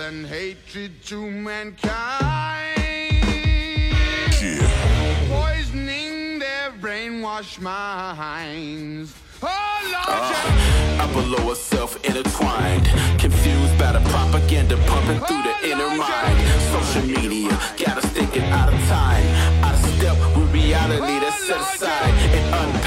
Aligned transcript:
and 0.00 0.26
hatred 0.26 0.90
to 1.04 1.30
mankind. 1.30 2.80
Poisoning 5.28 6.38
their 6.38 6.70
brainwashed 6.80 7.60
minds. 7.60 9.14
Oh, 9.42 9.46
Lord, 9.46 10.06
ah. 10.08 10.96
yeah. 10.96 11.04
Up 11.04 11.12
below 11.12 11.52
self 11.54 12.02
intertwined, 12.04 12.86
confused 13.18 13.78
by 13.78 13.92
the 13.92 14.00
propaganda 14.08 14.76
pumping 14.86 15.20
through 15.20 15.42
the 15.42 15.54
oh, 15.54 15.70
inner 15.70 15.96
mind. 15.96 16.38
Social 16.72 17.06
media 17.06 17.50
got 17.76 17.98
us 17.98 18.06
thinking 18.06 18.44
out 18.44 18.72
of 18.72 18.80
time, 18.88 19.26
out 19.62 19.74
of 19.74 19.80
step 19.96 20.16
with 20.36 20.52
reality 20.52 21.02
oh, 21.02 21.20
that's 21.20 21.46
set 21.46 21.60
aside 21.60 22.14
and 22.34 22.72
real 22.72 22.79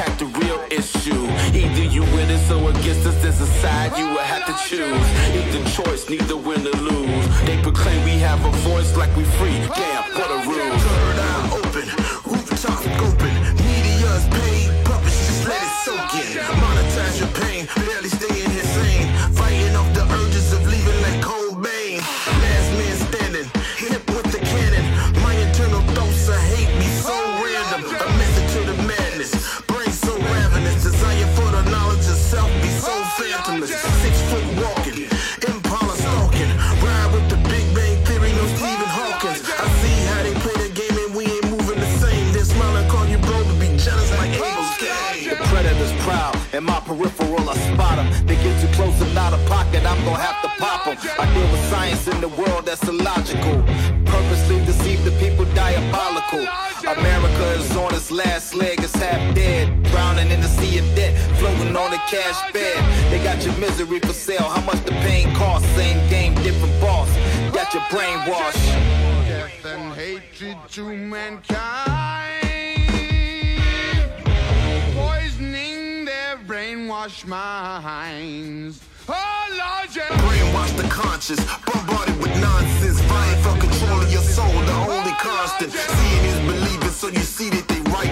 issue. 0.74 1.24
Either 1.54 1.84
you 1.84 2.02
with 2.16 2.30
us 2.30 2.50
or 2.52 2.71
against 2.71 3.06
us, 3.06 3.16
there's 3.21 3.39
a 3.39 3.48
side 3.62 3.98
you 3.98 4.08
will 4.08 4.28
have 4.34 4.46
to 4.50 4.56
choose. 4.68 5.06
Either 5.38 5.64
choice, 5.70 6.10
neither 6.10 6.36
win 6.36 6.66
or 6.66 6.78
lose. 6.89 7.26
They 7.46 7.62
proclaim 7.62 8.04
we 8.04 8.18
have 8.20 8.43
a 8.46 8.52
voice 8.70 8.96
like 8.97 9.16
we 9.16 9.24
free. 9.38 9.57
Damn, 9.78 10.04
what 10.18 10.30
a 10.38 10.39
rule. 10.50 10.78
Third 10.86 11.20
eye 11.30 11.50
open, 11.60 11.88
rooftop 12.32 12.82
open. 13.06 13.33
Media's 13.61 14.25
paid, 14.36 14.86
puppets 14.86 15.20
just 15.28 15.47
let 15.47 15.61
it 15.61 15.74
soak 15.86 16.14
in. 16.21 16.42
Monetize 16.64 17.19
your 17.21 17.32
pain, 17.42 17.68
I 51.05 51.25
deal 51.33 51.51
with 51.51 51.69
science 51.69 52.07
in 52.07 52.21
the 52.21 52.29
world 52.29 52.65
that's 52.65 52.87
illogical. 52.87 53.63
Purposely 54.05 54.63
deceive 54.65 55.03
the 55.03 55.11
people, 55.19 55.45
diabolical. 55.53 56.47
America 56.87 57.45
is 57.59 57.75
on 57.75 57.93
its 57.93 58.09
last 58.09 58.53
leg, 58.53 58.79
it's 58.79 58.95
half 58.95 59.35
dead. 59.35 59.83
Drowning 59.83 60.31
in 60.31 60.39
the 60.39 60.47
sea 60.47 60.77
of 60.79 60.85
debt, 60.95 61.13
floating 61.39 61.75
on 61.75 61.93
a 61.93 61.97
cash 62.09 62.51
bed. 62.53 63.11
They 63.11 63.21
got 63.23 63.43
your 63.43 63.55
misery 63.57 63.99
for 63.99 64.13
sale, 64.13 64.43
how 64.43 64.61
much 64.61 64.83
the 64.85 64.91
pain 64.91 65.33
costs? 65.35 65.67
Same 65.75 66.09
game, 66.09 66.35
different 66.35 66.79
boss. 66.79 67.09
Got 67.53 67.73
your 67.73 67.83
brainwashed. 67.83 68.65
Death 69.27 69.65
and 69.65 69.93
hatred 69.93 70.57
to 70.69 70.83
mankind. 70.95 72.33
Poisoning 74.95 76.05
their 76.05 76.37
brainwashed 76.47 77.25
minds. 77.25 78.79
Oh. 79.09 79.33
Brainwash 79.93 80.75
the 80.75 80.87
conscious, 80.89 81.37
bombarded 81.65 82.17
with 82.19 82.33
nonsense, 82.41 82.99
vying 83.01 83.41
for 83.43 83.53
control 83.59 84.01
of 84.01 84.11
your 84.11 84.23
soul, 84.23 84.47
the 84.47 84.73
only 84.89 85.11
constant. 85.19 85.71
Seeing 85.71 86.25
is 86.25 86.39
believing, 86.49 86.89
so 86.89 87.07
you 87.09 87.19
see 87.19 87.49
that 87.51 87.67
they 87.67 87.81
right. 87.91 88.09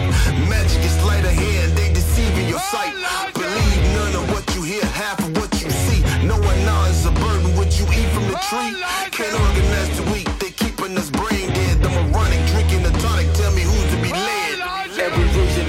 Magic 0.48 0.84
is 0.84 0.94
sleight 1.02 1.26
of 1.26 1.32
hand, 1.32 1.72
they 1.78 1.92
deceiving 1.92 2.48
your 2.48 2.60
sight. 2.60 2.94
Believe 3.34 3.82
none 3.98 4.16
of 4.16 4.30
what 4.32 4.46
you 4.54 4.62
hear, 4.62 4.86
half 4.86 5.18
of 5.20 5.36
what 5.38 5.52
you 5.62 5.72
see. 5.72 6.04
No 6.28 6.36
one 6.36 6.60
is 6.92 7.06
a 7.06 7.12
burden, 7.12 7.56
what 7.56 7.80
you 7.80 7.86
eat 7.98 8.10
from 8.14 8.28
the 8.28 8.38
tree. 8.46 8.76
Can't 9.12 9.34
organize 9.34 9.98
the 9.98 10.04
weak, 10.12 10.28
they 10.40 10.52
keeping 10.52 10.96
us 10.98 11.10
brain 11.10 11.31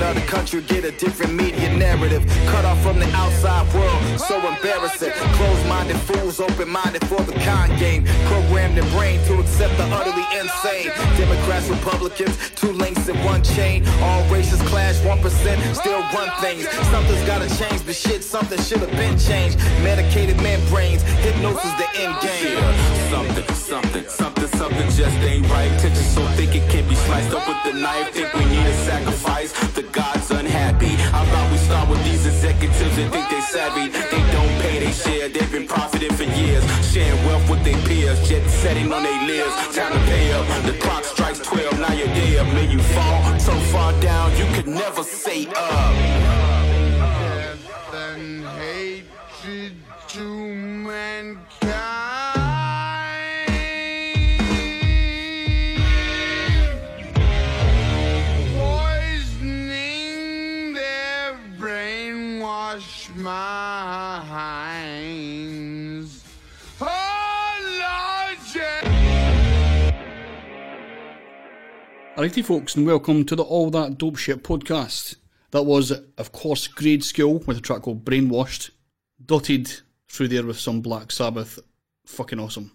of 0.03 0.15
the 0.15 0.21
country 0.23 0.61
get 0.63 0.85
a 0.85 0.93
different 0.93 1.35
media 1.35 1.75
narrative. 1.77 2.25
Cut 2.47 2.65
off 2.65 2.81
from 2.83 2.99
the 2.99 3.09
outside 3.15 3.67
world, 3.75 4.21
so 4.21 4.37
embarrassing. 4.37 5.13
Closed-minded 5.39 5.97
fools, 6.09 6.41
open-minded 6.41 7.07
for 7.07 7.23
the 7.23 7.33
con 7.45 7.69
game. 7.79 8.05
Programmed 8.27 8.77
their 8.77 8.89
brain 8.91 9.21
to 9.27 9.41
accept 9.41 9.77
the 9.77 9.85
utterly 9.85 10.27
insane. 10.39 10.91
Democrats, 11.17 11.69
Republicans, 11.69 12.37
two 12.57 12.73
links 12.73 13.09
in 13.09 13.17
one 13.25 13.43
chain. 13.43 13.87
All 14.03 14.23
races 14.29 14.61
clash, 14.69 14.97
1% 14.97 15.75
still 15.75 16.01
run 16.15 16.31
things. 16.41 16.69
Something's 16.91 17.25
gotta 17.27 17.49
change, 17.57 17.85
but 17.87 17.95
shit, 17.95 18.25
something 18.25 18.61
should 18.61 18.81
have 18.81 18.93
been 18.93 19.19
changed. 19.19 19.59
Medicated 19.83 20.37
membranes, 20.43 21.03
hypnosis 21.25 21.73
the 21.81 21.89
end 22.01 22.15
game. 22.21 22.59
Something, 23.11 23.55
something, 23.55 24.05
something, 24.09 24.49
something 24.49 24.89
just 24.91 25.19
ain't 25.19 25.49
right. 25.49 25.71
Tension 25.81 26.05
so 26.05 26.27
thick 26.37 26.55
it 26.55 26.69
can't 26.71 26.89
be 26.89 26.95
sliced 26.95 27.33
up 27.33 27.47
with 27.47 27.73
the 27.73 27.79
knife. 27.79 28.11
Think 28.11 28.33
we 28.35 28.45
need 28.47 28.67
a 28.67 28.75
sacrifice. 28.85 29.53
The 29.75 29.83
God's 29.93 30.31
unhappy. 30.31 30.95
How 31.13 31.23
about 31.23 31.53
we 31.53 31.59
start 31.59 31.89
with 31.89 32.03
these 32.05 32.25
executives 32.25 32.97
that 32.97 33.11
think 33.13 33.29
they 33.29 33.41
savvy? 33.43 33.89
They 33.91 34.33
don't 34.33 34.55
pay 34.63 34.79
they 34.81 34.91
share. 34.91 35.29
They've 35.29 35.53
been 35.53 35.69
profiting 35.69 36.13
for 36.15 36.25
years, 36.25 36.65
sharing 36.91 37.23
wealth 37.27 37.49
with 37.51 37.63
their 37.63 37.77
peers, 37.87 38.27
jet 38.27 38.49
setting 38.49 38.91
on 38.91 39.03
their 39.03 39.21
lives. 39.29 39.77
Time 39.77 39.93
to 39.93 39.99
pay 40.11 40.33
up. 40.33 40.47
The 40.65 40.73
clock 40.81 41.05
strikes 41.05 41.41
12. 41.41 41.79
Now 41.79 41.93
you're 41.93 42.07
dead. 42.07 42.55
May 42.55 42.73
you 42.73 42.79
fall 42.79 43.39
so 43.39 43.53
far 43.73 43.93
down 44.01 44.35
you 44.39 44.47
could 44.55 44.67
never 44.67 45.03
say 45.03 45.47
up. 45.49 45.95
Death 47.21 47.95
and 47.95 48.47
hatred 48.47 49.75
to 50.09 50.25
mankind. 50.25 51.62
Minds. 63.23 64.73
Alrighty, 72.17 72.45
folks, 72.45 72.77
and 72.77 72.87
welcome 72.87 73.25
to 73.25 73.35
the 73.35 73.43
All 73.43 73.71
That 73.71 73.97
Dope 73.97 74.17
Shit 74.17 74.43
podcast. 74.45 75.17
That 75.51 75.63
was, 75.63 75.91
of 75.91 76.33
course, 76.33 76.67
Grade 76.67 77.03
School 77.03 77.39
with 77.47 77.57
a 77.59 77.61
track 77.61 77.83
called 77.83 78.05
Brainwashed, 78.05 78.71
dotted 79.25 79.81
through 80.09 80.29
there 80.29 80.45
with 80.45 80.59
some 80.59 80.83
Black 80.83 81.11
Sabbath. 81.11 81.59
Fucking 82.07 82.39
awesome. 82.39 82.73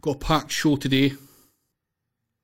Got 0.00 0.16
a 0.16 0.18
packed 0.18 0.52
show 0.52 0.76
today, 0.76 1.14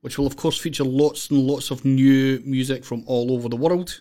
which 0.00 0.18
will, 0.18 0.26
of 0.26 0.36
course, 0.36 0.58
feature 0.58 0.84
lots 0.84 1.30
and 1.30 1.40
lots 1.40 1.70
of 1.70 1.84
new 1.84 2.40
music 2.44 2.84
from 2.84 3.04
all 3.06 3.30
over 3.32 3.48
the 3.48 3.56
world. 3.56 4.00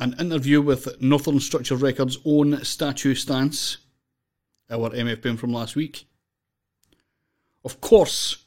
An 0.00 0.14
interview 0.18 0.60
with 0.60 1.00
Northern 1.00 1.38
Structure 1.38 1.76
Records' 1.76 2.18
own 2.24 2.64
Statue 2.64 3.14
Stance, 3.14 3.76
our 4.68 4.90
MFPM 4.90 5.38
from 5.38 5.52
last 5.52 5.76
week. 5.76 6.08
Of 7.64 7.80
course, 7.80 8.44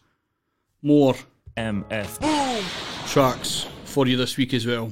more 0.82 1.16
MF. 1.56 2.20
tracks 3.08 3.66
for 3.86 4.08
you 4.08 4.18
this 4.18 4.36
week 4.36 4.54
as 4.54 4.68
well. 4.68 4.92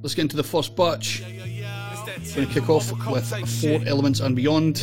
Let's 0.00 0.14
get 0.14 0.22
into 0.22 0.36
the 0.36 0.42
first 0.42 0.74
batch. 0.74 1.22
We're 1.22 2.34
Going 2.34 2.48
to 2.48 2.54
kick 2.54 2.70
off 2.70 2.90
with 3.06 3.28
Four 3.60 3.80
Elements 3.86 4.20
and 4.20 4.34
Beyond 4.34 4.76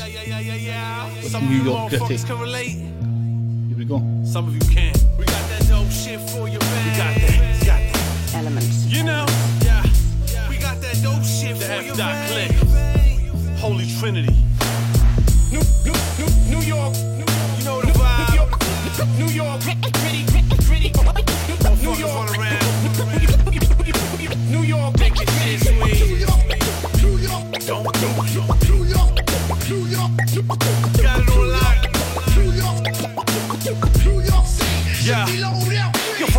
with 1.24 1.42
New 1.50 1.64
York 1.64 1.90
Gritty. 1.90 2.18
Here 2.18 3.78
we 3.78 3.86
go. 3.86 4.00
Some 4.24 4.48
of 4.48 4.54
you 4.54 4.62
can. 4.72 4.94
We 5.18 5.26
got 5.26 5.50
that 5.50 5.66
dope 5.68 5.90
shit 5.90 6.20
for 6.30 6.48
you, 6.48 6.60
man. 6.60 6.86
We 6.86 6.98
got 6.98 7.16
that. 7.16 7.60
We 7.60 7.66
got 7.66 7.82
that. 7.82 8.36
Elements. 8.36 8.86
You 8.86 9.04
know? 9.04 9.43
The 11.68 11.74
F 11.74 11.98
dot 11.98 12.16
click. 12.30 12.52
Holy 13.58 13.88
Trinity. 14.00 14.36
New, 15.52 15.62
York, 15.86 15.98
New, 16.50 16.60
York, 16.60 16.60
New, 16.60 16.62
York, 16.62 16.94
New 16.94 17.26
York. 17.26 17.58
You 17.58 17.64
know 17.64 17.82
the 17.82 17.92
vibe. 17.94 18.28
New 19.18 19.28
York. 19.28 19.62
Gritty, 19.64 19.92
gritty, 19.92 20.24
gritty. 20.68 20.92
New 21.82 21.94
York. 21.96 22.32
New 24.50 24.62
York. 24.64 25.00
Make 25.00 25.22
it 25.22 25.30
shit 25.30 25.60
sweet. 25.62 26.28
Don't, 27.66 27.84
don't, 27.86 28.24
New 28.68 28.84
York. 28.84 29.20
New 29.70 29.86
York. 29.88 30.12
Got 31.02 31.20
it 31.22 31.30
on 31.30 31.44
lock. 31.52 31.80
New 32.36 32.52
York. 32.52 32.84
New 34.04 34.18
York. 34.22 34.46
Yeah. 35.04 35.63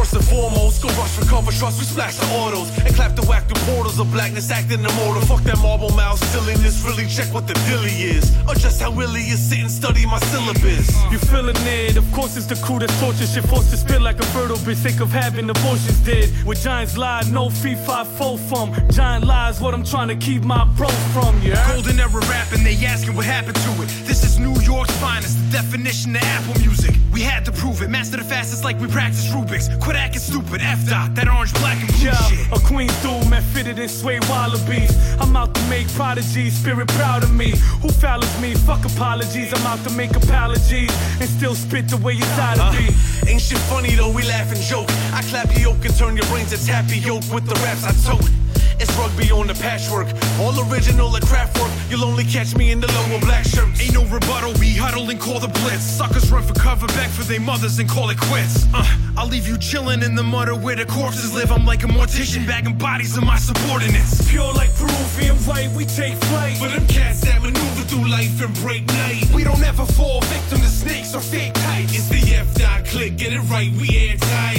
First 0.05 0.17
and 0.17 0.25
foremost, 0.37 0.83
go 0.83 0.89
rush, 1.01 1.17
recover, 1.19 1.51
trust, 1.51 1.79
we 1.79 1.87
splash 1.87 2.17
the 2.17 2.27
autos 2.37 2.69
and 2.85 2.95
clap 2.95 3.17
the 3.17 3.23
whack 3.23 3.49
through 3.49 3.75
portals 3.75 3.99
of 3.99 4.13
blackness, 4.13 4.51
acting 4.51 4.81
immortal. 4.81 5.23
Fuck 5.23 5.41
that 5.45 5.57
marble 5.61 5.89
mouth 5.97 6.23
silliness, 6.29 6.85
really 6.85 7.07
check 7.07 7.33
what 7.33 7.47
the 7.47 7.55
dilly 7.65 8.13
is, 8.13 8.37
or 8.47 8.55
just 8.55 8.83
how 8.83 8.93
really 8.93 9.23
you 9.25 9.37
sit 9.37 9.61
and 9.61 9.71
study 9.71 10.05
my 10.05 10.19
syllabus. 10.19 10.93
You 11.11 11.17
feeling 11.17 11.57
it? 11.57 11.97
Of 11.97 12.05
course 12.13 12.37
it's 12.37 12.45
the 12.45 12.57
crew 12.57 12.81
that's 12.81 12.93
torture 13.01 13.27
shit 13.27 13.45
forced 13.45 13.71
to 13.71 13.79
spit 13.79 14.03
like 14.03 14.21
a 14.21 14.27
fertile 14.27 14.59
bitch 14.59 14.77
sick 14.77 15.01
of 15.01 15.11
having 15.11 15.49
abortions 15.49 15.99
dead. 16.01 16.29
With 16.45 16.63
giants 16.63 16.99
lie, 16.99 17.23
no 17.33 17.49
fee 17.49 17.75
five 17.75 18.07
four 18.07 18.37
from. 18.37 18.75
Giant 18.91 19.25
lies, 19.25 19.63
what 19.63 19.73
I'm 19.73 19.85
trying 19.85 20.09
to 20.09 20.17
keep 20.17 20.43
my 20.45 20.67
bro 20.77 20.89
from. 21.15 21.41
Yeah. 21.41 21.67
Golden 21.73 21.99
era 21.99 22.21
rapping, 22.29 22.63
they 22.63 22.77
asking 22.85 23.17
what 23.17 23.25
happened 23.25 23.57
to 23.57 23.71
it. 23.83 23.89
This 24.05 24.23
is 24.23 24.39
New 24.39 24.61
York's 24.61 24.95
finest, 25.01 25.39
the 25.47 25.63
definition 25.63 26.15
of 26.15 26.23
Apple 26.23 26.61
music. 26.61 26.95
We 27.11 27.23
had 27.23 27.45
to 27.45 27.53
prove 27.53 27.81
it. 27.81 27.89
Master 27.89 28.17
the 28.17 28.25
fastest 28.25 28.65
like 28.65 28.79
we 28.81 28.89
practice 28.89 29.29
Rubik's. 29.29 29.69
Quit 29.83 29.94
acting 29.95 30.21
stupid. 30.21 30.61
F 30.61 30.89
dot. 30.89 31.15
That 31.15 31.29
orange, 31.29 31.53
black, 31.55 31.79
and 31.81 31.89
blue 31.89 32.07
Yeah, 32.07 32.15
shit. 32.29 32.47
a 32.53 32.59
queen 32.67 32.89
dude, 33.03 33.29
man, 33.31 33.43
fitted 33.43 33.79
in 33.79 33.89
suede 33.89 34.25
wallabies. 34.29 34.91
I'm 35.21 35.37
out 35.37 35.55
to 35.55 35.61
make 35.69 35.89
prodigies, 35.95 36.55
spirit 36.57 36.89
proud 36.89 37.23
of 37.23 37.33
me. 37.33 37.51
Who 37.83 37.89
follows 37.89 38.35
me? 38.41 38.55
Fuck 38.55 38.85
apologies. 38.85 39.53
I'm 39.55 39.67
out 39.67 39.83
to 39.87 39.91
make 39.95 40.15
apologies 40.17 40.91
and 41.21 41.29
still 41.29 41.55
spit 41.55 41.89
the 41.89 41.97
way 41.99 42.15
it's 42.15 42.39
ought 42.39 42.57
to 42.57 42.79
be. 42.79 42.87
Uh, 42.89 43.31
ain't 43.31 43.41
shit 43.41 43.59
funny 43.71 43.95
though, 43.95 44.11
we 44.11 44.23
laugh 44.25 44.51
and 44.53 44.61
joke. 44.61 44.89
I 45.13 45.23
clap 45.23 45.51
your 45.53 45.73
yoke 45.73 45.85
and 45.85 45.97
turn 45.97 46.17
your 46.17 46.27
brains 46.27 46.51
to 46.51 46.67
tappy 46.67 46.99
yoke 46.99 47.25
with 47.33 47.47
the 47.47 47.55
raps 47.65 47.85
I 47.85 47.93
tote. 48.09 48.29
It's 48.81 48.91
rugby 48.99 49.31
on 49.31 49.47
the 49.47 49.55
patchwork, 49.55 50.09
all 50.41 50.53
original 50.69 51.09
like 51.09 51.23
Kraftwerk. 51.23 51.71
You'll 51.89 52.05
only 52.05 52.25
catch 52.25 52.57
me 52.57 52.73
in 52.73 52.81
the 52.81 52.89
lower 52.91 53.21
black 53.21 53.45
shirts. 53.45 53.81
Ain't 53.81 53.95
no 53.95 54.05
rebuttal, 54.07 54.53
we 54.59 54.75
huddle 54.75 55.09
and 55.11 55.21
call 55.21 55.39
the 55.39 55.47
blitz. 55.47 55.85
Suckers 55.85 56.31
run 56.33 56.43
for 56.43 56.55
cover, 56.55 56.89
back 56.89 57.09
for 57.11 57.23
their 57.23 57.41
mothers 57.41 57.79
and 57.79 57.89
call 57.89 58.11
it 58.11 58.19
quits. 58.19 58.67
Uh, 58.75 58.85
I'll 59.17 59.29
leave 59.29 59.47
you 59.47 59.55
chillin' 59.59 59.84
in 59.89 60.15
the 60.15 60.23
mud 60.23 60.51
where 60.63 60.77
the 60.77 60.85
corpses 60.85 61.35
live. 61.35 61.53
I'm 61.53 61.65
like 61.65 61.83
a 61.85 61.87
mortician, 61.87 62.47
bagging 62.47 62.77
bodies 62.79 63.17
of 63.17 63.25
my 63.25 63.37
subordinates. 63.37 64.29
Pure 64.29 64.53
like 64.55 64.75
Peruvian 64.75 65.37
white, 65.47 65.71
we 65.77 65.85
take 65.85 66.17
flight. 66.25 66.57
For 66.57 66.69
them 66.69 66.87
cats 66.87 67.21
that 67.23 67.41
maneuver 67.43 67.83
through 67.89 68.09
life 68.09 68.41
and 68.43 68.55
break 68.57 68.87
night. 68.87 69.31
We 69.35 69.45
don't 69.45 69.63
ever 69.63 69.85
fall 69.85 70.21
victim 70.23 70.61
to 70.61 70.67
snakes 70.67 71.15
or 71.15 71.21
fake 71.21 71.55
types. 71.55 71.93
It's 71.95 72.09
the 72.09 72.35
F 72.35 72.55
dot 72.55 72.85
click, 72.87 73.17
get 73.17 73.33
it 73.33 73.41
right, 73.51 73.71
we 73.73 73.89
airtight. 73.97 74.59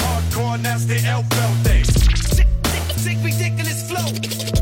Hardcore, 0.00 0.58
that's 0.62 0.84
the 0.86 0.98
L-Belt 1.06 1.56
thing. 1.64 1.84
Sick, 1.84 3.18
ridiculous 3.22 3.88
flow. 3.88 4.06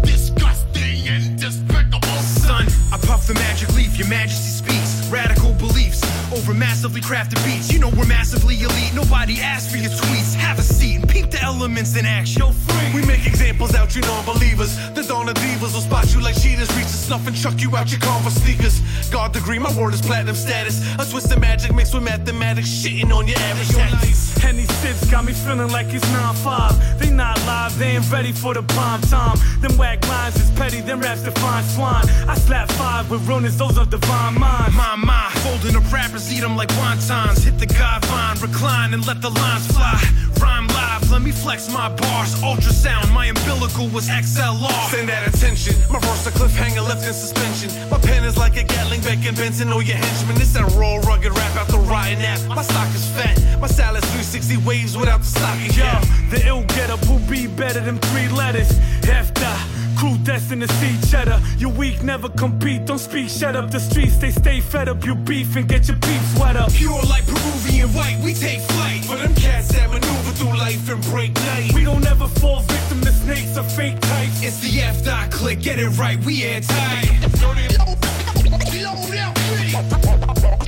Disgusting 0.02 1.08
and 1.08 1.38
despicable. 1.38 2.18
Son, 2.42 2.66
I 2.92 2.98
puff 3.06 3.26
the 3.26 3.34
magic 3.34 3.74
leaf, 3.74 3.98
your 3.98 4.08
majesty 4.08 4.50
speaks. 4.50 4.77
Radical 5.10 5.54
beliefs 5.54 6.02
over 6.32 6.52
massively 6.52 7.00
crafted 7.00 7.42
beats. 7.44 7.72
You 7.72 7.78
know 7.78 7.88
we're 7.96 8.06
massively 8.06 8.60
elite, 8.60 8.92
nobody 8.94 9.40
asked 9.40 9.70
for 9.70 9.78
your 9.78 9.90
tweets. 9.90 10.34
Have 10.34 10.58
a 10.58 10.62
seat 10.62 10.96
and 10.96 11.08
peep 11.08 11.30
the 11.30 11.40
elements 11.42 11.96
in 11.96 12.04
action. 12.04 12.42
Yo, 12.42 12.52
free. 12.52 13.00
We 13.00 13.06
make 13.06 13.26
examples 13.26 13.74
out, 13.74 13.94
you 13.96 14.02
non-believers. 14.02 14.76
The 14.94 15.02
dawn 15.02 15.28
of 15.28 15.34
divas 15.36 15.72
will 15.74 15.80
spot 15.80 16.12
you 16.14 16.20
like 16.20 16.40
cheaters, 16.40 16.68
reach 16.76 16.86
the 16.86 17.00
snuff 17.08 17.26
and 17.26 17.36
chuck 17.36 17.60
you 17.60 17.74
out 17.76 17.90
your 17.90 18.00
Converse 18.00 18.34
sneakers. 18.34 18.80
God 19.10 19.32
degree, 19.32 19.58
my 19.58 19.72
word 19.78 19.94
is 19.94 20.02
platinum 20.02 20.36
status. 20.36 20.84
A 20.98 21.10
twist 21.10 21.32
of 21.32 21.40
magic 21.40 21.74
mixed 21.74 21.94
with 21.94 22.02
mathematics, 22.02 22.68
shitting 22.68 23.12
on 23.12 23.26
your 23.26 23.38
average 23.38 23.68
tax. 23.68 24.36
Henny 24.38 24.64
sits 24.64 25.10
got 25.10 25.24
me 25.24 25.32
feeling 25.32 25.70
like 25.70 25.86
it's 25.88 26.04
9-5. 26.06 26.98
They 26.98 27.10
not 27.10 27.38
live, 27.46 27.78
they 27.78 27.96
ain't 27.96 28.10
ready 28.10 28.32
for 28.32 28.54
the 28.54 28.62
prime 28.62 29.00
time. 29.02 29.36
Them 29.60 29.76
whack 29.76 30.06
lines 30.08 30.36
is 30.36 30.50
petty, 30.52 30.80
them 30.80 31.00
raps 31.00 31.22
define 31.22 31.64
swine. 31.64 32.04
I 32.28 32.34
slap 32.36 32.70
five 32.72 33.10
with 33.10 33.26
runners, 33.26 33.56
those 33.56 33.76
are 33.78 33.86
divine 33.86 34.38
minds. 34.38 34.76
My, 34.76 34.96
my, 35.04 35.30
folding 35.42 35.76
up 35.76 35.90
rappers, 35.92 36.32
eat 36.32 36.40
them 36.40 36.56
like 36.56 36.68
wontons. 36.80 37.44
Hit 37.44 37.58
the 37.58 37.66
god 37.66 38.04
vine, 38.06 38.36
recline 38.40 38.94
and 38.94 39.06
let 39.06 39.20
the 39.20 39.30
lines 39.30 39.66
fly. 39.68 40.00
Rhyme 40.40 40.66
live, 40.68 41.10
let 41.10 41.22
me 41.22 41.32
flex 41.32 41.70
my 41.72 41.88
bars. 41.88 42.34
Ultrasound, 42.42 43.12
my 43.12 43.26
umbilical 43.26 43.88
was 43.88 44.08
XLR. 44.08 44.90
Send 44.90 45.08
that 45.08 45.26
attention. 45.28 45.74
My 45.90 45.98
verse 46.00 46.26
a 46.26 46.30
cliffhanger 46.30 46.86
left 46.86 47.06
in 47.06 47.12
suspension. 47.12 47.70
My 47.90 47.98
pen 47.98 48.24
is 48.24 48.36
like 48.36 48.56
a 48.56 48.64
Gatling 48.64 49.02
Beck 49.02 49.24
and 49.26 49.36
Benson 49.36 49.72
or 49.72 49.82
your 49.82 49.96
henchman. 49.96 50.36
It's 50.36 50.52
that 50.54 50.70
raw, 50.76 50.96
rugged 51.08 51.32
rap 51.32 51.56
out 51.56 51.68
the 51.68 51.78
rotten 51.78 52.18
app. 52.22 52.40
My 52.48 52.62
stock 52.62 52.88
is 52.94 53.06
fat. 53.10 53.36
My 53.60 53.66
salad's 53.66 54.06
360 54.06 54.56
waves 54.58 54.96
without 54.96 55.20
the 55.20 55.26
stocking 55.26 55.72
Yo, 55.74 55.90
the 56.30 56.46
ill 56.46 56.62
getup 56.74 57.00
will 57.08 57.24
be 57.28 57.46
better 57.46 57.80
than 57.80 57.98
three 57.98 58.28
letters. 58.28 58.70
After 59.08 59.50
crew 59.98 60.16
destined 60.18 60.62
to 60.62 60.68
see 60.74 60.94
cheddar. 61.10 61.40
You 61.58 61.68
weak, 61.68 62.02
never 62.02 62.28
compete. 62.28 62.86
Don't 62.86 62.98
speak, 62.98 63.28
shut 63.28 63.56
up. 63.56 63.70
The 63.70 63.80
streets 63.80 64.16
they 64.16 64.30
stay 64.30 64.60
fed 64.60 64.88
up. 64.88 65.04
You 65.04 65.14
beef 65.14 65.56
and 65.56 65.68
get 65.68 65.88
your 65.88 65.98
peeps 65.98 66.38
wet 66.38 66.56
up. 66.56 66.72
Pure 66.72 67.02
like 67.08 67.26
Peruvian 67.26 67.88
white, 67.92 68.18
we 68.24 68.32
take 68.32 68.60
flight. 68.60 69.04
For 69.04 69.16
them 69.16 69.34
cats 69.34 69.68
that 69.72 69.90
maneuver 69.90 70.32
through 70.38 70.56
life 70.56 70.88
and 70.88 71.02
break 71.10 71.34
night. 71.34 71.72
We 71.74 71.84
don't 71.84 72.06
ever 72.06 72.28
fall 72.28 72.60
victim 72.60 73.00
to 73.00 73.12
snakes 73.12 73.58
or 73.58 73.64
fake 73.64 74.00
types. 74.00 74.42
It's 74.42 74.60
the 74.60 74.80
F 74.80 75.04
dot 75.04 75.30
click, 75.32 75.60
get 75.60 75.78
it 75.78 75.90
right, 75.98 76.18
we 76.24 76.44
airtight. 76.44 77.06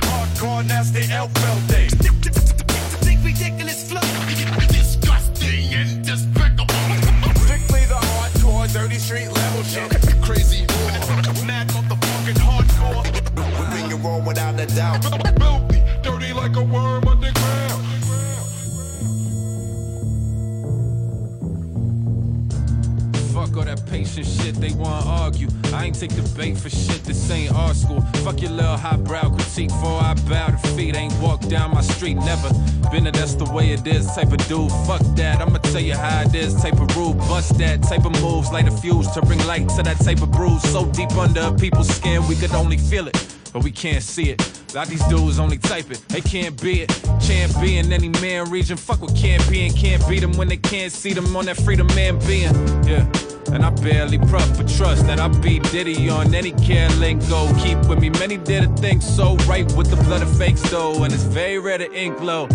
Hardcore, 0.09 0.63
that's 0.67 0.91
the 0.91 1.07
L-Belt 1.09 1.59
thing. 1.69 2.40
Doubt. 14.81 15.03
Filthy. 15.39 15.79
Dirty 16.01 16.33
like 16.33 16.55
a 16.55 16.63
worm 16.63 17.07
underground. 17.07 17.81
Fuck 23.33 23.57
all 23.57 23.63
that 23.63 23.81
patient 23.89 24.25
shit, 24.25 24.55
they 24.55 24.71
wanna 24.71 25.05
argue. 25.05 25.47
I 25.73 25.85
ain't 25.85 25.99
take 25.99 26.13
the 26.15 26.23
bait 26.37 26.57
for 26.57 26.69
shit, 26.69 27.03
this 27.03 27.29
ain't 27.31 27.53
our 27.53 27.73
school. 27.73 28.01
Fuck 28.23 28.41
your 28.41 28.51
little 28.51 28.77
highbrow 28.77 29.29
critique 29.29 29.69
before 29.69 29.99
I 30.01 30.13
bow 30.29 30.47
to 30.47 30.67
feet. 30.75 30.95
Ain't 30.95 31.13
walked 31.19 31.49
down 31.49 31.73
my 31.73 31.81
street, 31.81 32.15
never 32.15 32.49
been 32.91 33.07
a 33.07 33.11
that's 33.11 33.35
the 33.35 33.45
way 33.55 33.71
it 33.71 33.85
is 33.87 34.05
type 34.15 34.31
of 34.31 34.41
dude. 34.47 34.71
Fuck 34.87 35.03
that, 35.15 35.41
I'ma 35.41 35.59
tell 35.59 35.85
you 35.89 35.95
how 35.95 36.23
it 36.23 36.35
is 36.35 36.55
type 36.61 36.79
of 36.79 36.95
rule. 36.97 37.13
Bust 37.13 37.57
that 37.59 37.83
type 37.83 38.05
of 38.05 38.13
moves, 38.21 38.51
light 38.51 38.67
a 38.67 38.71
fuse 38.71 39.09
to 39.11 39.21
bring 39.21 39.39
light 39.45 39.69
to 39.75 39.83
that 39.83 39.99
type 39.99 40.21
of 40.21 40.31
bruise. 40.31 40.63
So 40.73 40.85
deep 40.87 41.11
under 41.13 41.53
people's 41.53 41.89
skin, 41.89 42.27
we 42.27 42.35
could 42.35 42.53
only 42.53 42.77
feel 42.77 43.07
it. 43.07 43.40
But 43.53 43.63
we 43.63 43.71
can't 43.71 44.03
see 44.03 44.29
it. 44.29 44.41
A 44.73 44.77
lot 44.77 44.87
these 44.87 45.05
dudes 45.07 45.39
only 45.39 45.57
type 45.57 45.91
it. 45.91 46.01
They 46.07 46.21
can't 46.21 46.59
be 46.61 46.83
it. 46.83 46.89
Champion 47.19 47.91
any 47.91 48.07
man 48.07 48.49
region. 48.49 48.77
Fuck 48.77 49.01
with 49.01 49.15
can't 49.15 49.47
be 49.49 49.65
and 49.65 49.75
can't 49.75 50.07
beat 50.07 50.21
them 50.21 50.31
when 50.33 50.47
they 50.47 50.57
can't 50.57 50.91
see 50.91 51.11
them 51.13 51.35
on 51.35 51.45
that 51.45 51.57
freedom 51.57 51.87
man 51.87 52.17
being. 52.19 52.53
Yeah. 52.87 53.05
And 53.51 53.65
I 53.65 53.69
barely 53.69 54.17
prep 54.17 54.47
for 54.55 54.63
trust 54.63 55.05
that 55.07 55.19
I 55.19 55.27
beat 55.27 55.63
Diddy 55.71 56.09
on 56.09 56.33
any 56.33 56.51
care 56.51 56.89
lingo. 56.91 57.53
Keep 57.59 57.89
with 57.89 57.99
me, 57.99 58.09
many 58.11 58.37
did 58.37 58.63
a 58.63 58.73
thing 58.77 59.01
so 59.01 59.35
right 59.47 59.69
with 59.73 59.89
the 59.89 60.01
blood 60.03 60.21
of 60.21 60.37
fakes 60.37 60.61
though. 60.69 61.03
And 61.03 61.13
it's 61.13 61.23
very 61.23 61.59
rare 61.59 61.77
to 61.77 61.91
ink 61.93 62.21
low. 62.21 62.47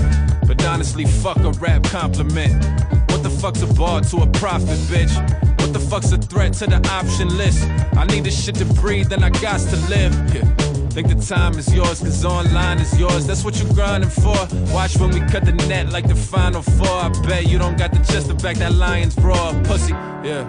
But 0.47 0.65
honestly, 0.65 1.05
fuck 1.05 1.39
a 1.39 1.51
rap 1.53 1.83
compliment. 1.85 2.65
What 3.11 3.23
the 3.23 3.31
fuck's 3.31 3.61
a 3.61 3.67
bar 3.75 4.01
to 4.01 4.17
a 4.19 4.27
profit, 4.29 4.79
bitch? 4.89 5.15
What 5.61 5.73
the 5.73 5.81
fuck's 5.81 6.13
a 6.13 6.19
threat 6.19 6.55
to 6.55 6.67
the 6.67 6.87
option 6.89 7.37
list? 7.37 7.69
I 7.97 8.05
need 8.07 8.25
this 8.25 8.43
shit 8.43 8.55
to 8.57 8.65
breathe, 8.65 9.13
and 9.13 9.25
I 9.25 9.31
got 9.31 9.61
to 9.61 9.77
live. 9.89 10.15
Yeah. 10.35 10.66
Think 10.97 11.09
the 11.09 11.27
time 11.27 11.59
is 11.59 11.75
yours, 11.75 12.01
cause 12.01 12.25
online 12.25 12.79
is 12.79 12.99
yours. 12.99 13.27
That's 13.27 13.45
what 13.45 13.63
you're 13.63 13.71
grinding 13.75 14.09
for. 14.09 14.35
Watch 14.73 14.97
when 14.97 15.11
we 15.11 15.21
cut 15.31 15.45
the 15.45 15.53
net 15.53 15.91
like 15.91 16.09
the 16.09 16.15
final 16.15 16.63
four. 16.63 16.89
I 16.89 17.11
bet 17.27 17.47
you 17.47 17.59
don't 17.59 17.77
got 17.77 17.93
the 17.93 17.99
chest 17.99 18.29
to 18.29 18.35
back 18.35 18.57
that 18.57 18.73
lion's 18.73 19.15
roar. 19.19 19.53
Pussy, 19.65 19.93
yeah. 19.93 20.49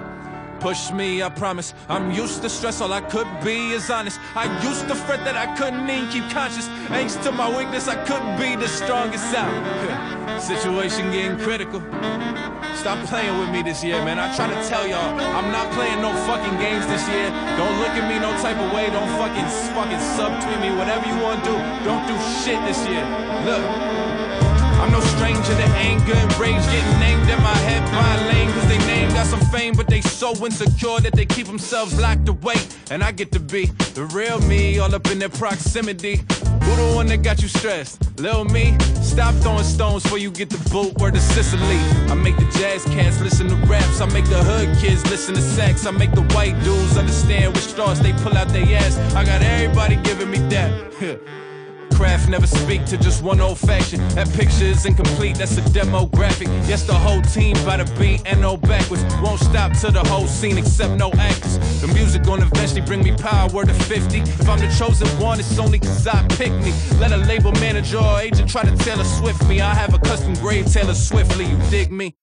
Push 0.61 0.91
me, 0.93 1.21
I 1.21 1.27
promise. 1.27 1.73
I'm 1.89 2.11
used 2.11 2.41
to 2.43 2.49
stress, 2.49 2.79
all 2.79 2.93
I 2.93 3.01
could 3.01 3.27
be 3.43 3.71
is 3.71 3.89
honest. 3.89 4.21
I 4.35 4.45
used 4.63 4.87
to 4.87 4.95
fret 4.95 5.25
that 5.25 5.35
I 5.35 5.53
couldn't 5.57 5.89
even 5.89 6.09
keep 6.11 6.29
conscious. 6.29 6.69
Thanks 6.87 7.17
to 7.17 7.33
my 7.33 7.49
weakness, 7.57 7.89
I 7.89 8.01
couldn't 8.05 8.37
be 8.39 8.55
the 8.55 8.69
strongest 8.69 9.35
out. 9.35 10.16
Situation 10.35 11.11
getting 11.11 11.37
critical. 11.39 11.79
Stop 12.75 12.99
playing 13.07 13.39
with 13.39 13.49
me 13.49 13.63
this 13.63 13.83
year, 13.83 14.03
man. 14.03 14.19
I 14.19 14.33
try 14.35 14.47
to 14.47 14.69
tell 14.69 14.85
y'all, 14.87 15.19
I'm 15.19 15.51
not 15.51 15.71
playing 15.73 16.01
no 16.01 16.13
fucking 16.27 16.59
games 16.59 16.85
this 16.87 17.07
year. 17.09 17.29
Don't 17.57 17.79
look 17.79 17.95
at 17.95 18.07
me 18.07 18.19
no 18.19 18.31
type 18.43 18.57
of 18.57 18.71
way. 18.71 18.89
Don't 18.91 19.09
fucking 19.17 19.47
fucking 19.73 20.03
subtweet 20.15 20.61
me. 20.61 20.75
Whatever 20.77 21.07
you 21.07 21.17
want 21.23 21.43
to 21.43 21.51
do, 21.51 21.55
don't 21.83 22.05
do 22.07 22.15
shit 22.43 22.59
this 22.67 22.79
year. 22.87 23.03
Look. 23.45 23.97
I'm 24.77 24.91
no 24.91 24.99
stranger 24.99 25.41
to 25.41 25.67
anger 25.75 26.13
and 26.13 26.37
rage 26.37 26.63
getting 26.69 26.99
named 26.99 27.27
in 27.27 27.41
my 27.41 27.57
head 27.65 27.81
by 27.91 28.15
a 28.15 28.27
lane 28.31 28.51
Cause 28.53 28.67
they 28.67 28.77
name 28.85 29.09
got 29.09 29.25
some 29.25 29.39
fame 29.51 29.73
but 29.73 29.87
they 29.87 30.01
so 30.01 30.33
insecure 30.45 30.99
that 30.99 31.13
they 31.13 31.25
keep 31.25 31.47
themselves 31.47 31.99
locked 31.99 32.29
away 32.29 32.55
And 32.91 33.03
I 33.03 33.11
get 33.11 33.31
to 33.31 33.39
be 33.39 33.65
the 33.95 34.05
real 34.13 34.39
me 34.41 34.77
all 34.77 34.93
up 34.93 35.07
in 35.09 35.17
their 35.17 35.29
proximity 35.29 36.21
Who 36.67 36.75
the 36.75 36.95
one 36.95 37.07
that 37.07 37.23
got 37.23 37.41
you 37.41 37.47
stressed? 37.47 38.19
Lil 38.19 38.43
me? 38.43 38.77
Stop 39.01 39.33
throwing 39.35 39.63
stones 39.63 40.03
before 40.03 40.17
you 40.17 40.29
get 40.29 40.49
the 40.49 40.59
boot. 40.69 40.97
Word 40.99 41.13
to 41.13 41.21
Sicily. 41.21 41.79
I 42.11 42.13
make 42.13 42.35
the 42.35 42.49
jazz 42.59 42.83
cats 42.85 43.21
listen 43.21 43.47
to 43.47 43.55
raps. 43.67 44.01
I 44.01 44.05
make 44.07 44.25
the 44.25 44.43
hood 44.43 44.77
kids 44.77 45.09
listen 45.09 45.33
to 45.35 45.41
sex. 45.41 45.85
I 45.85 45.91
make 45.91 46.11
the 46.11 46.23
white 46.35 46.61
dudes 46.63 46.97
understand 46.97 47.55
which 47.55 47.63
straws 47.63 48.01
they 48.01 48.11
pull 48.13 48.35
out 48.37 48.49
their 48.49 48.67
ass. 48.77 48.97
I 49.15 49.23
got 49.23 49.41
everybody 49.41 49.95
giving 50.03 50.29
me 50.29 50.39
that 50.49 51.17
craft, 51.97 52.29
never 52.29 52.45
speak 52.45 52.85
to 52.85 52.97
just 52.97 53.23
one 53.23 53.41
old 53.41 53.57
fashion. 53.57 53.99
That 54.09 54.29
picture 54.33 54.65
is 54.65 54.85
incomplete, 54.85 55.37
that's 55.37 55.57
a 55.57 55.61
demographic. 55.61 56.47
Yes, 56.69 56.83
the 56.83 56.93
whole 56.93 57.21
team 57.23 57.55
by 57.65 57.77
the 57.77 57.85
beat 57.99 58.21
and 58.25 58.39
no 58.39 58.55
backwards. 58.55 59.03
Won't 59.21 59.39
stop 59.39 59.73
to 59.81 59.91
the 59.91 60.03
whole 60.03 60.27
scene 60.27 60.57
except 60.57 60.93
no 60.93 61.11
actors. 61.13 61.57
The 61.81 61.87
music 61.87 62.23
gonna 62.23 62.45
eventually 62.45 62.81
bring 62.81 63.03
me 63.03 63.15
power, 63.15 63.65
to 63.65 63.73
50. 63.73 64.19
If 64.19 64.47
I'm 64.47 64.59
the 64.59 64.73
chosen 64.77 65.07
one, 65.19 65.39
it's 65.39 65.57
only 65.57 65.79
cause 65.79 66.05
I 66.07 66.25
picked 66.27 66.61
me. 66.63 66.71
Let 66.99 67.11
a 67.11 67.17
label 67.17 67.51
manager 67.53 67.97
or 67.97 68.19
agent 68.19 68.49
try 68.49 68.63
to 68.63 68.75
Taylor 68.77 69.03
Swift 69.03 69.47
me. 69.47 69.59
I 69.61 69.73
have 69.73 69.93
a 69.93 69.99
custom 69.99 70.35
grade 70.35 70.67
Taylor 70.67 70.93
Swiftly, 70.93 71.45
you 71.45 71.57
dig 71.71 71.91
me? 71.91 72.15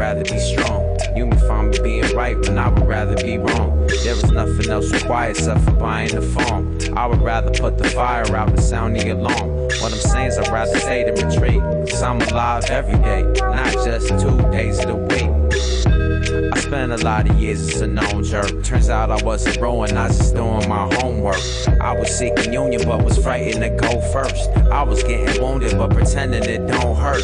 Rather 0.00 0.24
be 0.24 0.38
strong. 0.38 0.96
You 1.14 1.26
may 1.26 1.36
find 1.40 1.70
me 1.70 1.78
being 1.80 2.16
right 2.16 2.38
when 2.38 2.56
I 2.56 2.68
would 2.68 2.88
rather 2.88 3.14
be 3.22 3.36
wrong. 3.36 3.86
There 4.02 4.14
is 4.14 4.32
nothing 4.32 4.70
else 4.70 4.90
required 4.90 5.36
except 5.36 5.60
for 5.60 5.72
buying 5.72 6.14
the 6.14 6.22
farm. 6.22 6.78
I 6.96 7.04
would 7.04 7.20
rather 7.20 7.50
put 7.50 7.76
the 7.76 7.84
fire 7.90 8.24
out 8.34 8.48
and 8.48 8.62
sound 8.62 8.96
the 8.96 9.10
alarm. 9.10 9.50
What 9.82 9.92
I'm 9.92 9.98
saying 9.98 10.28
is 10.28 10.38
I'd 10.38 10.48
rather 10.48 10.78
stay 10.80 11.04
to 11.04 11.12
retreat. 11.12 11.60
Cause 11.90 12.02
I'm 12.02 12.22
alive 12.22 12.64
every 12.70 12.98
day, 13.00 13.24
not 13.40 13.72
just 13.84 14.08
two 14.08 14.40
days 14.50 14.78
of 14.78 14.86
the 14.86 14.96
week. 14.96 15.79
I 16.10 16.58
spent 16.58 16.90
a 16.90 16.96
lot 16.98 17.30
of 17.30 17.38
years 17.38 17.60
as 17.60 17.82
a 17.82 17.86
known 17.86 18.24
jerk. 18.24 18.64
Turns 18.64 18.88
out 18.88 19.12
I 19.12 19.22
wasn't 19.22 19.58
growing, 19.58 19.96
I 19.96 20.08
was 20.08 20.18
just 20.18 20.34
doing 20.34 20.68
my 20.68 20.92
homework. 20.96 21.38
I 21.80 21.92
was 21.92 22.08
seeking 22.08 22.52
union, 22.52 22.82
but 22.84 23.04
was 23.04 23.16
frightened 23.18 23.62
to 23.62 23.70
go 23.70 24.00
first. 24.12 24.50
I 24.72 24.82
was 24.82 25.04
getting 25.04 25.40
wounded, 25.40 25.78
but 25.78 25.90
pretending 25.90 26.42
it 26.42 26.66
don't 26.66 26.96
hurt. 26.96 27.22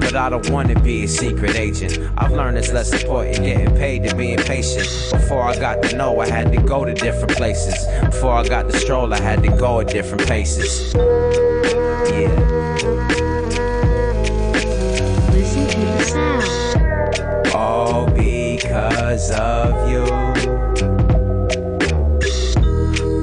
But 0.00 0.16
I 0.16 0.28
don't 0.28 0.50
wanna 0.50 0.80
be 0.80 1.04
a 1.04 1.08
secret 1.08 1.54
agent. 1.54 1.98
I've 2.18 2.32
learned 2.32 2.58
it's 2.58 2.72
less 2.72 2.92
important 2.92 3.38
getting 3.38 3.76
paid 3.76 4.02
than 4.02 4.16
being 4.16 4.38
patient. 4.38 4.88
Before 5.12 5.42
I 5.42 5.54
got 5.56 5.80
to 5.84 5.96
know, 5.96 6.18
I 6.18 6.28
had 6.28 6.50
to 6.52 6.60
go 6.60 6.84
to 6.84 6.94
different 6.94 7.36
places. 7.36 7.74
Before 8.04 8.32
I 8.32 8.42
got 8.42 8.66
the 8.68 8.76
stroll, 8.76 9.14
I 9.14 9.20
had 9.20 9.42
to 9.44 9.50
go 9.50 9.80
at 9.80 9.88
different 9.88 10.26
paces. 10.26 10.94
Yeah. 10.94 12.28
Listen 15.30 15.68
to 15.68 15.78
the 15.78 16.04
sound. 16.04 16.73
Because 18.74 19.30
of 19.30 19.88
you. 19.88 20.02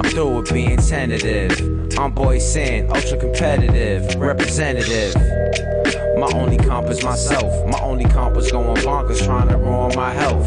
through 0.10 0.36
with 0.38 0.50
being 0.50 0.78
tentative. 0.78 1.98
I'm 1.98 2.12
boy 2.12 2.38
sin, 2.38 2.88
ultra 2.88 3.18
competitive, 3.18 4.14
representative. 4.14 5.14
My 6.16 6.30
only 6.32 6.56
comp 6.56 6.88
is 6.88 7.04
myself. 7.04 7.52
My 7.68 7.78
only 7.80 8.06
comp 8.06 8.38
is 8.38 8.50
going 8.50 8.76
bonkers, 8.76 9.22
trying 9.26 9.48
to 9.50 9.58
ruin 9.58 9.94
my 9.94 10.14
health. 10.14 10.46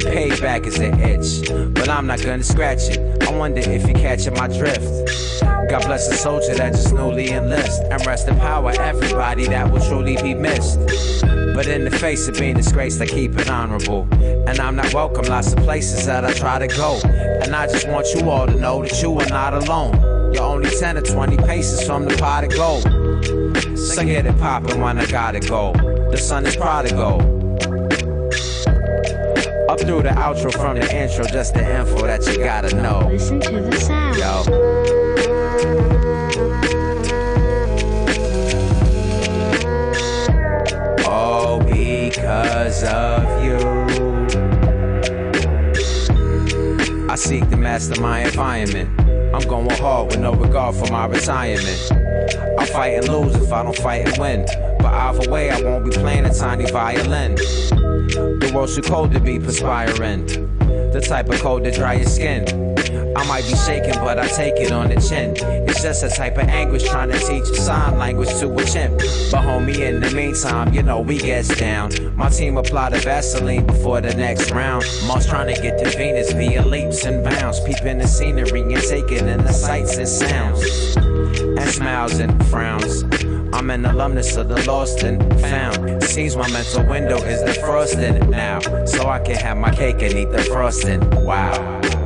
Payback 0.00 0.66
is 0.66 0.78
an 0.78 0.98
itch, 0.98 1.74
but 1.74 1.90
I'm 1.90 2.06
not 2.06 2.22
gonna 2.22 2.42
scratch 2.42 2.88
it. 2.88 3.22
I 3.22 3.36
wonder 3.36 3.60
if 3.60 3.86
you're 3.86 3.98
catching 3.98 4.32
my 4.32 4.48
drift. 4.48 5.25
God 5.68 5.84
bless 5.84 6.06
the 6.06 6.14
soldier 6.14 6.54
that 6.54 6.74
just 6.74 6.94
newly 6.94 7.30
enlist, 7.30 7.82
and 7.82 8.06
rest 8.06 8.28
in 8.28 8.38
power 8.38 8.70
everybody 8.78 9.46
that 9.48 9.72
will 9.72 9.80
truly 9.80 10.16
be 10.22 10.32
missed. 10.32 10.78
But 11.56 11.66
in 11.66 11.84
the 11.84 11.90
face 11.90 12.28
of 12.28 12.38
being 12.38 12.54
disgraced, 12.54 13.00
I 13.00 13.06
keep 13.06 13.36
it 13.36 13.50
honorable. 13.50 14.06
And 14.12 14.60
I'm 14.60 14.76
not 14.76 14.94
welcome 14.94 15.24
lots 15.24 15.52
of 15.52 15.58
places 15.60 16.06
that 16.06 16.24
I 16.24 16.32
try 16.34 16.60
to 16.60 16.68
go. 16.68 17.00
And 17.04 17.56
I 17.56 17.66
just 17.66 17.88
want 17.88 18.06
you 18.14 18.30
all 18.30 18.46
to 18.46 18.54
know 18.54 18.82
that 18.82 19.02
you 19.02 19.18
are 19.18 19.28
not 19.28 19.54
alone. 19.54 20.32
You're 20.32 20.44
only 20.44 20.70
10 20.70 20.98
or 20.98 21.02
20 21.02 21.36
paces 21.38 21.84
from 21.84 22.04
the 22.04 22.16
pot 22.16 22.44
of 22.44 22.54
gold. 22.54 22.84
So 23.76 24.04
get 24.04 24.26
it 24.26 24.38
poppin' 24.38 24.80
when 24.80 24.98
I 24.98 25.06
gotta 25.06 25.40
go. 25.40 25.72
The 26.10 26.16
sun 26.16 26.46
is 26.46 26.54
prodigal. 26.54 27.20
Up 29.68 29.80
through 29.80 30.02
the 30.02 30.14
outro 30.14 30.52
from 30.52 30.78
the 30.78 30.88
intro, 30.94 31.24
just 31.24 31.54
the 31.54 31.80
info 31.80 32.06
that 32.06 32.24
you 32.26 32.38
gotta 32.38 32.74
know. 32.76 33.08
Listen 33.08 33.40
to 33.40 33.60
the 33.62 33.76
sound. 33.80 34.16
Yo. 34.16 34.95
All 41.06 41.60
because 41.60 42.84
of 42.84 43.42
you. 43.42 43.56
I 47.08 47.14
seek 47.14 47.48
to 47.48 47.56
master 47.56 47.98
my 48.02 48.20
environment. 48.20 49.00
I'm 49.34 49.48
going 49.48 49.70
hard 49.70 50.08
with 50.08 50.20
no 50.20 50.34
regard 50.34 50.74
for 50.74 50.92
my 50.92 51.06
retirement. 51.06 51.90
I'll 52.58 52.66
fight 52.66 52.98
and 52.98 53.08
lose 53.08 53.34
if 53.36 53.50
I 53.50 53.62
don't 53.62 53.78
fight 53.78 54.06
and 54.06 54.18
win. 54.18 54.44
But 54.78 54.92
either 54.92 55.30
way, 55.30 55.48
I 55.50 55.62
won't 55.62 55.86
be 55.86 55.90
playing 55.90 56.26
a 56.26 56.34
tiny 56.34 56.70
violin. 56.70 57.36
The 57.36 58.52
world's 58.54 58.76
too 58.76 58.82
cold 58.82 59.12
to 59.12 59.20
be 59.20 59.38
perspiring. 59.38 60.26
The 60.92 61.00
type 61.00 61.30
of 61.30 61.40
cold 61.40 61.64
to 61.64 61.70
dry 61.70 61.94
your 61.94 62.04
skin. 62.04 62.65
I 63.16 63.26
might 63.26 63.46
be 63.46 63.56
shaking, 63.56 63.94
but 63.94 64.18
I 64.18 64.28
take 64.28 64.56
it 64.56 64.70
on 64.72 64.90
the 64.90 65.00
chin. 65.00 65.34
It's 65.66 65.82
just 65.82 66.04
a 66.04 66.10
type 66.10 66.36
of 66.36 66.48
anguish 66.48 66.82
trying 66.84 67.10
to 67.10 67.18
teach 67.18 67.46
sign 67.46 67.96
language 67.96 68.28
to 68.40 68.54
a 68.54 68.64
chimp. 68.66 68.98
But 68.98 69.42
homie, 69.42 69.78
in 69.78 70.00
the 70.00 70.10
meantime, 70.10 70.74
you 70.74 70.82
know 70.82 71.00
we 71.00 71.16
gets 71.16 71.48
down. 71.56 71.92
My 72.14 72.28
team 72.28 72.58
apply 72.58 72.90
the 72.90 72.98
Vaseline 72.98 73.66
before 73.66 74.02
the 74.02 74.14
next 74.14 74.50
round. 74.50 74.84
Moss 75.06 75.26
trying 75.26 75.54
to 75.54 75.60
get 75.62 75.78
to 75.78 75.96
Venus 75.96 76.32
via 76.32 76.62
leaps 76.62 77.06
and 77.06 77.24
bounds. 77.24 77.58
Peeping 77.60 77.96
the 77.96 78.06
scenery 78.06 78.60
and 78.60 78.82
taking 78.82 79.26
in 79.28 79.42
the 79.42 79.52
sights 79.52 79.96
and 79.96 80.06
sounds. 80.06 80.96
And 80.96 81.70
smiles 81.70 82.18
and 82.18 82.46
frowns. 82.48 83.02
I'm 83.54 83.70
an 83.70 83.86
alumnus 83.86 84.36
of 84.36 84.48
the 84.48 84.62
lost 84.66 85.04
and 85.04 85.22
found. 85.40 86.02
Seems 86.04 86.36
my 86.36 86.50
mental 86.50 86.84
window 86.84 87.16
is 87.16 87.40
defrosting 87.42 88.28
now. 88.28 88.60
So 88.84 89.08
I 89.08 89.20
can 89.20 89.36
have 89.36 89.56
my 89.56 89.74
cake 89.74 90.02
and 90.02 90.12
eat 90.12 90.30
the 90.30 90.42
frosting. 90.42 91.00
Wow. 91.24 92.05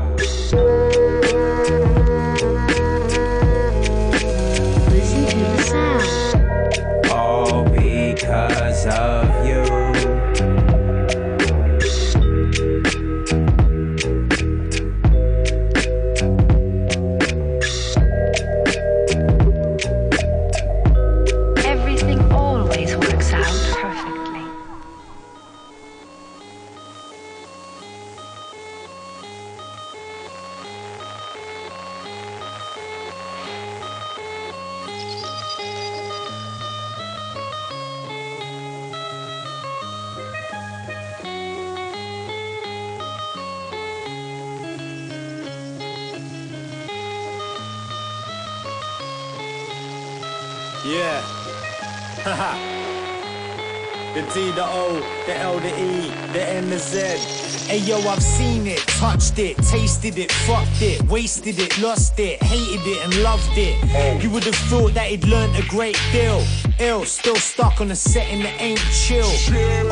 Touched 59.21 59.39
it, 59.39 59.57
tasted 59.59 60.17
it, 60.17 60.33
fucked 60.33 60.81
it, 60.81 61.03
wasted 61.03 61.59
it, 61.59 61.79
lost 61.79 62.19
it, 62.19 62.43
hated 62.43 62.81
it, 62.87 63.05
and 63.05 63.23
loved 63.23 63.51
it. 63.53 64.23
You 64.23 64.31
would 64.31 64.45
have 64.45 64.55
thought 64.55 64.95
that 64.95 65.09
he'd 65.09 65.27
learned 65.27 65.55
a 65.57 65.67
great 65.69 66.01
deal. 66.11 66.43
Ill, 66.81 67.05
still 67.05 67.37
stuck 67.37 67.83
on 67.83 67.91
a 67.91 67.95
setting 67.95 68.43
that 68.43 68.59
ain't 68.59 68.81
chill. 68.91 69.29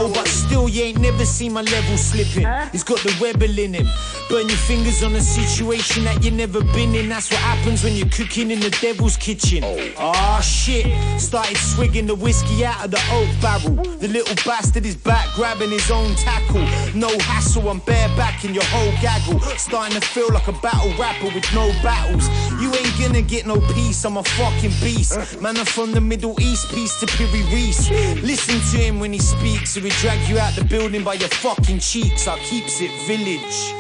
Oh, 0.00 0.11
but 0.14 0.26
still, 0.26 0.71
you 0.71 0.85
ain't 0.85 0.99
never 0.99 1.26
seen 1.26 1.52
my 1.52 1.61
level 1.61 1.99
slipping. 1.99 2.49
He's 2.73 2.83
got 2.83 2.99
the 3.00 3.14
rebel 3.21 3.59
in 3.59 3.75
him. 3.75 3.87
Burn 4.30 4.49
your 4.49 4.57
fingers 4.57 5.02
on 5.02 5.14
a 5.14 5.21
situation 5.21 6.04
that 6.04 6.25
you 6.25 6.30
never 6.30 6.62
been 6.73 6.95
in. 6.95 7.11
That's 7.11 7.30
what 7.30 7.40
happens 7.40 7.85
when 7.85 7.95
you're 7.95 8.09
cooking 8.09 8.50
in 8.50 8.61
the 8.61 8.71
devil's 8.80 9.18
kitchen. 9.18 9.62
Ah, 9.99 10.40
shit. 10.40 10.87
Started 11.21 11.59
swigging 11.59 12.07
the 12.07 12.14
whiskey 12.14 12.64
out 12.64 12.87
of 12.87 12.90
the 12.90 13.00
oak 13.12 13.28
barrel. 13.42 13.76
The 13.99 14.09
little 14.09 14.35
bastard 14.47 14.87
is 14.87 14.97
back 14.97 15.28
grabbing 15.35 15.71
his 15.71 15.90
own 15.90 16.14
tackle. 16.14 16.64
No 16.95 17.09
hassle, 17.18 17.68
I'm 17.68 17.83
barebacking 17.83 18.54
your 18.54 18.64
whole 18.64 18.92
gaggle. 19.02 19.40
Starting 19.59 20.00
to 20.00 20.07
feel 20.07 20.33
like 20.33 20.49
a 20.49 20.52
battle 20.52 20.92
rapper 20.99 21.26
with 21.35 21.52
no 21.52 21.68
battles. 21.83 22.28
You 22.62 22.73
ain't 22.75 22.99
gonna 22.99 23.23
get 23.23 23.47
no 23.47 23.61
peace, 23.75 24.04
I'm 24.07 24.16
a 24.16 24.25
fucking 24.25 24.73
beast. 24.83 25.40
Man, 25.42 25.59
I'm 25.59 25.66
from 25.66 25.92
the 25.92 26.00
Middle 26.00 26.40
East, 26.40 26.73
peace 26.78 27.00
to 27.00 27.06
Piri 27.06 27.42
Reese. 27.52 27.90
Listen 28.23 28.61
to 28.70 28.76
him 28.85 29.00
when 29.00 29.12
he 29.12 29.18
speaks, 29.18 29.76
or 29.76 29.80
he 29.80 29.90
drag 30.02 30.20
you 30.28 30.38
out 30.38 30.54
the 30.54 30.64
building 30.64 31.02
by 31.02 31.14
your 31.14 31.28
fucking 31.28 31.80
cheeks. 31.80 32.28
I 32.28 32.38
keeps 32.38 32.80
it 32.80 32.92
village. 33.06 33.75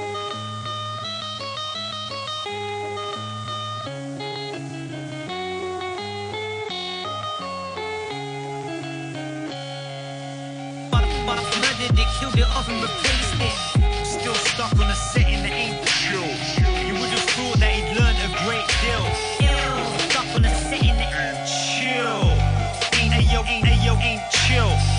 Murdered 11.60 11.98
it, 11.98 12.08
killed 12.18 12.38
it 12.38 12.48
off 12.56 12.68
and 12.68 12.82
replaced 12.82 13.36
it. 13.48 14.06
Still 14.06 14.34
stuck 14.34 14.72
on 14.74 14.90
a 14.90 14.94
setting 14.94 15.27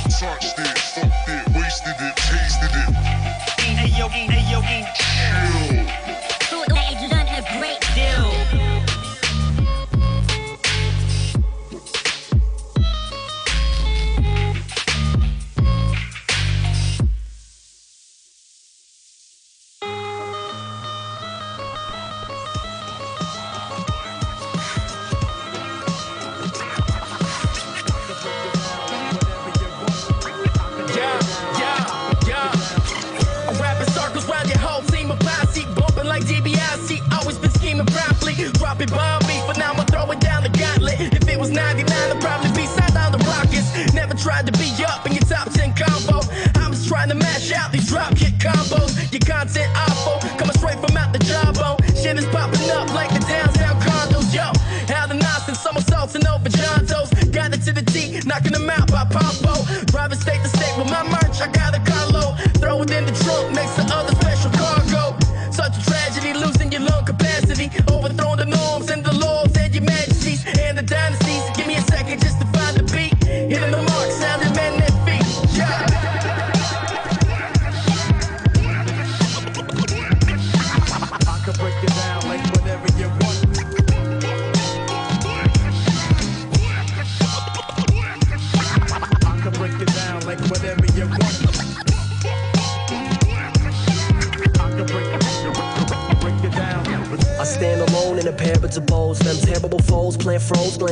Touched 0.07 0.59
it, 0.59 0.77
fucked 0.77 1.29
it, 1.29 1.55
wasted 1.55 1.95
it, 1.99 2.15
tasted 2.15 2.71
it. 2.73 2.89
Ain't 3.65 3.79
ayo, 3.79 4.09
ain't 4.13 4.31
ayo, 4.31 4.63
ain't 4.63 4.87
chill. 4.95 5.88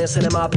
Pose. 0.08 0.47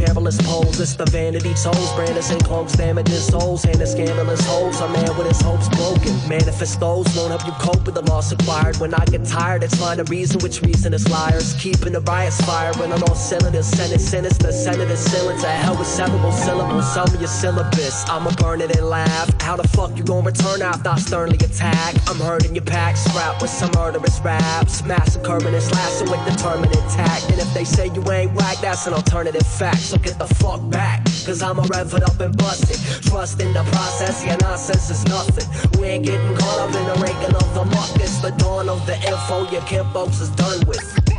The 0.82 1.06
vanity 1.06 1.54
toes, 1.54 1.94
branders 1.94 2.32
and 2.32 2.44
cloaks, 2.44 2.74
damaging 2.74 3.14
souls. 3.14 3.66
And 3.66 3.76
the 3.76 3.86
scandalous 3.86 4.44
hoes, 4.48 4.82
a 4.82 4.90
man 4.90 5.16
with 5.16 5.28
his 5.28 5.40
hopes 5.40 5.70
broken. 5.70 6.12
Manifest 6.28 6.80
those 6.80 7.06
won't 7.16 7.30
help 7.30 7.46
you 7.46 7.54
cope 7.62 7.86
with 7.86 7.94
the 7.94 8.02
loss 8.02 8.32
acquired. 8.32 8.78
When 8.78 8.92
I 8.96 9.06
get 9.06 9.24
tired, 9.24 9.62
it's 9.64 9.76
find 9.76 10.00
a 10.00 10.04
reason, 10.06 10.42
which 10.42 10.64
reason 10.64 10.96
is 10.96 11.08
liars. 11.08 11.54
Keeping 11.62 11.94
the 11.94 12.02
riots 12.02 12.42
firing 12.42 12.92
on 12.92 13.04
all 13.04 13.14
cylinders. 13.14 13.68
Senate 13.68 14.02
sinister, 14.02 14.52
senator 14.52 14.96
cylinder. 14.96 15.48
Hell 15.48 15.78
with 15.78 15.88
several 15.88 16.32
syllables, 16.32 16.92
sell 16.92 17.06
me 17.12 17.20
your 17.20 17.28
syllabus. 17.28 18.10
I'ma 18.10 18.32
burn 18.42 18.62
it 18.62 18.76
and 18.76 18.90
laugh. 18.90 19.30
How 19.40 19.56
the 19.56 19.68
fuck 19.68 19.96
you 19.96 20.04
gonna 20.04 20.26
return 20.26 20.64
after 20.64 20.90
I 20.90 20.98
sternly 20.98 21.38
attack? 21.38 21.94
I'm 22.10 22.18
hurting 22.18 22.56
your 22.56 22.66
pack, 22.66 22.98
scrap 22.98 23.40
with 23.40 23.52
some 23.52 23.70
murderous 23.76 24.20
raps. 24.22 24.84
Massacring 24.84 25.46
and 25.46 25.62
slashing 25.62 26.10
with 26.10 26.26
determined 26.26 26.74
attack. 26.74 27.22
And 27.30 27.40
if 27.40 27.54
they 27.54 27.66
say 27.66 27.92
you 27.94 28.02
ain't 28.12 28.34
whack, 28.34 28.58
that's 28.62 28.88
an 28.88 28.94
alternative 28.94 29.46
fact. 29.46 29.78
So 29.78 29.98
get 30.00 30.18
the 30.18 30.26
fuck 30.26 30.71
back, 30.72 31.04
cause 31.26 31.44
I'ma 31.44 31.64
rev 31.70 31.94
it 31.94 32.04
up 32.04 32.20
and 32.20 32.36
bust 32.38 32.72
it. 32.72 33.04
Trust 33.04 33.42
in 33.42 33.54
the 33.54 33.64
process, 33.64 34.26
your 34.26 34.38
nonsense 34.38 34.90
is 34.90 35.06
nothing. 35.06 35.48
We 35.80 35.88
ain't 35.88 36.06
getting 36.06 36.36
caught 36.38 36.60
up 36.60 36.76
in 36.76 36.86
the 36.88 37.06
ranking 37.06 37.36
of 37.36 37.54
the 37.54 37.66
muck. 37.66 37.96
It's 37.96 38.20
the 38.22 38.32
dawn 38.32 38.70
of 38.70 38.86
the 38.86 38.96
info 38.96 39.50
your 39.52 39.86
folks 39.94 40.22
is 40.22 40.30
done 40.30 40.66
with. 40.68 41.11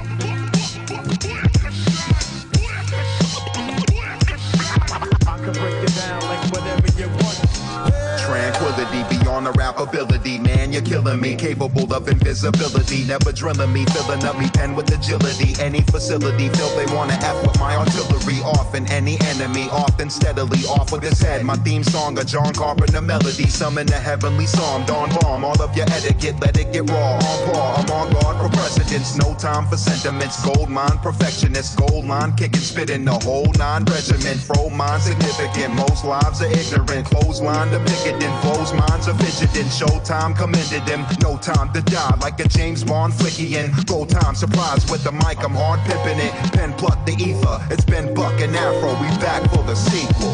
Beyond 9.42 9.56
the 9.56 9.58
rap 9.58 9.80
ability, 9.80 10.38
man, 10.38 10.72
you're 10.72 10.82
killing 10.82 11.20
me. 11.20 11.34
Capable 11.34 11.92
of 11.92 12.06
invisibility, 12.06 13.04
never 13.04 13.32
drilling 13.32 13.72
me, 13.72 13.84
filling 13.86 14.24
up 14.24 14.38
me 14.38 14.48
pen 14.50 14.76
with 14.76 14.92
agility. 14.94 15.60
Any 15.60 15.80
facility 15.80 16.48
feel 16.50 16.70
they 16.76 16.86
wanna 16.94 17.14
F 17.14 17.42
with 17.42 17.58
my 17.58 17.74
artillery. 17.74 18.38
Often 18.44 18.86
any 18.92 19.18
enemy, 19.22 19.68
often 19.70 20.10
steadily 20.10 20.60
off 20.66 20.92
with 20.92 21.02
his 21.02 21.20
head. 21.20 21.44
My 21.44 21.56
theme 21.56 21.82
song, 21.82 22.18
a 22.18 22.24
John 22.24 22.52
Carpenter 22.54 23.00
melody, 23.00 23.48
summon 23.48 23.86
the 23.86 23.98
heavenly 23.98 24.46
psalm. 24.46 24.84
Dawn 24.86 25.10
bomb, 25.20 25.44
all 25.44 25.60
of 25.60 25.76
your 25.76 25.86
etiquette, 25.90 26.38
let 26.40 26.56
it 26.58 26.72
get 26.72 26.88
raw. 26.90 27.18
On 27.18 27.52
par, 27.52 27.74
I'm 27.78 27.90
on 27.90 28.12
guard 28.12 28.36
for 28.38 28.56
precedence. 28.56 29.16
No 29.16 29.34
time 29.34 29.66
for 29.66 29.76
sentiments. 29.76 30.38
Gold 30.44 30.70
mine, 30.70 30.98
perfectionist. 31.02 31.76
Gold 31.78 32.06
line, 32.06 32.32
kicking, 32.36 32.60
spitting 32.60 33.04
the 33.04 33.18
whole 33.26 33.50
nine 33.58 33.84
regiment. 33.86 34.38
Fro 34.38 34.70
mine, 34.70 35.00
significant. 35.00 35.74
Most 35.74 36.04
lives 36.04 36.40
are 36.42 36.52
ignorant. 36.52 37.06
Clothesline, 37.06 37.72
the 37.72 37.80
picketing. 37.80 38.30
Flows, 38.42 38.72
minds 38.72 39.08
are 39.32 39.46
fidgeting. 39.46 39.68
Showtime 39.68 40.36
commended 40.36 40.88
him. 40.88 41.04
No 41.20 41.36
time 41.38 41.72
to 41.72 41.82
die, 41.82 42.16
like 42.20 42.40
a 42.40 42.48
James 42.48 42.84
Bond 42.84 43.14
flicking. 43.14 43.70
Gold 43.86 44.10
time, 44.10 44.34
surprise 44.34 44.90
with 44.90 45.04
the 45.04 45.12
mic, 45.12 45.42
I'm 45.44 45.54
hard 45.54 45.80
pipping 45.80 46.18
it. 46.18 46.32
Pen 46.52 46.72
pluck 46.74 47.04
the 47.06 47.12
ether. 47.12 47.66
It's 47.70 47.84
been 47.84 48.14
Buck 48.14 48.40
and 48.40 48.54
Afro. 48.56 48.92
We 49.00 49.08
back 49.18 49.42
for 49.50 49.62
the 49.64 49.74
sequel. 49.74 50.32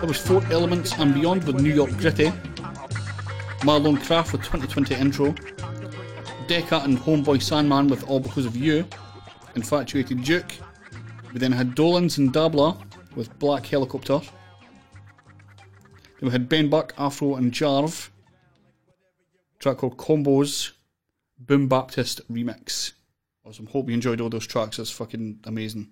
There 0.00 0.08
was 0.08 0.18
Four 0.18 0.44
Elements 0.52 0.92
and 0.98 1.14
Beyond 1.14 1.44
with 1.44 1.60
New 1.60 1.72
York 1.72 1.90
Gritty. 1.98 2.32
Marlon 3.60 4.02
Craft 4.02 4.32
with 4.32 4.42
2020 4.42 4.94
intro. 4.94 5.34
Decca 6.46 6.82
and 6.84 6.98
Homeboy 6.98 7.42
Sandman 7.42 7.88
with 7.88 8.04
All 8.08 8.20
Because 8.20 8.46
of 8.46 8.56
You. 8.56 8.86
Infatuated 9.54 10.22
Duke. 10.22 10.52
We 11.32 11.40
then 11.40 11.50
had 11.52 11.74
Dolans 11.74 12.18
and 12.18 12.32
Dabla 12.32 12.80
with 13.16 13.36
Black 13.38 13.66
Helicopter. 13.66 14.20
Then 16.18 16.28
we 16.28 16.30
had 16.30 16.48
Ben 16.48 16.68
Buck, 16.68 16.94
Afro 16.98 17.34
and 17.36 17.52
Jarv. 17.52 18.10
track 19.58 19.78
called 19.78 19.96
Combos 19.96 20.72
Boom 21.38 21.68
Baptist 21.68 22.20
Remix. 22.32 22.92
Awesome. 23.44 23.66
Hope 23.66 23.88
you 23.88 23.94
enjoyed 23.94 24.20
all 24.20 24.28
those 24.30 24.46
tracks. 24.46 24.76
That's 24.78 24.90
fucking 24.90 25.40
amazing. 25.44 25.88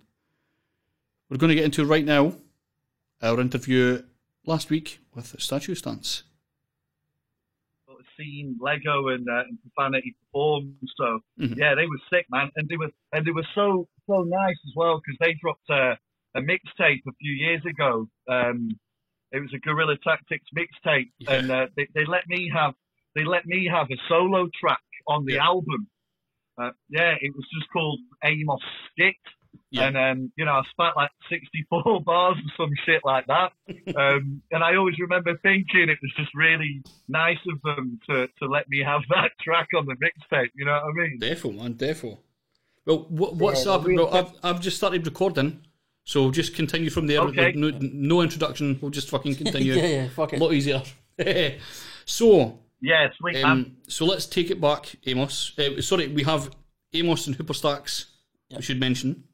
We're 1.30 1.36
going 1.38 1.48
to 1.50 1.54
get 1.54 1.64
into 1.64 1.84
right 1.86 2.04
now 2.04 2.34
our 3.22 3.40
interview 3.40 4.02
last 4.44 4.70
week 4.70 5.00
with 5.14 5.34
Statue 5.40 5.74
Stance. 5.74 6.24
seen 8.16 8.56
Lego 8.60 9.08
and, 9.08 9.28
uh, 9.28 9.42
and 9.48 9.58
Profanity 9.60 10.14
perform. 10.20 10.76
So 10.96 11.18
Mhm. 11.40 11.56
yeah, 11.56 11.74
they 11.74 11.84
were 11.84 11.98
sick, 12.12 12.26
man, 12.30 12.48
and 12.54 12.68
they 12.68 12.76
were 12.76 12.92
and 13.12 13.26
they 13.26 13.32
were 13.32 13.46
so 13.56 13.88
so 14.06 14.22
nice 14.22 14.54
as 14.68 14.72
well 14.76 15.00
because 15.00 15.18
they 15.18 15.34
dropped 15.34 15.68
a, 15.68 15.98
a 16.36 16.40
mixtape 16.40 17.02
a 17.08 17.12
few 17.18 17.32
years 17.32 17.64
ago. 17.66 18.08
Um, 18.28 18.68
it 19.34 19.40
was 19.40 19.52
a 19.54 19.58
Guerrilla 19.58 19.96
Tactics 20.02 20.46
mixtape, 20.56 21.10
and 21.28 21.50
uh, 21.50 21.66
they, 21.76 21.86
they 21.94 22.04
let 22.06 22.26
me 22.28 22.50
have 22.54 22.74
they 23.14 23.24
let 23.24 23.44
me 23.46 23.68
have 23.70 23.88
a 23.90 23.96
solo 24.08 24.48
track 24.60 24.80
on 25.06 25.24
the 25.26 25.38
album. 25.38 25.88
Uh, 26.56 26.70
yeah, 26.88 27.14
it 27.20 27.32
was 27.34 27.44
just 27.58 27.68
called 27.72 27.98
Amos 28.24 28.60
Skit. 28.92 29.16
And 29.76 29.96
um, 29.96 30.32
you 30.36 30.44
know, 30.44 30.52
I 30.52 30.62
spat 30.70 30.94
like 30.96 31.10
sixty-four 31.30 32.00
bars 32.04 32.36
and 32.38 32.50
some 32.56 32.70
shit 32.86 33.02
like 33.04 33.26
that. 33.26 33.52
Um, 33.96 34.42
and 34.50 34.62
I 34.64 34.74
always 34.76 34.98
remember 34.98 35.36
thinking 35.42 35.88
it 35.88 35.98
was 36.02 36.12
just 36.16 36.34
really 36.34 36.82
nice 37.08 37.38
of 37.52 37.60
them 37.62 38.00
to, 38.08 38.26
to 38.40 38.46
let 38.46 38.68
me 38.68 38.82
have 38.84 39.02
that 39.10 39.30
track 39.40 39.68
on 39.76 39.86
the 39.86 39.94
mixtape. 39.94 40.50
You 40.54 40.64
know 40.64 40.72
what 40.72 40.84
I 40.84 41.08
mean? 41.08 41.18
Defo, 41.20 41.54
man, 41.56 41.74
defo. 41.74 42.18
Well, 42.86 43.06
what, 43.08 43.36
what's 43.36 43.66
Yeah, 43.66 43.72
up? 43.72 43.84
we- 43.84 43.96
Well, 43.96 44.12
I've, 44.14 44.32
I've 44.42 44.60
just 44.60 44.76
started 44.76 45.06
recording, 45.06 45.60
so 46.04 46.30
just 46.30 46.54
continue 46.54 46.90
from 46.90 47.06
there. 47.06 47.20
Okay. 47.20 47.52
No, 47.52 47.70
no 47.80 48.20
introduction. 48.20 48.78
We'll 48.80 48.90
just 48.90 49.08
fucking 49.08 49.36
continue. 49.36 49.74
Yeah, 49.74 49.86
yeah, 49.86 50.08
fuck 50.08 50.32
it. 50.32 50.40
A 50.40 50.44
lot 50.44 50.52
easier. 50.52 50.82
so, 52.04 52.58
Yeah, 52.80 53.08
sweet 53.18 53.34
man. 53.34 53.44
um, 53.44 53.76
so 53.88 54.04
let's 54.04 54.26
take 54.26 54.50
it 54.50 54.60
back, 54.60 54.94
Amos. 55.06 55.58
Uh, 55.58 55.80
sorry, 55.80 56.08
we 56.08 56.22
have 56.24 56.50
Amos 56.92 57.26
and 57.26 57.36
Hooperstacks. 57.36 58.06
We 58.54 58.62
should 58.62 58.78
mention. 58.78 59.24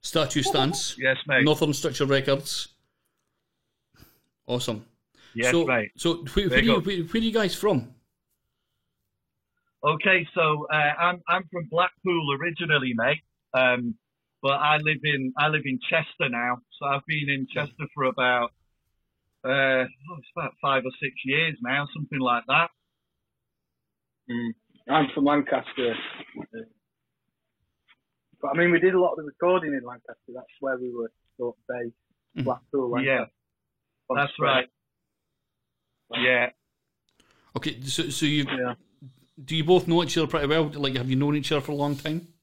Statue 0.00 0.42
Stance. 0.42 0.96
Yes, 0.98 1.16
mate. 1.26 1.44
Northern 1.44 1.72
Structure 1.72 2.04
Records. 2.04 2.68
Awesome. 4.46 4.84
Yes, 5.34 5.52
so, 5.52 5.64
mate. 5.64 5.92
So, 5.96 6.24
where, 6.34 6.48
where, 6.48 6.58
you 6.60 6.74
you, 6.74 6.80
go. 6.80 6.86
where, 6.86 6.98
where 7.04 7.22
are 7.22 7.24
you 7.24 7.32
guys 7.32 7.54
from? 7.54 7.94
Okay, 9.82 10.26
so 10.34 10.66
uh, 10.72 10.76
I'm 10.76 11.22
I'm 11.28 11.44
from 11.50 11.68
Blackpool 11.70 12.36
originally, 12.40 12.92
mate. 12.94 13.20
Um, 13.52 13.94
but 14.44 14.60
I 14.60 14.76
live 14.76 15.00
in 15.02 15.32
I 15.38 15.48
live 15.48 15.62
in 15.64 15.80
Chester 15.88 16.28
now. 16.28 16.58
So 16.78 16.84
I've 16.84 17.06
been 17.06 17.30
in 17.30 17.46
Chester 17.50 17.86
for 17.94 18.04
about 18.04 18.50
uh, 19.42 19.88
oh, 19.88 20.18
it's 20.18 20.28
about 20.36 20.52
five 20.60 20.82
or 20.84 20.92
six 21.02 21.14
years 21.24 21.56
now, 21.62 21.88
something 21.94 22.20
like 22.20 22.44
that. 22.48 22.68
I'm 24.88 25.08
from 25.14 25.24
Lancaster. 25.24 25.94
But 28.42 28.50
I 28.50 28.58
mean, 28.58 28.70
we 28.70 28.80
did 28.80 28.94
a 28.94 29.00
lot 29.00 29.12
of 29.12 29.16
the 29.16 29.24
recording 29.24 29.72
in 29.72 29.82
Lancaster. 29.82 30.32
That's 30.34 30.46
where 30.60 30.76
we 30.76 30.94
were 30.94 31.10
sort 31.38 31.56
of 31.56 31.66
based. 31.66 32.44
Blackpool, 32.44 32.90
Lancaster. 32.90 33.30
Yeah, 34.10 34.14
that's 34.14 34.32
right. 34.38 34.68
Yeah. 36.16 36.50
Okay, 37.56 37.80
so 37.84 38.10
so 38.10 38.26
you 38.26 38.44
do 39.42 39.56
you 39.56 39.64
both 39.64 39.88
know 39.88 40.02
each 40.02 40.18
other 40.18 40.26
pretty 40.26 40.48
well? 40.48 40.64
Like, 40.64 40.96
have 40.96 41.08
you 41.08 41.16
known 41.16 41.34
each 41.34 41.50
other 41.50 41.62
for 41.62 41.72
a 41.72 41.76
long 41.76 41.96
time? 41.96 42.33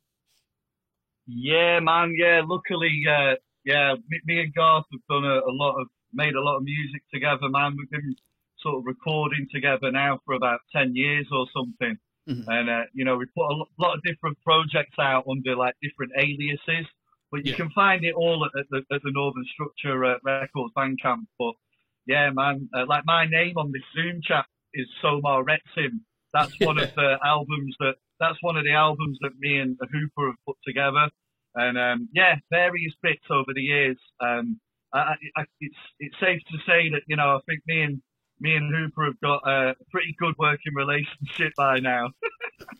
Yeah, 1.28 1.80
man. 1.80 2.14
Yeah, 2.18 2.42
luckily, 2.46 3.04
uh, 3.10 3.36
yeah, 3.64 3.96
me, 4.10 4.20
me 4.26 4.42
and 4.42 4.54
Garth 4.54 4.86
have 4.92 5.02
done 5.10 5.24
a, 5.26 5.40
a 5.40 5.54
lot 5.54 5.80
of, 5.80 5.88
made 6.14 6.34
a 6.36 6.42
lot 6.42 6.58
of 6.58 6.64
music 6.64 7.04
together, 7.14 7.48
man. 7.50 7.76
We've 7.78 7.90
been 7.90 8.16
sort 8.60 8.78
of 8.80 8.86
recording 8.86 9.48
together 9.54 9.92
now 9.92 10.20
for 10.26 10.34
about 10.36 10.60
ten 10.76 10.96
years 10.96 11.28
or 11.32 11.48
something. 11.56 11.98
And 12.48 12.70
uh, 12.70 12.84
you 12.94 13.04
know, 13.04 13.18
we 13.18 13.26
put 13.36 13.44
a 13.52 13.58
lot 13.80 13.96
of 13.96 14.04
different 14.04 14.38
projects 14.44 14.96
out 15.00 15.26
under 15.30 15.56
like 15.56 15.76
different 15.82 16.14
aliases, 16.18 16.86
but 17.32 17.46
you 17.46 17.52
Yeah. 17.52 17.58
can 17.58 17.70
find 17.72 18.06
it 18.06 18.14
all 18.14 18.46
at, 18.46 18.52
the, 18.70 18.78
at 18.94 19.02
the 19.04 19.12
Northern 19.12 19.44
Structure 19.54 20.06
uh, 20.06 20.16
Records 20.24 20.72
Bandcamp. 20.78 21.26
But 21.38 21.54
yeah, 22.06 22.30
man, 22.30 22.70
uh, 22.74 22.86
like 22.88 23.04
my 23.06 23.26
name 23.26 23.58
on 23.58 23.72
this 23.74 23.82
Zoom 23.96 24.22
chat 24.24 24.46
is 24.74 24.88
Somar 25.04 25.44
Retsim. 25.44 26.00
That's 26.34 26.54
one 26.60 26.78
of 26.78 26.90
the 26.96 27.18
albums 27.26 27.76
that 27.80 27.96
that's 28.22 28.38
one 28.42 28.56
of 28.56 28.64
the 28.64 28.72
albums 28.72 29.18
that 29.22 29.32
me 29.40 29.58
and 29.58 29.78
Hooper 29.82 30.28
have 30.28 30.36
put 30.48 30.56
together. 30.66 31.10
And 31.56 31.78
um, 31.78 32.08
yeah, 32.14 32.36
various 32.50 32.94
bits 33.04 33.26
over 33.30 33.52
the 33.54 33.62
years. 33.62 33.98
Um, 34.22 34.60
I, 34.94 35.00
I, 35.00 35.16
I, 35.38 35.44
it's 35.60 35.76
it's 36.00 36.16
safe 36.22 36.40
to 36.52 36.58
say 36.66 36.90
that 36.92 37.02
you 37.08 37.18
know 37.18 37.36
I 37.36 37.40
think 37.50 37.62
me 37.68 37.82
and 37.82 38.02
me 38.40 38.56
and 38.56 38.74
Hooper 38.74 39.06
have 39.06 39.20
got 39.20 39.48
a 39.48 39.76
pretty 39.92 40.16
good 40.18 40.36
working 40.40 40.74
relationship 40.74 41.52
by 41.58 41.80
now. 41.80 42.10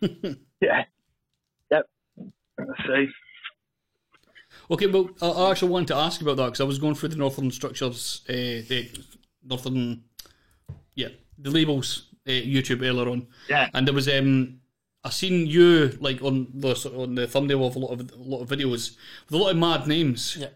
yeah. 0.60 0.84
Yep. 1.70 1.86
I 2.60 2.86
see. 2.86 3.08
Okay, 4.70 4.86
well, 4.86 5.10
I, 5.20 5.28
I 5.28 5.50
actually 5.50 5.70
wanted 5.70 5.88
to 5.88 5.96
ask 5.96 6.20
about 6.22 6.36
that 6.36 6.46
because 6.46 6.60
I 6.60 6.64
was 6.64 6.78
going 6.78 6.94
through 6.94 7.10
the 7.10 7.16
Northern 7.16 7.50
Structures, 7.50 8.22
uh, 8.28 8.32
the 8.32 8.88
Northern, 9.44 10.04
yeah, 10.94 11.08
the 11.38 11.50
labels 11.50 12.08
uh, 12.26 12.30
YouTube 12.30 12.86
earlier 12.86 13.08
on. 13.08 13.26
Yeah. 13.48 13.68
And 13.74 13.86
there 13.86 13.94
was 13.94 14.08
um, 14.08 14.60
I 15.04 15.10
seen 15.10 15.46
you 15.46 15.96
like 16.00 16.22
on 16.22 16.46
the 16.54 16.74
on 16.96 17.14
the 17.16 17.26
thumbnail 17.26 17.66
of 17.66 17.74
a 17.76 17.78
lot 17.78 17.92
of 17.92 18.12
a 18.12 18.16
lot 18.16 18.40
of 18.42 18.48
videos 18.48 18.96
with 19.28 19.32
a 19.32 19.36
lot 19.36 19.50
of 19.50 19.56
mad 19.56 19.86
names. 19.86 20.36
Yeah. 20.38 20.48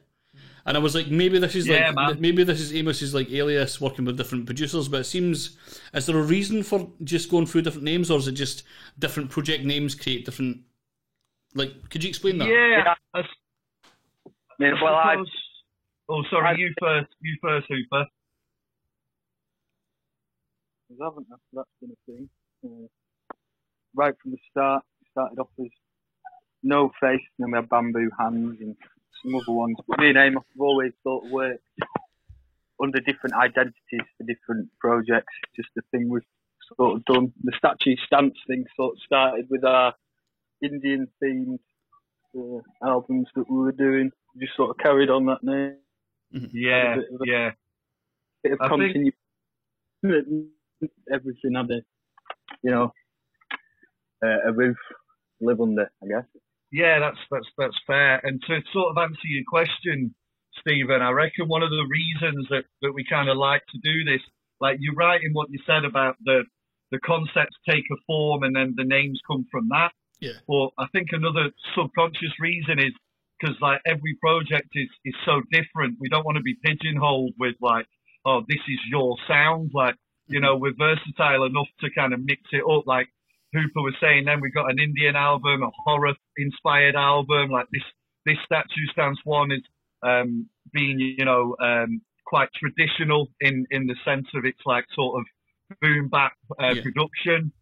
And 0.64 0.76
I 0.76 0.80
was 0.80 0.94
like, 0.96 1.06
maybe 1.08 1.38
this 1.38 1.54
is 1.54 1.66
Yeah, 1.68 1.86
like 1.90 1.94
man. 1.94 2.20
maybe 2.20 2.42
this 2.42 2.60
is 2.60 2.72
Amos's 2.74 3.14
like 3.14 3.30
alias 3.30 3.80
working 3.80 4.04
with 4.04 4.16
different 4.16 4.46
producers, 4.46 4.88
but 4.88 5.00
it 5.00 5.04
seems 5.04 5.56
is 5.94 6.06
there 6.06 6.18
a 6.18 6.22
reason 6.22 6.62
for 6.64 6.90
just 7.04 7.30
going 7.30 7.46
through 7.46 7.62
different 7.62 7.84
names, 7.84 8.10
or 8.10 8.18
is 8.18 8.26
it 8.28 8.32
just 8.32 8.64
different 8.98 9.30
project 9.30 9.64
names 9.64 9.94
create 9.94 10.24
different? 10.24 10.58
Like, 11.54 11.88
could 11.90 12.02
you 12.04 12.08
explain 12.08 12.38
that? 12.38 12.48
Yeah. 12.48 12.94
I, 13.14 13.22
Yeah, 14.58 14.72
well, 14.82 14.94
I- 14.94 15.16
Oh, 16.08 16.22
sorry, 16.30 16.60
you 16.60 16.72
first. 16.80 17.08
You 17.20 17.36
first, 17.42 17.66
Hooper. 17.68 18.06
Because 20.88 21.00
haven't 21.02 21.26
I? 21.32 21.36
That's 21.52 21.68
been 21.80 21.90
a 21.90 21.96
thing. 22.06 22.28
Uh, 22.64 22.86
right 23.96 24.14
from 24.22 24.30
the 24.32 24.38
start, 24.50 24.84
started 25.10 25.38
off 25.40 25.48
as 25.58 25.66
no 26.62 26.90
face, 27.00 27.20
and 27.38 27.46
then 27.46 27.50
we 27.52 27.56
had 27.56 27.68
bamboo 27.68 28.10
hands 28.18 28.58
and 28.60 28.76
some 29.22 29.34
other 29.34 29.52
ones. 29.52 29.76
But 29.88 29.98
me 29.98 30.10
and 30.10 30.18
Amos 30.18 30.44
have 30.52 30.60
always 30.60 30.92
sort 31.02 31.24
of 31.24 31.30
worked 31.32 31.62
under 32.80 33.00
different 33.00 33.34
identities 33.34 34.06
for 34.16 34.24
different 34.26 34.68
projects. 34.78 35.32
Just 35.56 35.68
the 35.74 35.82
thing 35.90 36.08
we've 36.08 36.22
sort 36.76 36.96
of 36.96 37.04
done. 37.06 37.32
The 37.42 37.52
statue 37.56 37.96
stance 38.06 38.34
thing 38.46 38.64
sort 38.76 38.94
of 38.94 38.98
started 39.04 39.46
with 39.50 39.64
our 39.64 39.94
Indian 40.62 41.08
themed 41.22 41.58
uh, 42.36 42.60
albums 42.86 43.28
that 43.34 43.48
we 43.50 43.56
were 43.58 43.72
doing. 43.72 44.10
We 44.34 44.44
just 44.46 44.56
sort 44.56 44.70
of 44.70 44.76
carried 44.78 45.08
on 45.10 45.26
that 45.26 45.42
name. 45.42 45.76
Yeah, 46.52 46.96
a 46.96 46.98
a- 46.98 47.26
yeah. 47.26 47.50
bit 48.42 48.52
of 48.52 48.58
I 48.60 48.68
think- 48.68 49.14
everything 51.12 51.54
had 51.54 51.70
a 51.70 51.80
you 52.62 52.70
know 52.70 52.92
uh, 54.24 54.48
a 54.48 54.52
roof 54.52 54.76
to 55.38 55.46
live 55.46 55.60
under 55.60 55.90
I 56.02 56.06
guess 56.06 56.24
Yeah, 56.72 56.98
that's 56.98 57.18
that's 57.30 57.48
that's 57.58 57.78
fair. 57.86 58.20
And 58.24 58.42
to 58.46 58.60
sort 58.72 58.90
of 58.90 58.98
answer 58.98 59.26
your 59.26 59.44
question, 59.48 60.14
Stephen, 60.60 61.02
I 61.02 61.10
reckon 61.10 61.48
one 61.48 61.62
of 61.62 61.70
the 61.70 61.86
reasons 61.88 62.46
that, 62.50 62.64
that 62.82 62.92
we 62.92 63.04
kind 63.08 63.28
of 63.28 63.36
like 63.36 63.62
to 63.72 63.78
do 63.78 64.04
this, 64.04 64.22
like 64.60 64.78
you're 64.80 64.94
right 64.94 65.20
in 65.22 65.32
what 65.32 65.50
you 65.50 65.58
said 65.66 65.84
about 65.84 66.16
the 66.24 66.44
the 66.92 66.98
concepts 67.00 67.56
take 67.68 67.84
a 67.90 67.96
form 68.06 68.42
and 68.42 68.54
then 68.54 68.74
the 68.76 68.84
names 68.84 69.20
come 69.26 69.44
from 69.50 69.68
that. 69.70 69.90
Yeah. 70.20 70.38
But 70.46 70.70
I 70.78 70.86
think 70.92 71.08
another 71.12 71.50
subconscious 71.74 72.32
reason 72.40 72.78
is 72.78 72.92
because 73.38 73.56
like 73.60 73.80
every 73.86 74.16
project 74.20 74.68
is 74.74 74.88
is 75.04 75.14
so 75.24 75.42
different. 75.50 75.98
We 76.00 76.08
don't 76.08 76.24
want 76.24 76.36
to 76.36 76.42
be 76.42 76.56
pigeonholed 76.64 77.34
with 77.38 77.54
like, 77.60 77.86
oh, 78.24 78.42
this 78.48 78.60
is 78.68 78.80
your 78.90 79.16
sound. 79.28 79.70
Like, 79.74 79.96
you 80.26 80.40
know, 80.40 80.56
we're 80.56 80.74
versatile 80.76 81.44
enough 81.44 81.68
to 81.80 81.90
kind 81.90 82.12
of 82.12 82.20
mix 82.24 82.42
it 82.52 82.64
up. 82.68 82.86
Like 82.86 83.08
Hooper 83.52 83.82
was 83.82 83.94
saying, 84.00 84.24
then 84.26 84.40
we've 84.40 84.54
got 84.54 84.70
an 84.70 84.78
Indian 84.78 85.16
album, 85.16 85.62
a 85.62 85.70
horror 85.84 86.14
inspired 86.36 86.94
album. 86.96 87.50
Like 87.50 87.66
this 87.72 87.82
this 88.24 88.36
statue 88.44 88.86
stance 88.92 89.18
one 89.24 89.52
is 89.52 89.62
um, 90.02 90.48
being, 90.72 90.98
you 91.00 91.24
know, 91.24 91.56
um, 91.62 92.02
quite 92.26 92.48
traditional 92.54 93.28
in 93.40 93.66
in 93.70 93.86
the 93.86 93.96
sense 94.04 94.26
of 94.34 94.44
it's 94.44 94.60
like 94.66 94.84
sort 94.94 95.20
of 95.20 95.26
boom 95.80 96.08
bap 96.08 96.32
uh, 96.60 96.72
Yeah. 96.74 96.82
production. 96.82 97.52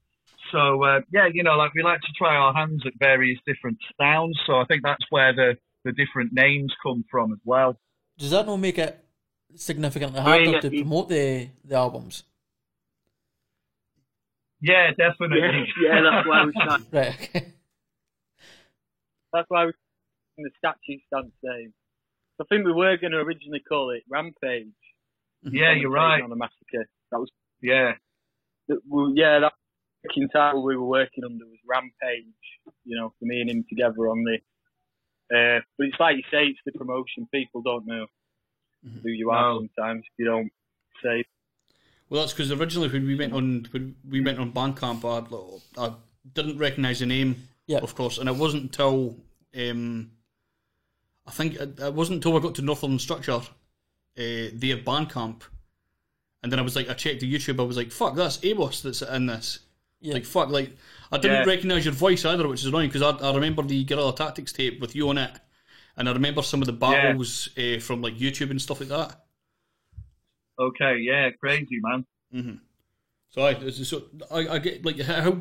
So 0.53 0.83
uh, 0.85 1.01
yeah, 1.13 1.29
you 1.33 1.43
know, 1.43 1.57
like 1.57 1.75
we 1.75 1.83
like 1.83 2.01
to 2.01 2.13
try 2.17 2.35
our 2.37 2.53
hands 2.55 2.83
at 2.87 2.93
various 2.99 3.39
different 3.47 3.79
sounds. 4.01 4.39
So 4.47 4.57
I 4.57 4.65
think 4.65 4.83
that's 4.83 5.05
where 5.11 5.33
the 5.33 5.57
the 5.85 5.93
different 5.93 6.33
names 6.33 6.73
come 6.83 7.05
from 7.11 7.33
as 7.33 7.39
well. 7.45 7.79
Does 8.19 8.31
that 8.31 8.47
not 8.47 8.57
make 8.57 8.79
it 8.79 8.99
significantly 9.55 10.19
I 10.21 10.39
mean, 10.39 10.53
harder 10.53 10.71
to 10.71 10.77
promote 10.77 11.09
the 11.09 11.49
the 11.65 11.77
albums? 11.77 12.25
Yeah, 14.71 14.91
definitely. 14.97 15.67
yeah 15.83 16.01
that's 16.03 16.27
why 16.29 16.45
we 16.47 16.53
started 16.63 16.87
Right. 16.93 17.15
Okay. 17.35 17.53
that's 19.33 19.49
why 19.51 19.67
we 19.67 19.73
in 20.39 20.45
the 20.45 20.51
statue 20.59 20.99
stance 21.07 21.33
name 21.43 21.73
I 22.41 22.45
think 22.49 22.65
we 22.65 22.73
were 22.73 22.97
going 22.97 23.13
to 23.13 23.19
originally 23.19 23.61
call 23.69 23.91
it 23.91 24.03
Rampage 24.11 24.67
Yeah, 25.43 25.73
you're 25.75 25.91
right. 25.91 26.23
on 26.23 26.31
the 26.31 26.37
massacre 26.37 26.87
that 27.11 27.19
was 27.21 27.31
Yeah. 27.61 27.93
that 28.69 28.81
we, 28.89 29.13
yeah 29.17 29.39
that 29.41 29.53
working 30.05 30.29
title 30.31 30.63
we 30.65 30.77
were 30.77 30.85
working 31.01 31.25
under 31.25 31.45
was 31.47 31.59
Rampage 31.69 32.25
you 32.85 32.97
know 32.99 33.13
for 33.19 33.25
me 33.27 33.41
and 33.43 33.51
him 33.51 33.65
together 33.69 34.09
on 34.09 34.25
the 34.25 34.39
uh, 35.37 35.61
but 35.79 35.87
it's 35.89 36.01
like 36.01 36.17
you 36.17 36.23
say 36.31 36.45
it's 36.47 36.61
the 36.67 36.73
promotion 36.73 37.27
people 37.33 37.63
don't 37.63 37.87
know 37.87 38.07
who 39.03 39.11
you 39.11 39.31
are 39.31 39.55
No. 39.55 39.59
sometimes 39.77 40.03
if 40.05 40.13
you 40.19 40.27
don't 40.27 40.51
say 41.03 41.25
Well, 42.11 42.21
that's 42.23 42.33
because 42.33 42.53
originally 42.53 42.89
when 42.89 43.07
we 43.07 43.15
went 43.17 43.33
on 43.33 43.67
when 43.71 43.95
we 44.09 44.21
went 44.21 44.39
on 44.39 44.53
Bandcamp, 44.53 45.05
I, 45.05 45.83
I 45.83 45.93
didn't 46.35 46.59
recognise 46.59 47.01
the 47.01 47.07
name, 47.07 47.49
Yeah. 47.67 47.79
of 47.79 47.95
course, 47.95 48.19
and 48.19 48.29
it 48.29 48.37
wasn't 48.37 48.65
until 48.65 49.17
um, 49.59 50.11
I 51.27 51.31
think 51.31 51.55
it, 51.55 51.79
it 51.81 51.95
wasn't 51.95 52.17
until 52.17 52.37
I 52.37 52.41
got 52.41 52.55
to 52.57 52.63
Northern 52.63 52.99
Structure, 52.99 53.33
uh, 53.33 53.43
they 54.17 54.69
had 54.69 54.85
Bandcamp, 54.85 55.43
and 56.43 56.53
then 56.53 56.59
I 56.59 56.63
was 56.63 56.77
like, 56.77 56.91
I 56.91 56.95
checked 56.95 57.21
the 57.21 57.33
YouTube, 57.33 57.59
I 57.59 57.63
was 57.65 57.77
like, 57.77 57.91
fuck, 57.91 58.15
that's 58.15 58.39
Amos 58.45 58.83
that's 58.83 59.03
in 59.03 59.27
this. 59.27 59.61
Yeah. 60.01 60.13
Like 60.15 60.27
fuck, 60.27 60.51
like 60.51 60.77
I 61.11 61.17
didn't 61.17 61.47
Yeah. 61.47 61.55
recognise 61.55 61.87
your 61.87 61.95
voice 61.95 62.25
either, 62.27 62.47
which 62.47 62.61
is 62.61 62.67
annoying 62.67 62.91
because 62.91 63.01
I, 63.03 63.11
I 63.27 63.35
remember 63.35 63.63
the 63.63 63.83
Guerrilla 63.85 64.15
Tactics 64.15 64.53
tape 64.53 64.79
with 64.81 64.95
you 64.95 65.09
on 65.09 65.17
it, 65.19 65.31
and 65.97 66.09
I 66.09 66.13
remember 66.13 66.43
some 66.43 66.61
of 66.61 66.67
the 66.67 66.75
battles 66.75 67.49
uh, 67.57 67.81
from 67.81 68.03
like 68.03 68.19
YouTube 68.19 68.51
and 68.51 68.61
stuff 68.61 68.81
like 68.81 68.91
that. 68.91 69.24
Okay. 70.59 70.99
Yeah. 71.01 71.31
Crazy 71.41 71.81
man. 71.81 72.07
Mm-hmm. 72.35 72.57
So 73.31 73.43
I, 73.43 73.71
so 73.71 74.03
I, 74.31 74.49
I 74.49 74.59
get 74.59 74.85
like 74.85 75.01
how 75.01 75.41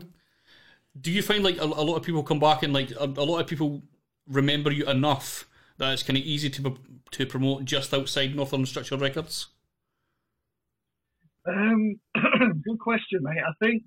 do 0.99 1.11
you 1.11 1.21
find 1.21 1.43
like 1.43 1.57
a, 1.57 1.63
a 1.63 1.85
lot 1.85 1.95
of 1.95 2.03
people 2.03 2.23
come 2.23 2.39
back 2.39 2.63
and 2.63 2.73
like 2.73 2.91
a, 2.91 3.03
a 3.05 3.25
lot 3.25 3.39
of 3.39 3.47
people 3.47 3.83
remember 4.27 4.71
you 4.71 4.85
enough 4.87 5.47
that 5.77 5.93
it's 5.93 6.03
kind 6.03 6.17
of 6.17 6.23
easy 6.23 6.49
to 6.49 6.77
to 7.11 7.25
promote 7.25 7.65
just 7.65 7.93
outside 7.93 8.35
Northern 8.35 8.65
Structure 8.65 8.97
Records? 8.97 9.47
Um, 11.47 11.99
good 12.15 12.79
question, 12.79 13.19
mate. 13.21 13.43
I 13.45 13.53
think, 13.63 13.83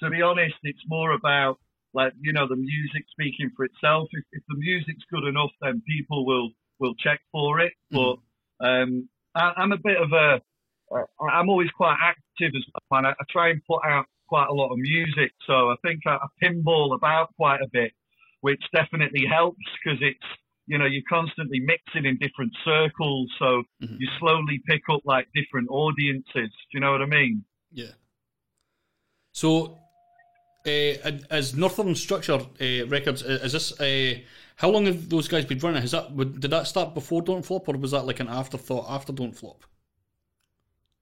to 0.00 0.10
be 0.10 0.22
honest, 0.22 0.54
it's 0.62 0.82
more 0.86 1.12
about 1.12 1.58
like 1.92 2.12
you 2.20 2.32
know 2.32 2.48
the 2.48 2.56
music 2.56 3.04
speaking 3.10 3.50
for 3.56 3.64
itself. 3.64 4.08
If, 4.12 4.24
if 4.32 4.42
the 4.48 4.56
music's 4.56 5.04
good 5.12 5.24
enough, 5.24 5.50
then 5.60 5.82
people 5.86 6.24
will 6.26 6.50
will 6.78 6.94
check 6.96 7.20
for 7.32 7.60
it. 7.60 7.72
But 7.90 8.16
um, 8.66 9.08
I, 9.34 9.52
I'm 9.56 9.72
a 9.72 9.78
bit 9.78 9.96
of 9.96 10.12
a 10.12 10.40
I'm 11.20 11.48
always 11.48 11.70
quite 11.70 11.96
active 12.02 12.52
as 12.56 12.64
well, 12.90 12.98
and 12.98 13.06
I, 13.08 13.10
I 13.10 13.24
try 13.30 13.50
and 13.50 13.60
put 13.66 13.80
out 13.84 14.06
quite 14.28 14.48
a 14.48 14.52
lot 14.52 14.70
of 14.72 14.78
music. 14.78 15.32
So 15.46 15.70
I 15.70 15.76
think 15.84 16.00
I, 16.06 16.16
I 16.16 16.26
pinball 16.42 16.94
about 16.94 17.34
quite 17.36 17.60
a 17.60 17.68
bit, 17.72 17.92
which 18.40 18.62
definitely 18.74 19.24
helps 19.28 19.64
because 19.82 19.98
it's 20.00 20.26
you 20.66 20.78
know 20.78 20.86
you're 20.86 21.02
constantly 21.08 21.60
mixing 21.60 22.06
in 22.06 22.18
different 22.18 22.52
circles, 22.64 23.30
so 23.38 23.62
you 23.80 24.08
slowly 24.18 24.62
pick 24.66 24.82
up 24.90 25.02
like 25.04 25.26
different 25.34 25.68
audiences. 25.70 26.24
Do 26.34 26.72
you 26.72 26.80
know 26.80 26.92
what 26.92 27.02
I 27.02 27.06
mean? 27.06 27.44
Yeah. 27.72 27.92
So, 29.32 29.78
uh, 30.66 30.70
as 31.30 31.56
Northern 31.56 31.94
Structure 31.94 32.34
uh, 32.34 32.86
Records, 32.86 33.22
uh, 33.22 33.40
is 33.42 33.52
this 33.52 33.78
uh, 33.80 34.14
how 34.56 34.70
long 34.70 34.86
have 34.86 35.08
those 35.08 35.28
guys 35.28 35.44
been 35.44 35.58
running? 35.58 35.82
Has 35.82 35.90
that 35.90 36.16
did 36.16 36.50
that 36.50 36.66
start 36.66 36.94
before 36.94 37.20
Don't 37.22 37.44
Flop, 37.44 37.68
or 37.68 37.76
was 37.76 37.90
that 37.90 38.06
like 38.06 38.20
an 38.20 38.28
afterthought 38.28 38.86
after 38.88 39.12
Don't 39.12 39.36
Flop? 39.36 39.64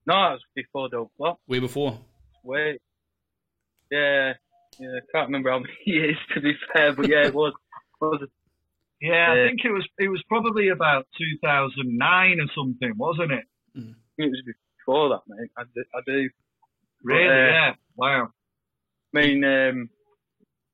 No 0.06 0.14
it 0.14 0.32
was 0.32 0.40
before 0.54 0.88
Don't 0.88 1.10
Flop 1.16 1.40
Way 1.46 1.58
before. 1.58 1.98
Wait. 2.44 2.80
Yeah, 3.90 4.32
yeah, 4.78 4.88
I 4.88 5.00
can't 5.12 5.28
remember 5.28 5.50
how 5.50 5.58
many 5.58 5.74
years 5.86 6.16
to 6.34 6.40
be 6.40 6.54
fair, 6.72 6.92
but 6.94 7.08
yeah, 7.08 7.26
it 7.26 7.34
was. 7.34 7.52
was 8.00 8.26
Yeah, 9.00 9.32
I 9.32 9.48
think 9.48 9.60
it 9.64 9.70
was 9.70 9.86
it 9.98 10.08
was 10.08 10.22
probably 10.28 10.68
about 10.68 11.06
2009 11.18 12.40
or 12.40 12.46
something, 12.54 12.92
wasn't 12.96 13.32
it? 13.32 13.44
it 14.18 14.30
was 14.30 14.42
before 14.78 15.08
that, 15.10 15.20
mate. 15.28 15.50
I 15.56 15.62
do. 15.74 15.84
I 15.94 16.00
do. 16.06 16.28
Really? 17.02 17.28
But, 17.28 17.32
uh, 17.32 17.46
yeah. 17.46 17.72
Wow. 17.96 18.28
I 19.14 19.20
mean, 19.20 19.44
um, 19.44 19.90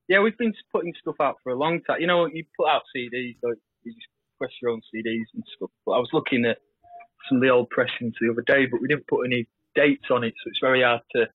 yeah, 0.08 0.20
we've 0.20 0.38
been 0.38 0.54
putting 0.72 0.94
stuff 1.00 1.16
out 1.20 1.36
for 1.42 1.52
a 1.52 1.58
long 1.58 1.80
time. 1.82 2.00
You 2.00 2.06
know, 2.06 2.26
you 2.26 2.44
put 2.56 2.68
out 2.68 2.82
CDs, 2.96 3.36
so 3.40 3.54
you 3.82 3.92
just 3.92 4.06
press 4.38 4.50
your 4.62 4.70
own 4.70 4.80
CDs 4.94 5.26
and 5.34 5.44
stuff. 5.56 5.70
But 5.84 5.92
I 5.92 5.98
was 5.98 6.10
looking 6.12 6.44
at 6.44 6.58
some 7.28 7.38
of 7.38 7.42
the 7.42 7.50
old 7.50 7.70
pressings 7.70 8.14
the 8.20 8.30
other 8.30 8.42
day, 8.46 8.66
but 8.66 8.80
we 8.80 8.88
didn't 8.88 9.06
put 9.06 9.24
any 9.24 9.46
dates 9.74 10.06
on 10.10 10.24
it, 10.24 10.34
so 10.36 10.48
it's 10.48 10.60
very 10.60 10.82
hard 10.82 11.00
to 11.14 11.26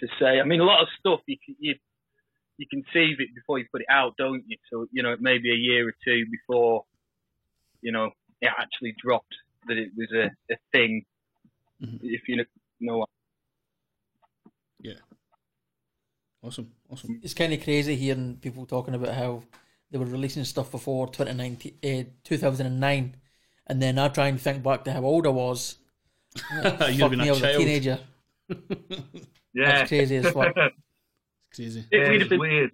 to 0.00 0.06
say. 0.20 0.40
I 0.40 0.44
mean, 0.44 0.60
a 0.60 0.64
lot 0.64 0.82
of 0.82 0.88
stuff 0.98 1.20
you 1.26 1.36
can, 1.44 1.56
you 1.58 1.74
you 2.56 2.66
conceive 2.70 3.20
it 3.20 3.34
before 3.34 3.58
you 3.58 3.66
put 3.70 3.82
it 3.82 3.86
out, 3.90 4.14
don't 4.16 4.44
you? 4.46 4.56
So 4.70 4.86
you 4.92 5.02
know, 5.02 5.16
maybe 5.20 5.50
a 5.50 5.56
year 5.56 5.88
or 5.88 5.94
two 6.04 6.24
before 6.30 6.84
you 7.80 7.92
know 7.92 8.10
it 8.40 8.50
actually 8.58 8.94
dropped 9.02 9.34
that 9.66 9.76
it 9.76 9.90
was 9.96 10.08
a, 10.12 10.30
a 10.52 10.56
thing. 10.72 11.04
If 11.80 12.22
you 12.26 12.44
know 12.80 12.98
what. 12.98 13.08
Yeah. 14.80 14.94
Awesome. 16.42 16.72
Awesome. 16.90 17.20
It's 17.22 17.34
kind 17.34 17.52
of 17.52 17.62
crazy 17.62 17.96
hearing 17.96 18.38
people 18.40 18.66
talking 18.66 18.94
about 18.94 19.14
how 19.14 19.42
they 19.90 19.98
were 19.98 20.06
releasing 20.06 20.44
stuff 20.44 20.70
before 20.70 21.08
2019, 21.08 21.72
uh, 21.84 22.10
2009, 22.24 23.16
and 23.68 23.80
then 23.82 23.98
I 23.98 24.08
try 24.08 24.28
and 24.28 24.40
think 24.40 24.62
back 24.62 24.84
to 24.84 24.92
how 24.92 25.02
old 25.04 25.26
I 25.26 25.30
was. 25.30 25.76
You'd 26.52 26.62
Fuck 26.78 26.80
have 26.90 27.10
been 27.10 27.18
me, 27.20 27.24
a 27.24 27.28
I 27.28 27.30
was 27.30 27.38
a 27.38 27.42
child. 27.42 27.58
teenager. 27.58 27.98
Yeah. 29.54 29.78
That's 29.78 29.88
crazy 29.88 30.16
as 30.16 30.30
fuck. 30.30 30.54
It's 30.56 31.56
crazy. 31.56 31.84
It, 31.90 31.98
Yeah, 32.02 32.10
we'd 32.10 32.20
have 32.20 32.28
been 32.30 32.38
weird. 32.38 32.70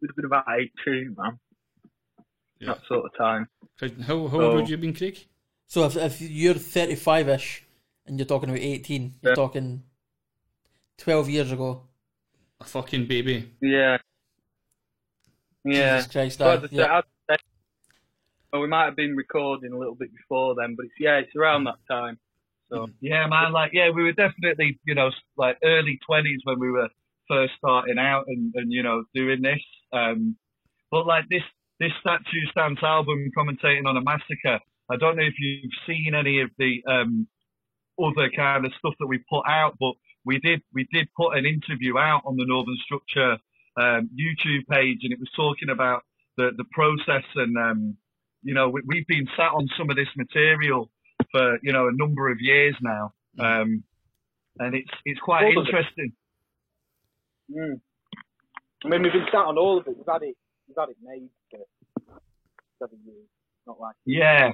we'd 0.00 0.08
have 0.08 0.16
been 0.16 0.26
about 0.26 0.44
eight 0.60 0.70
two, 0.84 1.14
man. 1.16 1.38
That 2.60 2.78
sort 2.86 3.06
of 3.06 3.16
time. 3.16 3.48
How, 3.80 3.88
how 4.06 4.28
So- 4.30 4.40
old 4.42 4.54
would 4.56 4.68
you 4.68 4.74
have 4.74 4.80
been, 4.82 4.94
Craig? 4.94 5.26
So 5.66 5.84
if, 5.86 5.96
if 5.96 6.20
you're 6.20 6.54
35 6.54 7.28
ish 7.30 7.64
and 8.06 8.18
you're 8.18 8.26
talking 8.26 8.50
about 8.50 8.60
18, 8.60 9.14
you're 9.22 9.30
Yeah. 9.32 9.34
talking 9.34 9.82
12 10.98 11.30
years 11.30 11.50
ago. 11.52 11.82
A 12.60 12.64
fucking 12.64 13.06
baby. 13.06 13.50
Yeah. 13.60 13.96
Yeah. 15.64 15.96
Jesus 15.96 16.12
Christ, 16.12 16.38
But 16.38 16.64
I'd 16.64 16.70
say- 16.70 16.76
yeah. 16.76 17.00
Well, 18.54 18.62
we 18.62 18.68
might 18.68 18.84
have 18.84 18.94
been 18.94 19.16
recording 19.16 19.72
a 19.72 19.76
little 19.76 19.96
bit 19.96 20.10
before 20.14 20.54
then, 20.54 20.76
but 20.76 20.86
it's 20.86 20.94
yeah, 21.00 21.16
it's 21.16 21.34
around 21.34 21.64
that 21.64 21.80
time. 21.90 22.20
So 22.70 22.86
Yeah, 23.00 23.26
man. 23.26 23.50
Like, 23.50 23.72
yeah, 23.74 23.90
we 23.90 24.04
were 24.04 24.12
definitely, 24.12 24.78
you 24.86 24.94
know, 24.94 25.10
like 25.36 25.58
early 25.64 25.98
twenties 26.06 26.38
when 26.44 26.60
we 26.60 26.70
were 26.70 26.88
first 27.28 27.54
starting 27.58 27.98
out 27.98 28.26
and, 28.28 28.52
and 28.54 28.70
you 28.70 28.84
know 28.84 29.02
doing 29.12 29.42
this. 29.42 29.58
Um, 29.92 30.36
but 30.92 31.04
like 31.04 31.24
this 31.28 31.42
this 31.80 31.90
statue 32.00 32.46
stance 32.52 32.78
album, 32.80 33.28
commentating 33.36 33.86
on 33.86 33.96
a 33.96 34.00
massacre. 34.00 34.60
I 34.88 34.96
don't 34.98 35.16
know 35.16 35.24
if 35.24 35.34
you've 35.40 35.72
seen 35.84 36.14
any 36.14 36.40
of 36.40 36.50
the 36.56 36.80
um, 36.88 37.26
other 38.00 38.30
kind 38.36 38.64
of 38.64 38.72
stuff 38.78 38.94
that 39.00 39.08
we 39.08 39.18
put 39.28 39.42
out, 39.48 39.74
but 39.80 39.94
we 40.24 40.38
did 40.38 40.62
we 40.72 40.86
did 40.92 41.08
put 41.16 41.36
an 41.36 41.44
interview 41.44 41.98
out 41.98 42.22
on 42.24 42.36
the 42.36 42.46
Northern 42.46 42.78
Structure 42.84 43.32
um, 43.82 44.10
YouTube 44.14 44.64
page, 44.70 44.98
and 45.02 45.12
it 45.12 45.18
was 45.18 45.30
talking 45.34 45.70
about 45.70 46.04
the 46.36 46.52
the 46.56 46.66
process 46.72 47.24
and 47.34 47.58
um, 47.58 47.96
you 48.44 48.54
know 48.54 48.68
we, 48.68 48.82
we've 48.86 49.06
been 49.06 49.26
sat 49.36 49.50
on 49.52 49.68
some 49.76 49.90
of 49.90 49.96
this 49.96 50.08
material 50.16 50.90
for 51.32 51.58
you 51.62 51.72
know 51.72 51.88
a 51.88 51.92
number 51.92 52.30
of 52.30 52.38
years 52.40 52.76
now, 52.80 53.12
um, 53.38 53.82
and 54.58 54.74
it's 54.74 54.90
it's 55.04 55.20
quite 55.20 55.44
All 55.44 55.64
interesting. 55.64 56.12
Mm. 57.50 57.80
I 58.84 58.88
mean, 58.88 59.02
we've 59.02 59.12
been 59.12 59.26
sat 59.32 59.44
on 59.44 59.56
all 59.56 59.78
of 59.78 59.86
it. 59.86 59.96
We've 59.96 60.06
had 60.06 60.22
it, 60.22 60.36
we've 60.68 60.76
had 60.78 60.90
it 60.90 60.96
made 61.02 61.28
for 61.50 62.20
seven 62.78 62.98
years. 63.06 63.26
Not 63.66 63.80
like 63.80 63.96
Yeah. 64.04 64.52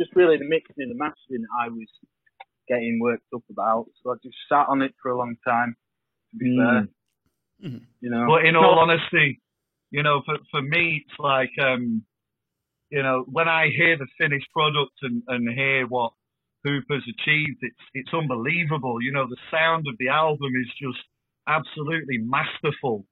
just 0.00 0.14
really 0.14 0.36
the 0.36 0.44
mixing 0.44 0.74
and 0.78 0.90
the 0.92 0.94
mastering 0.94 1.42
that 1.42 1.48
I 1.60 1.68
was 1.68 1.88
getting 2.68 3.00
worked 3.00 3.26
up 3.34 3.42
about. 3.50 3.86
So 4.02 4.12
I 4.12 4.14
just 4.22 4.36
sat 4.48 4.66
on 4.68 4.82
it 4.82 4.94
for 5.02 5.10
a 5.10 5.18
long 5.18 5.36
time. 5.46 5.74
To 6.30 6.36
be 6.36 6.56
fair, 6.56 6.88
you 8.00 8.10
know. 8.10 8.26
But 8.28 8.44
in 8.44 8.54
all 8.54 8.78
honesty, 8.78 9.40
you 9.90 10.02
know, 10.02 10.22
for 10.24 10.36
for 10.50 10.62
me, 10.62 11.04
it's 11.04 11.18
like, 11.18 11.50
um, 11.60 12.04
you 12.90 13.02
know, 13.02 13.24
when 13.26 13.48
I 13.48 13.68
hear 13.68 13.96
the 13.96 14.06
finished 14.18 14.50
product 14.52 14.92
and, 15.02 15.22
and 15.28 15.48
hear 15.48 15.86
what 15.86 16.12
Hooper's 16.64 17.04
achieved, 17.08 17.58
it's 17.60 17.84
it's 17.94 18.14
unbelievable. 18.14 19.02
You 19.02 19.12
know, 19.12 19.26
the 19.28 19.36
sound 19.50 19.86
of 19.88 19.94
the 19.98 20.08
album 20.08 20.52
is 20.60 20.68
just 20.80 21.04
absolutely 21.46 22.18
masterful. 22.18 23.06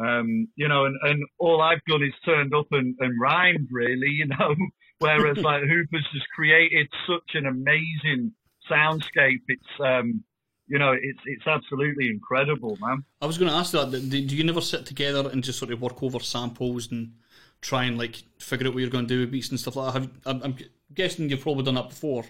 Um, 0.00 0.48
you 0.56 0.68
know, 0.68 0.86
and, 0.86 0.96
and 1.02 1.22
all 1.38 1.60
I've 1.60 1.84
done 1.86 2.02
is 2.02 2.14
turned 2.24 2.54
up 2.54 2.66
and, 2.70 2.94
and 3.00 3.20
rhymed, 3.20 3.68
really. 3.70 4.10
You 4.10 4.26
know, 4.26 4.54
whereas 4.98 5.38
like 5.42 5.62
Hooper's 5.62 6.08
just 6.12 6.28
created 6.34 6.88
such 7.06 7.34
an 7.34 7.46
amazing 7.46 8.32
soundscape. 8.70 9.42
It's 9.48 9.80
um, 9.84 10.24
you 10.66 10.78
know, 10.78 10.92
it's 10.92 11.20
it's 11.24 11.46
absolutely 11.46 12.08
incredible, 12.08 12.76
man. 12.80 13.04
I 13.20 13.26
was 13.26 13.38
going 13.38 13.50
to 13.50 13.56
ask 13.56 13.72
that. 13.72 13.90
Do 13.90 14.00
do 14.00 14.36
you 14.36 14.44
never 14.44 14.60
sit 14.60 14.86
together 14.86 15.28
and 15.30 15.42
just 15.42 15.58
sort 15.58 15.72
of 15.72 15.80
work 15.80 16.02
over 16.02 16.20
samples 16.20 16.90
and 16.90 17.12
try 17.60 17.84
and 17.84 17.98
like 17.98 18.16
figure 18.38 18.66
out 18.66 18.74
what 18.74 18.80
you're 18.80 18.90
going 18.90 19.06
to 19.06 19.14
do 19.14 19.20
with 19.20 19.30
beats 19.30 19.50
and 19.50 19.60
stuff 19.60 19.76
like 19.76 19.92
that? 19.94 20.00
Have, 20.02 20.10
I'm, 20.26 20.42
I'm 20.42 20.56
guessing 20.94 21.28
you've 21.30 21.40
probably 21.42 21.64
done 21.64 21.74
that 21.74 21.88
before. 21.88 22.24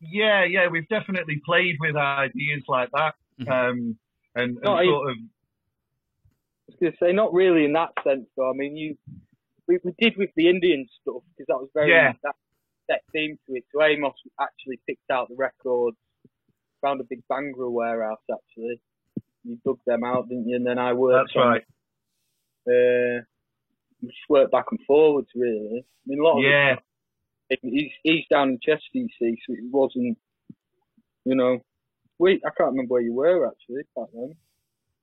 Yeah, 0.00 0.44
yeah, 0.44 0.68
we've 0.68 0.88
definitely 0.88 1.40
played 1.46 1.76
with 1.80 1.96
ideas 1.96 2.62
like 2.68 2.90
that, 2.92 3.14
um, 3.50 3.96
and, 4.34 4.56
and 4.56 4.58
No, 4.62 4.74
I- 4.74 4.84
sort 4.84 5.10
of 5.10 5.16
I 5.16 6.72
was 6.72 6.76
going 6.80 6.92
to 6.92 6.98
say, 6.98 7.12
not 7.12 7.32
really 7.34 7.64
in 7.66 7.72
that 7.74 7.90
sense, 8.02 8.26
though. 8.36 8.50
I 8.50 8.54
mean, 8.54 8.76
you 8.76 8.96
we, 9.68 9.78
we 9.84 9.92
did 9.98 10.14
with 10.16 10.30
the 10.36 10.48
Indian 10.48 10.86
stuff 11.00 11.22
because 11.36 11.46
that 11.48 11.56
was 11.58 11.68
very 11.74 11.90
Yeah. 11.90 12.12
that 12.22 12.34
set 12.90 13.02
theme 13.12 13.38
to 13.46 13.54
it. 13.56 13.64
So 13.72 13.82
Amos 13.82 14.12
actually 14.40 14.78
picked 14.86 15.10
out 15.10 15.28
the 15.28 15.36
records, 15.36 15.96
found 16.82 17.00
a 17.00 17.04
big 17.04 17.20
Bhangra 17.30 17.70
warehouse 17.70 18.18
actually. 18.30 18.80
You 19.44 19.58
dug 19.64 19.78
them 19.86 20.04
out, 20.04 20.28
didn't 20.28 20.48
you? 20.48 20.56
And 20.56 20.66
then 20.66 20.78
I 20.78 20.92
worked. 20.94 21.32
That's 21.34 21.36
right. 21.44 21.62
On, 22.66 22.74
uh, 22.74 23.20
we 23.20 23.33
just 24.06 24.28
worked 24.28 24.52
back 24.52 24.66
and 24.70 24.80
forwards, 24.86 25.28
really. 25.34 25.80
I 25.80 26.04
mean, 26.06 26.20
a 26.20 26.22
lot 26.22 26.38
of 26.38 26.44
Yeah. 26.44 26.76
it, 27.50 27.58
he's 27.62 27.92
he's 28.02 28.24
down 28.30 28.50
in 28.50 28.58
Chester, 28.62 28.82
you 28.92 29.08
see, 29.18 29.36
so 29.46 29.52
it 29.54 29.70
wasn't, 29.70 30.18
you 31.24 31.34
know. 31.34 31.60
Wait, 32.18 32.42
I 32.46 32.50
can't 32.56 32.70
remember 32.70 32.92
where 32.92 33.02
you 33.02 33.12
were 33.12 33.46
actually 33.46 33.82
back 33.96 34.06
then. 34.12 34.34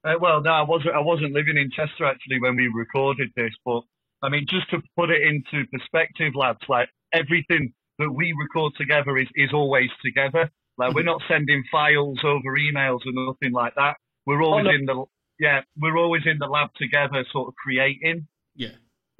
Uh, 0.03 0.17
well, 0.19 0.41
no, 0.41 0.51
I 0.51 0.63
wasn't. 0.63 0.95
I 0.95 0.99
wasn't 0.99 1.33
living 1.33 1.57
in 1.57 1.69
Chester 1.69 2.05
actually 2.05 2.39
when 2.39 2.55
we 2.55 2.67
recorded 2.67 3.29
this, 3.35 3.53
but 3.65 3.81
I 4.23 4.29
mean, 4.29 4.45
just 4.49 4.69
to 4.71 4.81
put 4.97 5.09
it 5.09 5.21
into 5.21 5.67
perspective, 5.71 6.33
lads, 6.35 6.59
like 6.67 6.89
everything 7.13 7.73
that 7.99 8.11
we 8.11 8.33
record 8.39 8.73
together 8.77 9.17
is 9.17 9.27
is 9.35 9.53
always 9.53 9.89
together. 10.03 10.49
Like 10.77 10.95
we're 10.95 11.03
not 11.03 11.21
sending 11.27 11.63
files 11.71 12.19
over 12.23 12.57
emails 12.57 13.01
or 13.05 13.11
nothing 13.13 13.51
like 13.51 13.75
that. 13.75 13.97
We're 14.25 14.41
always 14.41 14.65
no. 14.65 14.71
in 14.71 14.85
the 14.85 15.05
yeah, 15.39 15.61
we're 15.77 15.97
always 15.97 16.23
in 16.25 16.37
the 16.39 16.47
lab 16.47 16.69
together, 16.75 17.25
sort 17.31 17.49
of 17.49 17.55
creating. 17.55 18.27
Yeah. 18.55 18.69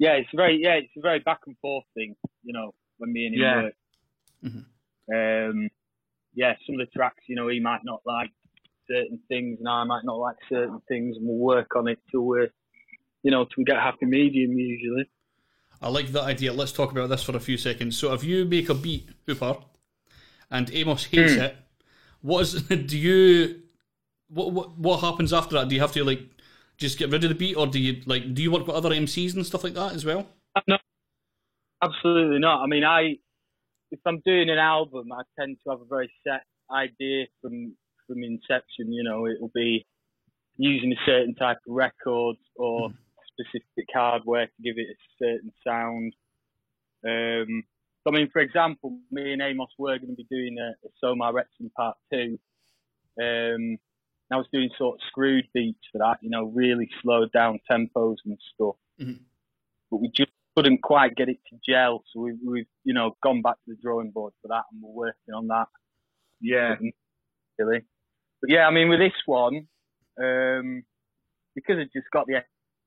Yeah, 0.02 0.14
it's 0.14 0.28
very 0.34 0.58
yeah, 0.60 0.74
it's 0.82 0.90
a 0.98 1.00
very 1.00 1.20
back 1.20 1.38
and 1.46 1.56
forth 1.62 1.84
thing, 1.94 2.16
you 2.42 2.52
know, 2.52 2.74
when 2.98 3.12
me 3.12 3.26
and 3.26 3.36
him 3.36 3.40
Yeah. 3.40 3.62
work. 3.62 3.74
Um, 5.14 5.70
yeah, 6.34 6.54
some 6.66 6.74
of 6.80 6.84
the 6.84 6.90
tracks, 6.92 7.22
you 7.28 7.36
know, 7.36 7.46
he 7.46 7.60
might 7.60 7.82
not 7.84 8.00
like 8.04 8.30
certain 8.90 9.20
things, 9.28 9.58
and 9.60 9.68
I 9.68 9.84
might 9.84 10.02
not 10.04 10.18
like 10.18 10.34
certain 10.48 10.80
things, 10.88 11.16
and 11.16 11.24
we'll 11.24 11.36
work 11.36 11.76
on 11.76 11.86
it 11.86 12.00
till 12.10 12.22
we, 12.26 12.48
you 13.22 13.30
know, 13.30 13.44
till 13.44 13.58
we 13.58 13.64
get 13.64 13.76
a 13.76 13.80
happy 13.80 14.06
medium 14.06 14.50
usually. 14.58 15.08
I 15.80 15.88
like 15.88 16.08
that 16.08 16.24
idea. 16.24 16.52
Let's 16.52 16.72
talk 16.72 16.90
about 16.90 17.08
this 17.08 17.22
for 17.22 17.36
a 17.36 17.40
few 17.40 17.56
seconds. 17.56 17.96
So, 17.96 18.12
if 18.12 18.24
you 18.24 18.44
make 18.44 18.70
a 18.70 18.74
beat, 18.74 19.08
Hooper, 19.26 19.56
and 20.50 20.68
Amos 20.74 21.04
hates 21.04 21.34
Hmm. 21.34 21.42
it, 21.42 21.56
what 22.22 22.40
is 22.40 22.62
do 22.92 22.98
you 22.98 23.62
what 24.28 24.50
what 24.50 24.76
what 24.78 25.00
happens 25.00 25.32
after 25.32 25.54
that? 25.54 25.68
Do 25.68 25.76
you 25.76 25.80
have 25.80 25.92
to 25.92 26.02
like 26.02 26.22
just 26.76 26.98
get 26.98 27.10
rid 27.10 27.24
of 27.24 27.30
the 27.30 27.34
beat, 27.34 27.56
or 27.56 27.66
do 27.66 27.78
you 27.78 28.02
like 28.06 28.34
do 28.34 28.42
you 28.42 28.50
work 28.50 28.66
with 28.66 28.76
other 28.76 28.90
MCs 28.90 29.34
and 29.34 29.46
stuff 29.46 29.64
like 29.64 29.74
that 29.74 29.92
as 29.94 30.04
well? 30.04 30.26
No, 30.68 30.76
absolutely 31.82 32.38
not. 32.38 32.62
I 32.62 32.66
mean, 32.66 32.84
I 32.84 33.16
if 33.90 34.00
I'm 34.06 34.20
doing 34.24 34.50
an 34.50 34.58
album, 34.58 35.12
I 35.12 35.22
tend 35.38 35.58
to 35.64 35.70
have 35.70 35.80
a 35.80 35.86
very 35.86 36.10
set 36.26 36.42
idea 36.70 37.26
from 37.40 37.74
from 38.06 38.22
inception. 38.22 38.92
You 38.92 39.04
know, 39.04 39.26
it'll 39.26 39.52
be 39.54 39.86
using 40.56 40.92
a 40.92 41.06
certain 41.06 41.34
type 41.34 41.58
of 41.66 41.74
record 41.74 42.36
or 42.56 42.90
specific 43.32 43.88
hardware 43.92 44.46
to 44.46 44.62
give 44.62 44.76
it 44.76 44.88
a 44.90 45.24
certain 45.24 45.52
sound. 45.66 46.14
Um, 47.04 47.64
so, 48.04 48.12
I 48.12 48.16
mean, 48.16 48.30
for 48.32 48.40
example, 48.40 48.98
me 49.10 49.32
and 49.32 49.42
Amos 49.42 49.70
were 49.78 49.98
going 49.98 50.10
to 50.10 50.16
be 50.16 50.26
doing 50.30 50.56
a, 50.58 50.72
a 50.86 50.90
Somar 51.02 51.32
Retsim 51.32 51.72
Part 51.76 51.96
Two. 52.12 52.38
Um, 53.20 53.78
I 54.32 54.36
was 54.36 54.46
doing 54.52 54.70
sort 54.78 54.96
of 54.96 55.00
screwed 55.08 55.46
beats 55.54 55.80
for 55.90 55.98
that, 55.98 56.18
you 56.22 56.30
know, 56.30 56.44
really 56.44 56.88
slowed 57.02 57.32
down 57.32 57.60
tempos 57.70 58.16
and 58.24 58.38
stuff 58.54 58.76
but 59.92 60.00
we 60.00 60.10
just 60.16 60.30
couldn't 60.56 60.82
quite 60.82 61.14
get 61.14 61.28
it 61.28 61.38
to 61.50 61.56
gel. 61.68 62.02
So 62.12 62.20
we've, 62.20 62.38
we've 62.44 62.66
you 62.82 62.94
know, 62.94 63.16
gone 63.22 63.42
back 63.42 63.56
to 63.56 63.60
the 63.68 63.76
drawing 63.80 64.10
board 64.10 64.32
for 64.42 64.48
that, 64.48 64.64
and 64.72 64.82
we're 64.82 65.06
working 65.06 65.34
on 65.34 65.46
that. 65.48 65.66
Yeah. 66.40 66.74
Really. 67.58 67.82
But 68.40 68.50
yeah, 68.50 68.66
I 68.66 68.70
mean, 68.70 68.88
with 68.88 68.98
this 68.98 69.12
one, 69.26 69.68
um, 70.20 70.82
because 71.54 71.76
it 71.78 71.90
just 71.92 72.10
got 72.12 72.26
the 72.26 72.40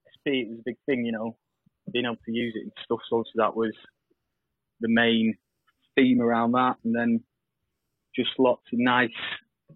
SP, 0.10 0.44
it 0.44 0.50
was 0.50 0.60
a 0.60 0.66
big 0.66 0.78
thing, 0.86 1.06
you 1.06 1.12
know, 1.12 1.38
being 1.94 2.06
able 2.06 2.18
to 2.26 2.32
use 2.32 2.54
it 2.56 2.64
and 2.64 2.72
stuff. 2.84 3.00
So 3.10 3.18
obviously 3.18 3.38
that 3.38 3.56
was 3.56 3.74
the 4.82 4.90
main 4.90 5.36
theme 5.96 6.22
around 6.22 6.54
that, 6.54 6.78
and 6.84 6.94
then 6.94 7.24
just 8.16 8.32
lots 8.40 8.64
of 8.74 8.80
nice, 8.80 9.10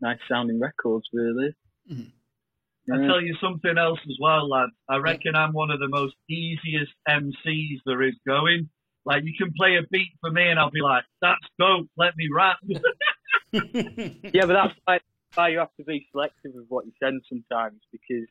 nice 0.02 0.20
sounding 0.30 0.60
records, 0.60 1.06
really. 1.14 1.56
I 1.92 2.98
tell 3.06 3.22
you 3.22 3.36
something 3.42 3.78
else 3.78 4.00
as 4.06 4.16
well, 4.20 4.50
lad. 4.50 4.70
I 4.90 4.98
reckon 4.98 5.36
I'm 5.36 5.54
one 5.54 5.70
of 5.70 5.80
the 5.80 5.88
most 5.88 6.16
easiest 6.30 6.92
MCs 7.08 7.80
there 7.86 8.02
is 8.02 8.16
going. 8.28 8.70
Like 9.06 9.24
you 9.26 9.34
can 9.38 9.54
play 9.56 9.76
a 9.78 9.82
beat 9.92 10.12
for 10.22 10.32
me, 10.32 10.50
and 10.50 10.60
I'll 10.60 10.72
be 10.72 10.82
like, 10.82 11.04
"That's 11.22 11.46
dope. 11.60 11.88
Let 11.98 12.16
me 12.18 12.28
rap." 12.34 12.58
yeah, 12.68 12.82
but 14.46 14.54
that's 14.54 14.74
why, 14.86 15.00
why 15.36 15.50
you 15.50 15.60
have 15.60 15.74
to 15.78 15.84
be 15.84 16.08
selective 16.12 16.52
with 16.54 16.66
what 16.68 16.86
you 16.86 16.92
send 17.02 17.22
sometimes 17.30 17.80
because 17.92 18.28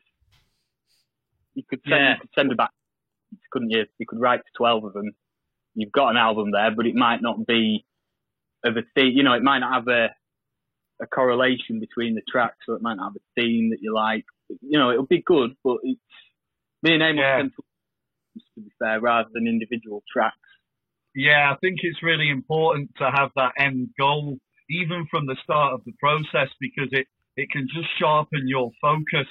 you 1.55 1.63
could 1.69 1.79
send, 1.87 1.99
Yeah. 2.01 2.13
you 2.15 2.19
could 2.21 2.29
send 2.35 2.51
about, 2.51 2.69
couldn't 3.51 3.71
you? 3.71 3.85
You 3.97 4.05
could 4.05 4.19
write 4.19 4.39
to 4.39 4.51
twelve 4.57 4.83
of 4.83 4.93
them. 4.93 5.11
You've 5.75 5.91
got 5.91 6.09
an 6.09 6.17
album 6.17 6.51
there, 6.51 6.71
but 6.75 6.85
it 6.85 6.95
might 6.95 7.21
not 7.21 7.45
be 7.45 7.85
of 8.65 8.75
a 8.77 8.81
theme. 8.95 9.13
You 9.15 9.23
know, 9.23 9.33
it 9.33 9.43
might 9.43 9.59
not 9.59 9.73
have 9.73 9.87
a 9.87 10.09
a 11.01 11.07
correlation 11.07 11.79
between 11.79 12.15
the 12.15 12.21
tracks, 12.29 12.57
so 12.65 12.73
it 12.73 12.81
might 12.81 12.95
not 12.95 13.13
have 13.13 13.15
a 13.15 13.41
theme 13.41 13.69
that 13.71 13.81
you 13.81 13.93
like. 13.93 14.25
You 14.61 14.77
know, 14.79 14.91
it'll 14.91 15.05
be 15.05 15.23
good, 15.25 15.51
but 15.63 15.77
it's 15.83 15.99
me 16.83 16.93
and 16.95 17.03
Amos 17.03 17.23
tend 17.37 17.51
to, 17.55 18.41
to 18.55 18.61
be 18.61 18.71
fair, 18.79 18.99
rather 18.99 19.29
than 19.33 19.47
individual 19.47 20.03
tracks. 20.11 20.37
Yeah, 21.15 21.51
I 21.51 21.57
think 21.57 21.79
it's 21.81 22.03
really 22.03 22.29
important 22.29 22.91
to 22.97 23.11
have 23.11 23.31
that 23.35 23.53
end 23.57 23.89
goal, 23.99 24.37
even 24.69 25.07
from 25.09 25.25
the 25.25 25.35
start 25.43 25.73
of 25.73 25.81
the 25.85 25.93
process, 25.99 26.49
because 26.59 26.89
it, 26.91 27.07
it 27.35 27.49
can 27.49 27.67
just 27.73 27.87
sharpen 27.99 28.47
your 28.47 28.71
focus 28.81 29.27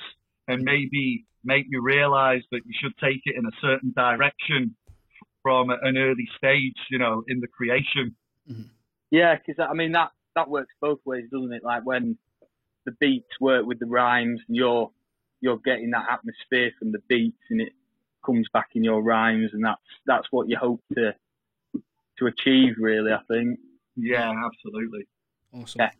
and 0.49 0.63
maybe 0.63 1.25
make 1.45 1.67
you 1.69 1.81
realize 1.83 2.43
that 2.51 2.63
you 2.67 2.73
should 2.81 2.97
take 2.99 3.21
it 3.25 3.37
in 3.37 3.47
a 3.47 3.57
certain 3.61 3.93
direction 3.95 4.75
from 5.43 5.71
an 5.71 5.97
early 5.97 6.29
stage, 6.37 6.77
you 6.91 6.99
know, 6.99 7.23
in 7.29 7.41
the 7.41 7.47
creation. 7.47 8.17
Mm-hmm. 8.51 8.63
Yeah, 9.11 9.37
because 9.37 9.65
I 9.67 9.73
mean 9.75 9.93
that 9.93 10.11
that 10.39 10.49
works 10.49 10.73
both 10.81 11.01
ways, 11.05 11.25
doesn't 11.33 11.53
it? 11.53 11.65
Like 11.65 11.85
when 11.85 12.17
the 12.87 12.93
beats 12.93 13.41
work 13.41 13.67
with 13.67 13.79
the 13.79 13.87
rhymes, 13.87 14.41
and 14.47 14.57
you're 14.57 14.91
you're 15.41 15.59
getting 15.59 15.91
that 15.91 16.07
atmosphere 16.11 16.71
from 16.79 16.93
the 16.93 17.03
beats, 17.09 17.43
and 17.51 17.61
it 17.61 17.73
comes 18.25 18.47
back 18.53 18.71
in 18.75 18.85
your 18.85 19.03
rhymes, 19.03 19.51
and 19.53 19.65
that's 19.65 19.81
that's 20.07 20.29
what 20.31 20.49
you 20.49 20.57
hope 20.57 20.81
to 20.95 21.15
to 22.19 22.27
achieve, 22.27 22.75
really. 22.79 23.13
I 23.13 23.21
think. 23.29 23.59
Yeah, 23.97 24.33
absolutely. 24.45 25.07
Awesome. 25.53 25.81
Yeah. 25.81 25.91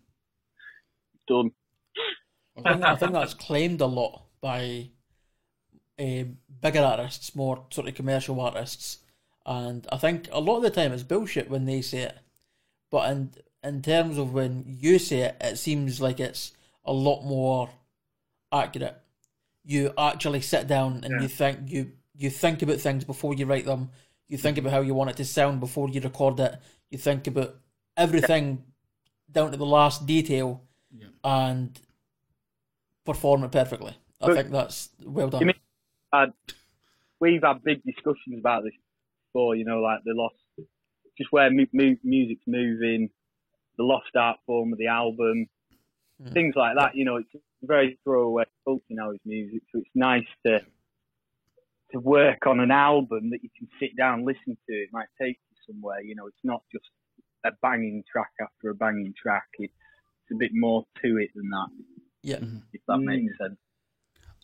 Done. 1.27 1.51
I 2.57 2.73
think, 2.73 2.85
I 2.85 2.97
think 2.97 3.13
that's 3.13 3.35
claimed 3.35 3.81
a 3.81 3.87
lot 3.87 4.23
by 4.41 4.91
uh, 5.99 6.25
bigger 6.61 6.81
artists, 6.81 7.35
more 7.35 7.65
sort 7.71 7.89
of 7.89 7.95
commercial 7.95 8.41
artists, 8.41 8.99
and 9.45 9.87
I 9.93 9.97
think 9.97 10.29
a 10.33 10.41
lot 10.41 10.59
of 10.59 10.63
the 10.63 10.71
time 10.71 10.93
it's 10.93 11.03
bullshit 11.03 11.51
when 11.51 11.67
they 11.67 11.83
say 11.83 11.99
it. 12.03 12.19
But 12.91 13.11
in 13.11 13.31
in 13.63 13.83
terms 13.83 14.19
of 14.19 14.33
when 14.33 14.65
you 14.67 14.99
say 14.99 15.21
it, 15.21 15.37
it 15.41 15.57
seems 15.59 16.01
like 16.01 16.21
it's 16.21 16.53
a 16.85 16.93
lot 16.93 17.23
more 17.25 17.71
accurate. 18.53 18.97
You 19.65 19.93
actually 19.99 20.41
sit 20.41 20.67
down 20.67 21.03
and 21.05 21.15
Yeah. 21.15 21.23
you 21.23 21.29
think 21.29 21.71
you 21.71 21.93
you 22.15 22.31
think 22.31 22.63
about 22.63 22.81
things 22.81 23.05
before 23.05 23.33
you 23.35 23.47
write 23.47 23.65
them. 23.65 23.91
You 24.27 24.39
think 24.39 24.59
about 24.59 24.73
how 24.73 24.81
you 24.81 24.93
want 24.93 25.11
it 25.11 25.17
to 25.19 25.25
sound 25.25 25.61
before 25.61 25.89
you 25.89 26.01
record 26.01 26.41
it. 26.41 26.57
You 26.91 26.99
think 26.99 27.29
about 27.29 27.55
everything 27.97 28.65
down 29.31 29.53
to 29.53 29.57
the 29.57 29.65
last 29.67 30.05
detail, 30.07 30.63
and 31.23 31.81
perform 33.05 33.45
it 33.45 33.53
perfectly. 33.53 33.93
I 34.21 34.27
But- 34.27 34.37
think 34.37 34.51
that's 34.51 34.91
well 35.05 35.31
done. 35.31 35.47
Mean, 35.47 35.55
had, 36.13 36.33
we've 37.21 37.43
had 37.43 37.63
big 37.63 37.83
discussions 37.85 38.39
about 38.39 38.65
this 38.65 38.75
before, 39.33 39.55
you 39.55 39.65
know, 39.65 39.81
like 39.81 40.03
the 40.05 40.13
lost, 40.15 40.35
just 41.17 41.31
where 41.31 41.51
mu- 41.51 41.67
mu- 41.73 41.97
music's 42.03 42.47
moving, 42.47 43.11
the 43.79 43.85
lost 43.85 44.11
art 44.17 44.39
form 44.45 44.73
of 44.73 44.79
the 44.79 44.89
album, 44.89 45.47
hmm. 46.21 46.33
things 46.33 46.55
like 46.57 46.77
that. 46.77 46.95
You 46.95 47.05
know, 47.05 47.17
it's 47.17 47.31
very 47.63 47.99
throwaway 48.05 48.45
culture 48.65 48.83
now 48.91 49.13
is 49.13 49.21
music, 49.25 49.63
so 49.73 49.79
it's 49.79 49.91
nice 49.95 50.27
to 50.45 50.61
to 51.93 51.99
work 52.01 52.47
on 52.47 52.61
an 52.61 52.71
album 52.71 53.31
that 53.31 53.43
you 53.43 53.49
can 53.57 53.67
sit 53.81 53.97
down 53.97 54.19
and 54.19 54.27
listen 54.27 54.59
to. 54.69 54.75
It 54.75 54.91
might 54.93 55.09
take 55.19 55.39
you 55.51 55.57
somewhere. 55.67 56.03
You 56.03 56.15
know, 56.15 56.27
it's 56.27 56.45
not 56.45 56.63
just 56.71 56.85
a 57.47 57.53
banging 57.63 58.05
track 58.11 58.31
after 58.43 58.71
a 58.71 58.75
banging 58.75 59.15
track. 59.21 59.47
It's 59.59 59.73
it's 60.25 60.37
a 60.37 60.39
bit 60.39 60.51
more 60.53 60.85
to 61.03 61.17
it 61.17 61.31
than 61.35 61.49
that. 61.51 61.69
Yeah, 62.23 62.41
if 62.73 62.83
that 62.89 62.99
hmm. 62.99 63.05
makes 63.07 63.39
sense. 63.39 63.57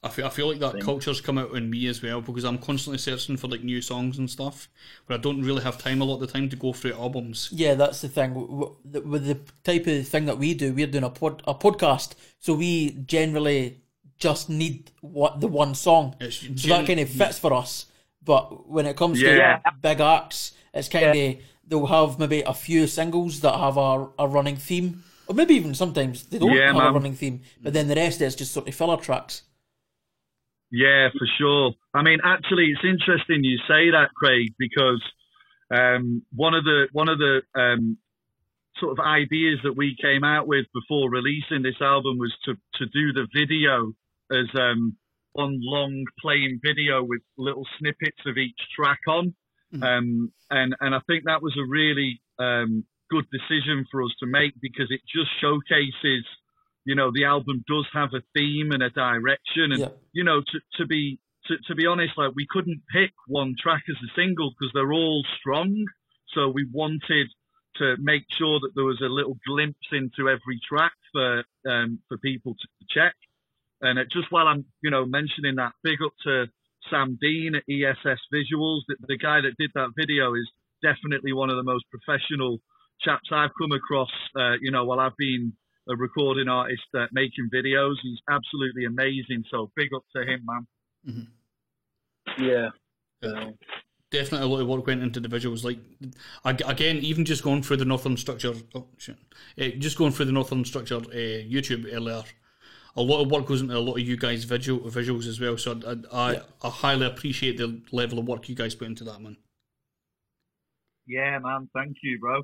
I 0.05 0.09
feel, 0.11 0.27
I 0.27 0.29
feel 0.31 0.49
like 0.49 0.59
that 0.61 0.73
Thing. 0.75 0.83
culture's 0.83 1.21
come 1.21 1.39
out 1.39 1.55
in 1.55 1.69
me 1.71 1.87
as 1.89 2.03
well 2.03 2.21
because 2.21 2.45
I'm 2.45 2.59
constantly 2.59 2.99
searching 2.99 3.37
for 3.37 3.49
like 3.49 3.65
new 3.65 3.81
songs 3.81 4.19
and 4.19 4.31
stuff, 4.31 4.69
but 5.07 5.15
I 5.15 5.17
don't 5.23 5.43
really 5.43 5.63
have 5.63 5.79
time 5.79 6.01
a 6.01 6.05
lot 6.05 6.15
of 6.17 6.21
the 6.21 6.27
time 6.27 6.49
to 6.51 6.57
go 6.57 6.73
through 6.73 6.93
albums. 6.95 7.49
Yeah, 7.53 7.75
that's 7.75 8.01
the 8.03 8.09
thing. 8.09 8.35
W- 8.35 8.49
w- 8.49 8.77
the- 8.85 9.01
With 9.01 9.27
the 9.27 9.39
type 9.65 9.87
of 9.87 10.07
thing 10.07 10.27
that 10.27 10.39
we 10.39 10.55
do, 10.55 10.73
we're 10.75 10.87
doing 10.87 11.05
a 11.05 11.11
pod, 11.11 11.43
a 11.47 11.55
podcast, 11.55 12.13
so 12.39 12.55
we 12.55 12.91
generally 13.07 13.81
just 14.19 14.49
need 14.49 14.91
what 15.01 15.41
the 15.41 15.49
one 15.49 15.75
song. 15.75 16.15
so 16.21 16.27
that 16.27 16.55
gen- 16.57 16.87
kind 16.87 17.01
of 17.01 17.09
fits 17.09 17.39
for 17.39 17.53
us. 17.53 17.87
But 18.23 18.69
when 18.69 18.87
it 18.87 18.97
comes 18.97 19.21
Yeah. 19.21 19.57
to 19.59 19.73
big 19.83 20.01
acts, 20.01 20.53
it's 20.73 20.89
kind 20.89 21.19
of 21.19 21.37
they'll 21.67 21.87
have 21.87 22.19
maybe 22.19 22.43
a 22.43 22.53
few 22.55 22.87
singles 22.87 23.41
that 23.41 23.55
have 23.59 23.77
a, 23.77 24.09
a 24.19 24.29
running 24.29 24.57
theme, 24.57 25.03
or 25.27 25.35
maybe 25.35 25.55
even 25.55 25.75
sometimes 25.75 26.25
they 26.27 26.39
don't 26.39 26.53
Yeah, 26.53 26.67
have 26.67 26.77
man. 26.77 26.87
a 26.89 26.93
running 26.93 27.15
theme. 27.15 27.41
But 27.63 27.73
then 27.73 27.89
the 27.89 27.95
rest 27.95 28.21
is 28.21 28.37
just 28.37 28.53
sort 28.53 28.69
of 28.69 28.75
filler 28.75 28.99
tracks. 28.99 29.43
Yeah, 30.71 31.09
for 31.17 31.27
sure. 31.39 31.73
I 31.95 32.03
mean, 32.03 32.19
actually, 32.25 32.73
it's 32.73 32.85
interesting 32.85 33.45
you 33.45 33.59
say 33.69 33.91
that, 33.91 34.11
Craig, 34.17 34.55
because 34.59 35.03
um, 35.71 36.23
one 36.35 36.55
of 36.55 36.65
the 36.65 36.89
one 36.93 37.09
of 37.09 37.19
the 37.19 37.43
um, 37.55 37.99
sort 38.79 38.99
of 38.99 39.05
ideas 39.05 39.59
that 39.63 39.77
we 39.77 39.97
came 40.01 40.25
out 40.25 40.47
with 40.47 40.67
before 40.75 41.11
releasing 41.11 41.63
this 41.63 41.81
album 41.81 42.19
was 42.19 42.35
to 42.45 42.55
to 42.75 42.87
do 42.87 43.13
the 43.13 43.27
video 43.35 43.93
as 44.33 44.49
um, 44.59 44.97
one 45.33 45.59
long 45.63 46.05
playing 46.21 46.61
video 46.63 47.03
with 47.03 47.21
little 47.39 47.67
snippets 47.79 48.21
of 48.27 48.37
each 48.37 48.59
track 48.75 49.01
on, 49.07 49.35
um, 49.83 50.33
and 50.51 50.75
and 50.81 50.95
I 50.95 51.01
think 51.07 51.25
that 51.25 51.43
was 51.43 51.57
a 51.57 51.69
really 51.69 52.21
um, 52.39 52.85
good 53.11 53.27
decision 53.31 53.87
for 53.91 54.03
us 54.03 54.13
to 54.21 54.27
make 54.27 54.55
because 54.61 54.91
it 54.91 55.01
just 55.07 55.31
showcases 55.41 56.25
you 56.85 56.95
know 56.95 57.11
the 57.15 57.25
album 57.25 57.65
does 57.69 57.87
have 57.93 58.11
a 58.15 58.23
theme 58.35 58.73
and 58.73 58.83
a 58.83 58.91
direction 58.91 59.73
and 59.73 59.79
Yeah. 59.81 59.89
you 60.13 60.25
know 60.25 60.41
to, 60.41 60.61
to 60.79 60.87
be 60.87 61.19
to, 61.47 61.57
to 61.69 61.75
be 61.75 61.87
honest 61.87 62.15
like 62.17 62.33
we 62.35 62.47
couldn't 62.49 62.83
pick 62.93 63.13
one 63.27 63.55
track 63.61 63.83
as 63.89 63.97
a 63.97 64.15
single 64.15 64.51
because 64.51 64.73
they're 64.73 64.93
all 64.93 65.25
strong. 65.39 65.85
So 66.29 66.49
we 66.49 66.67
wanted 66.73 67.29
to 67.77 67.97
make 67.99 68.25
sure 68.31 68.61
that 68.61 68.73
there 68.75 68.85
was 68.85 69.01
a 69.03 69.09
little 69.09 69.37
glimpse 69.47 69.89
into 69.93 70.29
every 70.29 70.61
track 70.67 70.93
for 71.13 71.45
um, 71.69 72.01
for 72.09 72.19
people 72.19 72.55
to 72.55 72.69
check. 72.89 73.15
And 73.81 73.99
uh, 73.99 74.05
just 74.11 74.31
while 74.33 74.47
I'm 74.49 74.65
you 74.83 74.91
know 74.91 75.05
mentioning 75.05 75.57
that 75.57 75.73
big 75.83 75.99
up 76.05 76.13
to 76.25 76.47
Sam 76.91 77.19
Dean 77.21 77.55
at 77.55 77.63
ESS 77.69 78.21
Visuals. 78.33 78.81
The, 78.89 78.97
the 79.09 79.17
guy 79.19 79.41
that 79.41 79.55
did 79.59 79.71
that 79.75 79.91
video 79.97 80.35
is 80.35 80.49
definitely 80.83 81.33
one 81.33 81.51
of 81.51 81.57
the 81.57 81.63
most 81.63 81.85
professional 81.91 82.59
chaps 83.01 83.31
I've 83.33 83.51
come 83.61 83.73
across 83.73 84.11
uh, 84.37 84.55
you 84.61 84.71
know 84.71 84.85
while 84.85 85.01
I've 85.01 85.17
been 85.17 85.53
a 85.89 85.97
recording 85.97 86.49
artist 86.49 86.83
uh, 86.97 87.07
making 87.13 87.51
videos. 87.55 87.95
He's 88.03 88.21
absolutely 88.31 88.85
amazing. 88.85 89.45
So 89.51 89.71
big 89.77 89.93
up 89.95 90.05
to 90.17 90.23
him, 90.23 90.47
man. 90.47 90.67
Yeah. 92.39 92.71
Definitely 94.11 94.47
a 94.47 94.51
lot 94.51 94.61
of 94.61 94.69
work 94.69 94.87
went 94.87 95.03
into 95.03 95.21
the 95.21 95.29
visuals. 95.29 95.65
Like 95.65 95.79
again, 96.45 96.99
even 96.99 97.25
just 97.25 97.43
going 97.43 97.63
through 97.63 97.79
the 97.79 97.85
Northern 97.85 98.17
Structure, 98.17 98.55
oh 98.75 98.87
shit, 98.97 99.17
uh, 99.61 99.69
just 99.79 99.99
going 99.99 100.13
through 100.13 100.27
the 100.27 100.33
Northern 100.33 100.65
Structure 100.65 100.97
uh, 100.97 101.01
YouTube 101.01 101.93
earlier. 101.93 102.23
A 102.97 103.03
lot 103.03 103.23
of 103.23 103.31
work 103.31 103.47
goes 103.47 103.61
into 103.61 103.77
a 103.77 103.79
lot 103.79 103.95
of 103.95 104.07
you 104.07 104.17
guys' 104.17 104.45
visual 104.45 104.89
visuals 104.89 105.27
as 105.27 105.41
well. 105.41 105.59
So 105.59 105.81
I, 105.85 106.17
I, 106.17 106.41
I 106.63 106.69
highly 106.71 107.07
appreciate 107.07 107.57
the 107.57 107.83
level 107.91 108.21
of 108.21 108.29
work 108.29 108.49
you 108.49 108.55
guys 108.55 108.77
put 108.77 108.87
into 108.87 109.03
that, 109.05 109.21
man. 109.21 109.37
Yeah, 111.07 111.41
man. 111.41 111.69
Thank 111.75 111.97
you, 112.05 112.21
bro. 112.21 112.39
I 112.39 112.43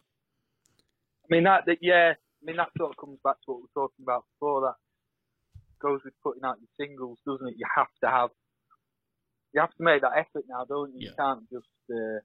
mean 1.28 1.44
that, 1.44 1.66
that 1.66 1.78
yeah. 1.80 2.14
I 2.40 2.46
mean 2.46 2.56
that 2.56 2.70
sort 2.76 2.90
of 2.90 2.96
comes 2.96 3.18
back 3.22 3.36
to 3.44 3.52
what 3.52 3.58
we 3.58 3.62
were 3.62 3.82
talking 3.82 4.02
about 4.02 4.24
before. 4.34 4.60
That 4.62 4.78
goes 5.80 6.00
with 6.04 6.14
putting 6.22 6.44
out 6.44 6.56
your 6.60 6.86
singles, 6.86 7.18
doesn't 7.26 7.48
it? 7.48 7.54
You 7.58 7.66
have 7.76 7.92
to 8.02 8.10
have, 8.10 8.30
you 9.52 9.60
have 9.60 9.74
to 9.76 9.82
make 9.82 10.02
that 10.02 10.16
effort 10.16 10.44
now, 10.48 10.64
don't 10.64 10.94
you? 10.94 11.08
You 11.08 11.14
can't 11.18 11.48
just, 11.50 11.66
uh, 11.90 12.20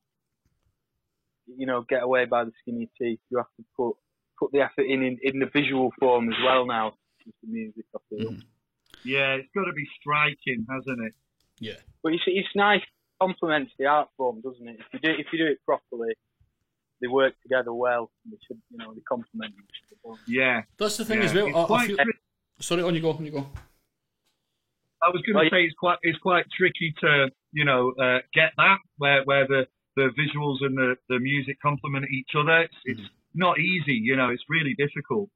you 1.48 1.66
know, 1.66 1.86
get 1.88 2.04
away 2.04 2.26
by 2.26 2.46
the 2.46 2.52
skin 2.62 2.76
of 2.76 2.82
your 2.82 2.90
teeth. 2.98 3.20
You 3.30 3.38
have 3.38 3.54
to 3.58 3.64
put 3.76 3.96
put 4.40 4.52
the 4.52 4.62
effort 4.62 4.86
in 4.88 5.04
in, 5.04 5.20
in 5.24 5.40
the 5.40 5.50
visual 5.52 5.92
form 6.00 6.30
as 6.30 6.40
well 6.44 6.66
now. 6.66 6.94
With 7.26 7.36
the 7.42 7.48
music, 7.48 7.86
I 7.96 8.00
feel. 8.10 8.38
Yeah, 9.04 9.34
it's 9.34 9.50
got 9.56 9.66
to 9.66 9.74
be 9.74 9.88
striking, 10.00 10.66
hasn't 10.70 11.02
it? 11.02 11.14
Yeah. 11.60 11.80
But 12.04 12.14
it's 12.14 12.24
it's 12.28 12.56
nice. 12.56 12.82
Complements 13.20 13.72
the 13.80 13.86
art 13.86 14.10
form, 14.18 14.42
doesn't 14.42 14.68
it? 14.68 14.78
If 14.80 14.86
you 14.94 15.00
do 15.00 15.10
if 15.18 15.28
you 15.32 15.40
do 15.40 15.52
it 15.52 15.60
properly, 15.66 16.14
they 17.06 17.12
work 17.12 17.34
together 17.42 17.74
well. 17.74 18.12
They 18.26 18.38
should, 18.48 18.60
you 18.72 18.78
know, 18.78 18.94
they 18.94 19.02
complement 19.02 19.54
each 19.54 19.98
other. 20.06 20.18
Yeah. 20.28 20.64
That's 20.78 20.98
the 20.98 21.06
thing 21.06 21.20
Yeah, 21.20 21.26
as 21.26 21.34
well. 21.34 21.48
it's 21.48 21.56
I, 21.58 21.62
I 21.62 21.66
quite 21.66 21.88
feel, 21.88 21.98
sorry, 22.60 22.84
on 22.84 22.96
you 22.96 23.02
go, 23.02 23.12
on 23.12 23.26
you 23.26 23.32
go. 23.32 23.46
I 25.04 25.10
was 25.10 25.22
going 25.22 25.46
to 25.46 25.50
say 25.52 25.64
it's 25.64 25.76
quite 25.76 26.00
it's 26.02 26.18
quite 26.20 26.46
tricky 26.58 26.94
to 27.02 27.30
you 27.52 27.64
know 27.64 27.94
uh, 28.02 28.20
get 28.34 28.52
that 28.58 28.78
where 28.98 29.24
where 29.26 29.46
the 29.48 29.68
the 29.96 30.10
visuals 30.20 30.58
and 30.62 30.76
the, 30.78 30.96
the 31.10 31.20
music 31.20 31.58
complement 31.62 32.06
each 32.12 32.32
other. 32.38 32.62
It's, 32.62 32.76
it's 32.86 33.02
not 33.34 33.60
easy, 33.60 33.94
you 33.94 34.16
know. 34.16 34.30
It's 34.30 34.44
really 34.50 34.74
difficult. 34.78 35.30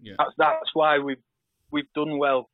Yeah. 0.00 0.14
That's 0.18 0.32
that's 0.38 0.70
why 0.74 0.98
we've 0.98 1.22
we've 1.70 1.92
done 1.94 2.18
well 2.18 2.48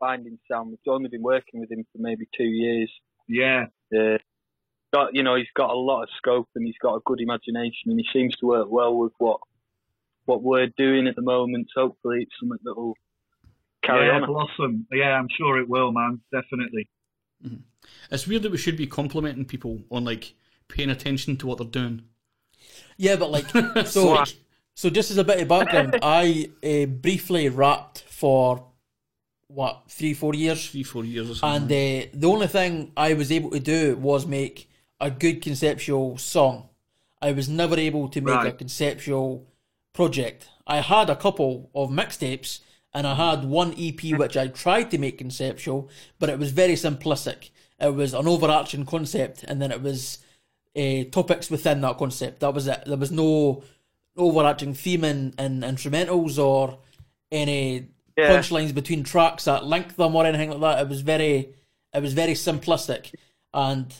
finding 0.00 0.38
Sam. 0.48 0.70
We've 0.70 0.78
only 0.88 1.08
been 1.08 1.22
working 1.22 1.60
with 1.60 1.70
him 1.70 1.86
for 1.92 1.98
maybe 2.02 2.26
two 2.36 2.44
years. 2.44 2.90
Yeah. 3.28 3.66
Uh, 3.94 4.18
got 4.92 5.14
you 5.14 5.22
know 5.22 5.36
he's 5.36 5.46
got 5.56 5.70
a 5.70 5.74
lot 5.76 6.02
of 6.02 6.08
scope 6.16 6.48
and 6.54 6.66
he's 6.66 6.78
got 6.82 6.94
a 6.96 7.00
good 7.04 7.20
imagination 7.20 7.86
and 7.90 7.98
he 8.00 8.06
seems 8.12 8.34
to 8.36 8.46
work 8.46 8.68
well 8.70 8.96
with 8.96 9.12
what 9.18 9.40
what 10.26 10.42
we're 10.42 10.68
doing 10.76 11.06
at 11.06 11.16
the 11.16 11.22
moment. 11.22 11.68
So 11.74 11.88
hopefully 11.88 12.18
it's 12.22 12.32
something 12.40 12.58
that 12.64 12.76
will 12.76 12.94
carry 13.84 14.06
yeah, 14.06 14.20
on. 14.20 14.26
blossom. 14.26 14.86
Yeah, 14.92 15.10
I'm 15.18 15.28
sure 15.36 15.58
it 15.60 15.68
will, 15.68 15.92
man. 15.92 16.20
Definitely. 16.32 16.88
It's 18.10 18.26
weird 18.26 18.42
that 18.42 18.52
we 18.52 18.58
should 18.58 18.76
be 18.76 18.86
complimenting 18.86 19.44
people 19.44 19.80
on 19.90 20.04
like 20.04 20.34
paying 20.68 20.90
attention 20.90 21.36
to 21.38 21.46
what 21.46 21.58
they're 21.58 21.66
doing. 21.66 22.02
Yeah, 22.96 23.16
but 23.16 23.30
like 23.30 23.48
so. 23.86 24.22
so 24.74 24.90
just 24.90 25.10
as 25.10 25.18
a 25.18 25.24
bit 25.24 25.40
of 25.40 25.48
background, 25.48 25.98
I 26.02 26.50
uh, 26.62 26.86
briefly 26.86 27.48
rapped 27.48 28.02
for 28.02 28.66
what 29.48 29.82
three, 29.88 30.14
four 30.14 30.34
years. 30.34 30.68
Three, 30.70 30.82
four 30.82 31.04
years 31.04 31.28
or 31.28 31.32
And 31.32 31.62
something. 31.62 32.02
uh, 32.02 32.06
the 32.14 32.28
only 32.28 32.46
thing 32.46 32.92
I 32.96 33.14
was 33.14 33.32
able 33.32 33.50
to 33.50 33.60
do 33.60 33.96
was 33.96 34.26
make 34.26 34.69
a 35.00 35.10
good 35.10 35.42
conceptual 35.42 36.18
song. 36.18 36.68
I 37.22 37.32
was 37.32 37.48
never 37.48 37.76
able 37.78 38.08
to 38.08 38.20
make 38.20 38.44
a 38.44 38.52
conceptual 38.52 39.46
project. 39.92 40.48
I 40.66 40.80
had 40.80 41.10
a 41.10 41.16
couple 41.16 41.70
of 41.74 41.90
mixtapes 41.90 42.60
and 42.92 43.06
I 43.06 43.14
had 43.14 43.44
one 43.44 43.74
EP 43.78 44.02
which 44.18 44.36
I 44.36 44.48
tried 44.48 44.90
to 44.90 44.98
make 44.98 45.18
conceptual, 45.18 45.88
but 46.18 46.28
it 46.28 46.38
was 46.38 46.52
very 46.52 46.74
simplistic. 46.74 47.50
It 47.78 47.94
was 47.94 48.14
an 48.14 48.26
overarching 48.26 48.86
concept 48.86 49.44
and 49.44 49.60
then 49.60 49.70
it 49.72 49.82
was 49.82 50.18
uh, 50.76 51.04
topics 51.10 51.50
within 51.50 51.80
that 51.82 51.98
concept. 51.98 52.40
That 52.40 52.54
was 52.54 52.66
it. 52.66 52.84
There 52.86 52.96
was 52.96 53.10
no 53.10 53.62
overarching 54.16 54.74
theme 54.74 55.04
in, 55.04 55.34
and 55.38 55.62
instrumentals 55.62 56.38
or 56.38 56.78
any 57.32 57.88
Yeah. 58.16 58.30
punchlines 58.30 58.74
between 58.74 59.02
tracks 59.02 59.44
that 59.44 59.64
link 59.64 59.96
them 59.96 60.14
or 60.14 60.26
anything 60.26 60.50
like 60.50 60.60
that. 60.60 60.82
It 60.82 60.88
was 60.88 61.00
very 61.00 61.54
it 61.92 62.02
was 62.02 62.12
very 62.12 62.34
simplistic. 62.34 63.12
And 63.52 63.92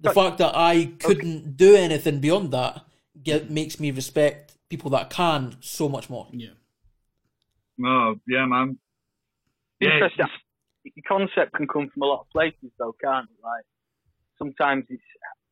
the 0.00 0.12
fact 0.12 0.38
that 0.38 0.52
I 0.54 0.92
couldn't 1.00 1.56
do 1.56 1.74
anything 1.74 2.20
beyond 2.20 2.52
that 2.52 2.84
get, 3.22 3.50
makes 3.50 3.80
me 3.80 3.90
respect 3.90 4.56
people 4.68 4.90
that 4.90 5.10
can 5.10 5.56
so 5.60 5.88
much 5.88 6.08
more. 6.10 6.28
Yeah. 6.32 6.50
Oh, 7.84 8.14
yeah, 8.26 8.44
man. 8.46 8.78
Yeah, 9.80 9.94
Interesting. 9.94 10.26
Your 10.84 11.04
concept 11.06 11.54
can 11.54 11.68
come 11.68 11.90
from 11.92 12.02
a 12.02 12.06
lot 12.06 12.20
of 12.20 12.30
places, 12.30 12.70
though, 12.78 12.94
can't 13.02 13.28
it? 13.30 13.44
Like 13.44 13.64
sometimes 14.38 14.84
it's 14.88 15.02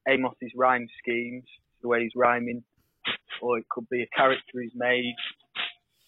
Amos's 0.09 0.53
rhyme 0.57 0.87
schemes, 0.99 1.45
the 1.83 1.89
way 1.89 2.03
he's 2.03 2.13
rhyming, 2.17 2.65
or 3.43 3.59
it 3.59 3.69
could 3.69 3.89
be 3.89 4.03
a 4.03 4.17
character 4.17 4.61
he's 4.63 4.73
made, 4.75 5.15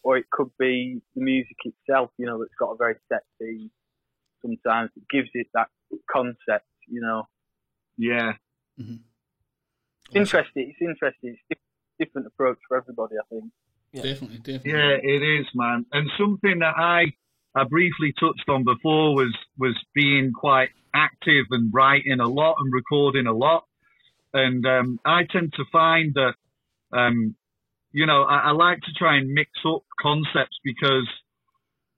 or 0.02 0.16
it 0.16 0.26
could 0.30 0.50
be 0.58 1.00
the 1.14 1.20
music 1.20 1.56
itself. 1.64 2.10
You 2.16 2.26
know, 2.26 2.38
that's 2.38 2.54
got 2.58 2.72
a 2.72 2.76
very 2.76 2.94
set 3.08 3.22
theme. 3.38 3.70
Sometimes 4.40 4.90
it 4.96 5.02
gives 5.10 5.28
it 5.34 5.48
that 5.54 5.68
concept. 6.10 6.66
You 6.86 7.02
know, 7.02 7.24
Yeah. 7.98 8.32
it's 8.78 10.14
interesting. 10.14 10.70
It's 10.70 10.80
interesting. 10.80 11.36
It's 11.50 11.60
a 11.60 12.04
different 12.04 12.28
approach 12.28 12.58
for 12.68 12.76
everybody. 12.78 13.16
I 13.16 13.26
think. 13.28 13.52
Definitely, 13.92 14.38
definitely. 14.38 14.70
Yeah, 14.72 14.96
it 15.02 15.22
is, 15.22 15.46
man. 15.54 15.86
And 15.92 16.10
something 16.18 16.60
that 16.60 16.74
I 16.76 17.06
I 17.54 17.64
briefly 17.64 18.14
touched 18.18 18.48
on 18.48 18.64
before 18.64 19.14
was 19.14 19.34
was 19.58 19.76
being 19.94 20.32
quite 20.32 20.70
active 20.94 21.46
and 21.50 21.72
writing 21.72 22.20
a 22.20 22.28
lot 22.28 22.56
and 22.58 22.72
recording 22.72 23.26
a 23.26 23.32
lot. 23.32 23.64
And 24.32 24.64
um, 24.66 25.00
I 25.04 25.22
tend 25.30 25.52
to 25.54 25.64
find 25.72 26.14
that 26.14 26.34
um, 26.96 27.34
you 27.92 28.06
know 28.06 28.22
I, 28.22 28.48
I 28.48 28.50
like 28.52 28.80
to 28.80 28.92
try 28.96 29.16
and 29.16 29.32
mix 29.32 29.50
up 29.66 29.82
concepts 30.00 30.58
because 30.62 31.08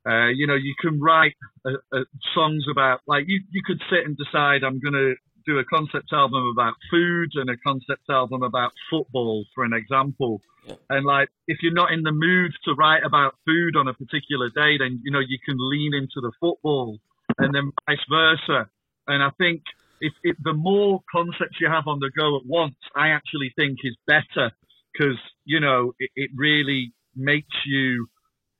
uh, 0.08 0.28
you 0.28 0.46
know 0.46 0.54
you 0.54 0.74
can 0.80 1.00
write 1.00 1.34
uh, 1.66 1.72
uh, 1.92 2.04
songs 2.34 2.64
about 2.70 3.00
like 3.06 3.24
you 3.26 3.40
you 3.50 3.62
could 3.66 3.80
sit 3.90 4.06
and 4.06 4.16
decide 4.16 4.62
I'm 4.62 4.80
gonna 4.80 5.14
do 5.50 5.58
a 5.58 5.64
concept 5.64 6.12
album 6.12 6.44
about 6.52 6.74
food 6.90 7.30
and 7.34 7.50
a 7.50 7.56
concept 7.56 8.08
album 8.08 8.42
about 8.42 8.72
football, 8.88 9.44
for 9.54 9.64
an 9.64 9.72
example. 9.72 10.40
And 10.88 11.04
like, 11.04 11.28
if 11.48 11.58
you're 11.62 11.72
not 11.72 11.92
in 11.92 12.02
the 12.02 12.12
mood 12.12 12.52
to 12.64 12.74
write 12.74 13.02
about 13.04 13.34
food 13.44 13.76
on 13.76 13.88
a 13.88 13.94
particular 13.94 14.48
day, 14.50 14.78
then 14.78 15.00
you 15.04 15.10
know 15.10 15.20
you 15.20 15.38
can 15.44 15.56
lean 15.58 15.94
into 15.94 16.20
the 16.20 16.32
football, 16.40 16.98
and 17.38 17.54
then 17.54 17.72
vice 17.86 18.06
versa. 18.08 18.68
And 19.06 19.22
I 19.22 19.30
think 19.38 19.62
if, 20.00 20.12
if 20.22 20.36
the 20.42 20.52
more 20.52 21.00
concepts 21.10 21.58
you 21.60 21.68
have 21.68 21.86
on 21.86 21.98
the 21.98 22.10
go 22.16 22.36
at 22.36 22.46
once, 22.46 22.76
I 22.94 23.08
actually 23.08 23.52
think 23.56 23.78
is 23.82 23.96
better 24.06 24.52
because 24.92 25.18
you 25.44 25.60
know 25.60 25.92
it, 25.98 26.10
it 26.14 26.30
really 26.36 26.92
makes 27.16 27.56
you 27.66 28.06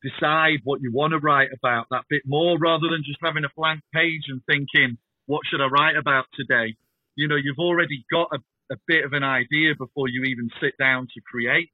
decide 0.03 0.59
what 0.64 0.80
you 0.80 0.91
want 0.93 1.12
to 1.12 1.18
write 1.18 1.51
about 1.57 1.86
that 1.91 2.05
bit 2.09 2.22
more 2.26 2.59
rather 2.59 2.88
than 2.88 3.03
just 3.05 3.18
having 3.22 3.45
a 3.45 3.53
blank 3.57 3.80
page 3.95 4.24
and 4.28 4.41
thinking, 4.47 4.97
what 5.31 5.43
should 5.49 5.61
I 5.61 5.66
write 5.66 5.97
about 5.97 6.26
today? 6.35 6.74
You 7.14 7.28
know, 7.28 7.37
you've 7.37 7.61
already 7.61 8.05
got 8.11 8.28
a, 8.33 8.39
a 8.74 8.76
bit 8.89 9.05
of 9.05 9.12
an 9.12 9.22
idea 9.22 9.74
before 9.78 10.09
you 10.09 10.24
even 10.24 10.51
sit 10.61 10.74
down 10.76 11.07
to 11.14 11.20
create. 11.20 11.70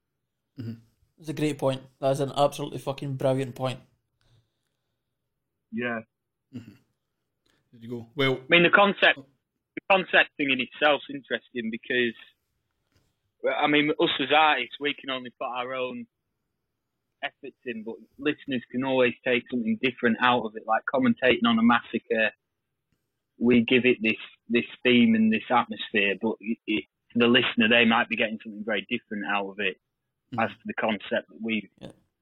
Mm-hmm. 0.59 0.73
It's 1.19 1.29
a 1.29 1.33
great 1.33 1.57
point. 1.57 1.81
That's 1.99 2.19
an 2.19 2.31
absolutely 2.37 2.77
fucking 2.77 3.15
brilliant 3.15 3.55
point. 3.55 3.79
Yeah. 5.71 6.01
Mm-hmm. 6.55 6.77
There 7.71 7.81
you 7.81 7.89
go. 7.89 8.07
Well, 8.15 8.33
I 8.33 8.45
mean, 8.47 8.61
the 8.61 8.69
concept, 8.69 9.17
the 9.17 9.81
concept 9.89 10.29
thing 10.37 10.51
in 10.51 10.61
itself 10.61 11.01
is 11.09 11.15
interesting 11.15 11.71
because, 11.71 12.13
I 13.59 13.65
mean, 13.65 13.89
us 13.99 14.09
as 14.21 14.29
artists, 14.35 14.75
we 14.79 14.93
can 14.93 15.09
only 15.09 15.31
put 15.31 15.47
our 15.47 15.73
own 15.73 16.05
efforts 17.23 17.57
in, 17.65 17.83
but 17.83 17.95
listeners 18.19 18.61
can 18.71 18.83
always 18.83 19.13
take 19.25 19.45
something 19.49 19.79
different 19.81 20.17
out 20.21 20.45
of 20.45 20.51
it. 20.55 20.63
Like 20.67 20.83
commentating 20.93 21.47
on 21.47 21.57
a 21.57 21.63
massacre, 21.63 22.29
we 23.39 23.61
give 23.61 23.85
it 23.85 23.97
this 24.01 24.17
this 24.49 24.65
theme 24.83 25.15
and 25.15 25.31
this 25.31 25.43
atmosphere, 25.49 26.15
but 26.21 26.33
it, 26.39 26.57
it, 26.67 26.83
for 27.11 27.19
the 27.19 27.27
listener, 27.27 27.67
they 27.69 27.85
might 27.85 28.09
be 28.09 28.15
getting 28.15 28.39
something 28.43 28.63
very 28.65 28.85
different 28.89 29.25
out 29.29 29.49
of 29.49 29.59
it 29.59 29.77
as 30.39 30.49
to 30.49 30.63
the 30.65 30.73
concept 30.73 31.27
that 31.29 31.41
we 31.41 31.69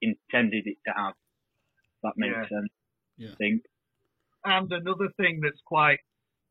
intended 0.01 0.67
it 0.67 0.77
to 0.87 0.93
have. 0.95 1.13
If 1.13 2.01
that 2.03 2.13
makes 2.17 2.35
Yeah. 2.35 2.47
sense. 2.49 2.71
Yeah. 3.17 3.29
I 3.31 3.35
think. 3.35 3.61
And 4.43 4.71
another 4.71 5.09
thing 5.17 5.39
that's 5.41 5.61
quite 5.65 5.99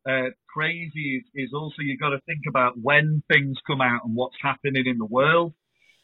uh, 0.09 0.31
crazy 0.49 1.17
is, 1.17 1.25
is 1.35 1.51
also 1.55 1.77
you've 1.81 2.01
got 2.01 2.11
to 2.11 2.21
think 2.27 2.43
about 2.49 2.75
when 2.81 3.23
things 3.33 3.57
come 3.67 3.81
out 3.81 4.05
and 4.05 4.15
what's 4.15 4.37
happening 4.43 4.87
in 4.87 4.99
the 4.99 5.05
world, 5.07 5.55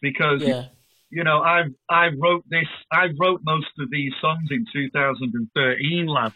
because 0.01 0.41
Yeah. 0.43 0.69
you 1.11 1.25
know 1.25 1.43
I 1.43 1.65
I 1.89 2.09
wrote 2.17 2.45
this 2.49 2.69
I 2.93 3.09
wrote 3.19 3.41
most 3.45 3.73
of 3.79 3.91
these 3.91 4.13
songs 4.21 4.49
in 4.51 4.65
2013, 4.73 6.07
lads, 6.07 6.35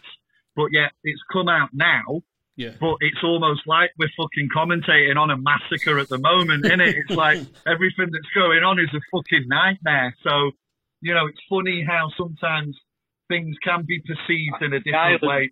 but 0.55 0.67
yet 0.71 0.91
it's 1.03 1.21
come 1.31 1.47
out 1.49 1.69
now. 1.73 2.21
Yeah. 2.57 2.71
But 2.79 2.95
it's 3.01 3.21
almost 3.23 3.61
like 3.67 3.91
we're 3.99 4.09
fucking 4.17 4.47
commentating 4.55 5.17
on 5.17 5.29
a 5.29 5.35
massacre 5.37 5.99
at 5.99 6.07
the 6.07 6.17
moment, 6.19 6.65
isn't 6.65 6.79
it? 6.79 6.95
It's 6.95 7.11
like 7.17 7.39
everything 7.67 8.07
that's 8.13 8.31
going 8.33 8.63
on 8.63 8.79
is 8.79 8.87
a 8.93 9.01
fucking 9.11 9.45
nightmare. 9.47 10.15
So, 10.23 10.51
you 11.01 11.13
know, 11.13 11.25
it's 11.27 11.41
funny 11.49 11.83
how 11.85 12.09
sometimes 12.17 12.77
things 13.27 13.57
can 13.61 13.83
be 13.85 13.99
perceived 13.99 14.61
in 14.61 14.71
a 14.73 14.79
different 14.79 14.95
Island. 14.95 15.21
way. 15.23 15.51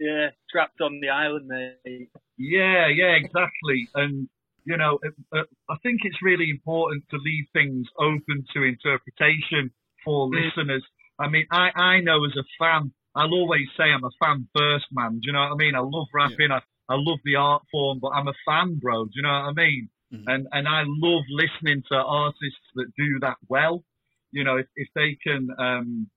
Yeah, 0.00 0.30
trapped 0.50 0.80
on 0.80 0.98
the 1.00 1.10
island, 1.10 1.46
mate. 1.46 2.08
Yeah, 2.36 2.88
yeah, 2.88 3.14
exactly. 3.14 3.88
And 3.94 4.28
you 4.64 4.76
know, 4.76 4.98
it, 5.02 5.12
uh, 5.32 5.42
I 5.68 5.76
think 5.82 6.00
it's 6.04 6.18
really 6.22 6.48
important 6.50 7.04
to 7.10 7.16
leave 7.18 7.44
things 7.52 7.86
open 7.98 8.44
to 8.54 8.62
interpretation 8.62 9.70
for 10.04 10.28
Mm. 10.28 10.34
listeners. 10.44 10.84
I 11.18 11.28
mean, 11.28 11.46
I 11.52 11.70
I 11.76 12.00
know 12.00 12.24
as 12.24 12.32
a 12.36 12.44
fan, 12.58 12.92
I'll 13.14 13.32
always 13.32 13.68
say 13.76 13.84
I'm 13.84 14.04
a 14.04 14.10
fan 14.24 14.48
first, 14.56 14.86
man. 14.92 15.20
Do 15.20 15.26
you 15.26 15.32
know 15.32 15.40
what 15.40 15.52
I 15.52 15.56
mean? 15.56 15.74
I 15.74 15.80
love 15.80 16.08
rapping. 16.12 16.50
I 16.50 16.60
I 16.88 16.96
love 16.96 17.18
the 17.24 17.36
art 17.36 17.62
form, 17.70 17.98
but 18.00 18.08
I'm 18.08 18.28
a 18.28 18.34
fan, 18.46 18.78
bro. 18.80 19.04
Do 19.04 19.10
you 19.14 19.22
know 19.22 19.28
what 19.28 19.50
I 19.50 19.52
mean? 19.52 19.88
And 20.26 20.46
and 20.52 20.68
I 20.68 20.82
love 20.86 21.24
listening 21.30 21.82
to 21.90 21.96
artists 21.96 22.68
that 22.74 22.92
do 22.98 23.18
that 23.20 23.36
well. 23.48 23.82
You 24.30 24.44
know, 24.44 24.56
if 24.56 24.66
if 24.76 24.88
they 24.94 25.16
can, 25.26 25.48
um, 25.58 26.10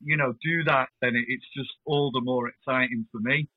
you 0.00 0.16
know, 0.16 0.32
do 0.42 0.64
that, 0.64 0.88
then 1.00 1.16
it, 1.16 1.24
it's 1.26 1.46
just 1.56 1.70
all 1.84 2.12
the 2.12 2.20
more 2.20 2.48
exciting 2.48 3.06
for 3.10 3.18
me. 3.20 3.48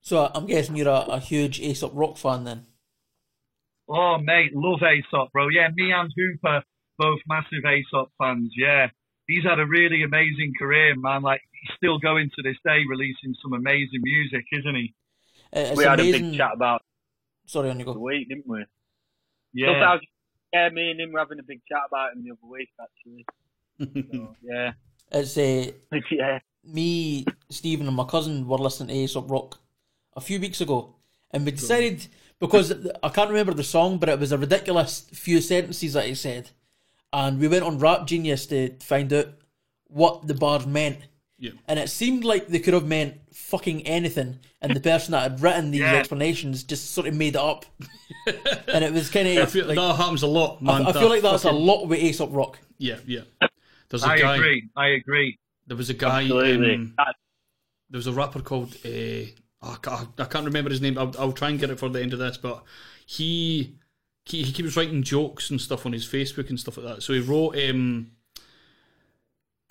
So 0.00 0.30
I'm 0.34 0.46
guessing 0.46 0.76
you're 0.76 0.88
a, 0.88 1.04
a 1.08 1.20
huge 1.20 1.60
Aesop 1.60 1.92
Rock 1.94 2.16
fan 2.16 2.44
then. 2.44 2.66
Oh, 3.88 4.18
mate, 4.18 4.52
love 4.54 4.80
Aesop, 4.82 5.32
bro. 5.32 5.48
Yeah, 5.48 5.68
me 5.74 5.92
and 5.92 6.10
Hooper, 6.16 6.62
both 6.98 7.20
massive 7.26 7.64
Aesop 7.66 8.10
fans. 8.18 8.52
Yeah, 8.56 8.88
he's 9.26 9.44
had 9.44 9.58
a 9.58 9.66
really 9.66 10.02
amazing 10.02 10.52
career, 10.58 10.94
man. 10.96 11.22
Like, 11.22 11.42
he's 11.60 11.76
still 11.76 11.98
going 11.98 12.30
to 12.36 12.42
this 12.42 12.56
day, 12.64 12.80
releasing 12.88 13.34
some 13.42 13.52
amazing 13.52 14.00
music, 14.02 14.44
isn't 14.52 14.74
he? 14.74 14.94
It's 15.52 15.76
we 15.76 15.84
had 15.84 15.98
a 15.98 16.02
amazing- 16.02 16.30
big 16.30 16.38
chat 16.38 16.50
about 16.54 16.82
Sorry, 17.46 17.70
on 17.70 17.78
you 17.78 17.84
go. 17.86 17.94
the 17.94 18.00
week, 18.00 18.28
didn't 18.28 18.46
we? 18.46 18.64
Yeah. 19.54 19.94
Just 19.96 20.06
yeah, 20.52 20.68
me 20.70 20.90
and 20.90 21.00
him 21.00 21.12
were 21.12 21.18
having 21.18 21.38
a 21.38 21.42
big 21.42 21.60
chat 21.68 21.80
about 21.86 22.12
him 22.14 22.24
the 22.24 22.30
other 22.32 22.50
week, 22.50 22.68
actually. 22.80 23.24
So, 24.12 24.34
yeah. 24.42 24.72
It's 25.12 25.38
uh, 25.38 25.70
yeah. 26.10 26.38
me, 26.64 27.24
Stephen, 27.48 27.86
and 27.86 27.96
my 27.96 28.04
cousin 28.04 28.46
were 28.46 28.58
listening 28.58 28.88
to 28.88 28.94
Aesop 28.94 29.30
Rock 29.30 29.58
a 30.16 30.20
few 30.20 30.40
weeks 30.40 30.60
ago, 30.60 30.94
and 31.30 31.44
we 31.44 31.52
decided 31.52 32.06
because 32.40 32.72
I 33.02 33.08
can't 33.08 33.30
remember 33.30 33.54
the 33.54 33.62
song, 33.64 33.98
but 33.98 34.08
it 34.08 34.18
was 34.18 34.32
a 34.32 34.38
ridiculous 34.38 35.08
few 35.12 35.40
sentences 35.40 35.92
that 35.94 36.06
he 36.06 36.14
said, 36.14 36.50
and 37.12 37.38
we 37.38 37.48
went 37.48 37.62
on 37.64 37.78
Rap 37.78 38.06
Genius 38.06 38.46
to 38.46 38.74
find 38.80 39.12
out 39.12 39.28
what 39.86 40.26
the 40.26 40.34
bar 40.34 40.66
meant, 40.66 40.98
Yeah. 41.40 41.52
and 41.68 41.78
it 41.78 41.88
seemed 41.88 42.24
like 42.24 42.48
they 42.48 42.58
could 42.58 42.74
have 42.74 42.86
meant 42.86 43.14
fucking 43.32 43.86
anything, 43.86 44.40
and 44.60 44.74
the 44.74 44.80
person 44.80 45.12
that 45.12 45.22
had 45.22 45.40
written 45.40 45.70
these 45.70 45.82
Yeah. 45.82 45.94
explanations 45.94 46.64
just 46.64 46.90
sort 46.90 47.06
of 47.06 47.14
made 47.14 47.36
it 47.36 47.40
up, 47.40 47.64
and 48.26 48.84
it 48.84 48.92
was 48.92 49.08
kind 49.08 49.28
of 49.28 49.54
like, 49.54 49.76
that 49.76 49.94
happens 49.96 50.22
a 50.22 50.26
lot, 50.26 50.60
man. 50.60 50.84
I, 50.86 50.90
I 50.90 50.92
feel 50.92 51.08
like 51.08 51.22
that's 51.22 51.44
fucking- 51.44 51.56
a 51.56 51.60
lot 51.60 51.86
with 51.86 52.00
Aesop 52.00 52.30
Rock. 52.32 52.58
Yeah, 52.78 52.98
yeah. 53.06 53.20
There's 53.88 54.04
a 54.04 54.08
I 54.08 54.18
guy. 54.18 54.34
agree. 54.36 54.68
I 54.76 54.86
agree. 54.88 55.38
There 55.66 55.76
was 55.76 55.90
a 55.90 55.94
guy. 55.94 56.22
Absolutely. 56.22 56.74
Um, 56.74 56.94
there 57.90 57.98
was 57.98 58.06
a 58.06 58.12
rapper 58.12 58.40
called. 58.40 58.74
Uh, 58.84 59.30
oh, 59.62 59.72
I 59.72 59.76
can't- 59.80 60.08
I 60.20 60.24
can't 60.24 60.44
remember 60.44 60.70
his 60.70 60.80
name. 60.80 60.98
I'll, 60.98 61.14
I'll 61.18 61.32
try 61.32 61.48
and 61.50 61.58
get 61.60 61.70
it 61.70 61.78
for 61.78 61.88
the 61.88 62.02
end 62.02 62.12
of 62.12 62.18
this, 62.18 62.36
but 62.36 62.64
he 63.06 63.76
he, 64.26 64.42
he 64.42 64.52
keeps 64.52 64.76
writing 64.76 65.02
jokes 65.02 65.50
and 65.50 65.60
stuff 65.60 65.86
on 65.86 65.92
his 65.92 66.04
Facebook 66.06 66.50
and 66.50 66.58
stuff 66.60 66.76
like 66.78 66.86
that. 66.96 67.02
So 67.02 67.12
he 67.14 67.20
wrote. 67.20 67.56
Um, 67.58 68.10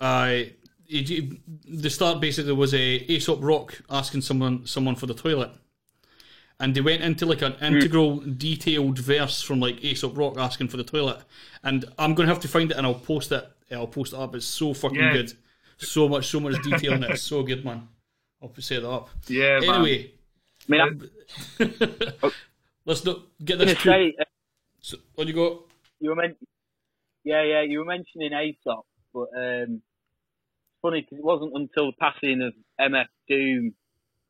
I 0.00 0.52
he, 0.88 1.02
he- 1.04 1.40
the 1.68 1.90
start 1.90 2.20
basically 2.20 2.52
was 2.54 2.74
a 2.74 2.96
Aesop 3.12 3.38
Rock 3.42 3.80
asking 3.90 4.22
someone 4.22 4.66
someone 4.66 4.96
for 4.96 5.06
the 5.06 5.14
toilet. 5.14 5.50
And 6.60 6.74
they 6.74 6.80
went 6.80 7.02
into 7.02 7.24
like 7.24 7.42
an 7.42 7.54
integral, 7.62 8.16
detailed 8.16 8.98
verse 8.98 9.40
from 9.42 9.60
like 9.60 9.84
Aesop 9.84 10.18
Rock 10.18 10.36
asking 10.38 10.66
for 10.68 10.76
the 10.76 10.82
toilet. 10.82 11.20
And 11.62 11.84
I'm 12.00 12.14
gonna 12.14 12.28
have 12.28 12.40
to 12.40 12.48
find 12.48 12.70
it 12.72 12.76
and 12.76 12.84
I'll 12.84 12.94
post 12.94 13.30
it. 13.30 13.48
I'll 13.70 13.86
post 13.86 14.12
it 14.12 14.18
up. 14.18 14.34
It's 14.34 14.44
so 14.46 14.74
fucking 14.74 14.98
Yeah. 14.98 15.12
good. 15.12 15.32
So 15.76 16.08
much, 16.08 16.26
so 16.26 16.40
much 16.40 16.60
detail 16.64 16.94
in 16.94 17.04
it. 17.04 17.10
It's 17.12 17.22
so 17.22 17.44
good, 17.44 17.64
man. 17.64 17.86
I'll 18.42 18.52
set 18.58 18.82
that 18.82 18.90
up. 18.90 19.10
Yeah, 19.28 19.60
man. 19.60 19.70
Anyway, 19.70 20.10
I 20.68 20.72
mean, 20.90 21.10
let's 22.84 23.04
not 23.04 23.20
get 23.44 23.58
this. 23.58 23.78
say, 23.80 24.14
uh, 24.20 24.24
So, 24.80 24.96
on 25.18 25.26
you 25.28 25.34
go. 25.34 25.64
you 26.00 26.10
were 26.10 26.16
men- 26.16 26.34
yeah, 27.24 27.42
yeah, 27.44 27.62
you 27.62 27.78
were 27.80 27.84
mentioning 27.84 28.32
Aesop, 28.32 28.84
but 29.14 29.28
um, 29.36 29.82
funny 30.82 31.00
because 31.02 31.18
it 31.18 31.24
wasn't 31.24 31.52
until 31.54 31.86
the 31.86 31.96
passing 32.00 32.42
of 32.42 32.54
MF 32.80 33.06
Doom 33.28 33.74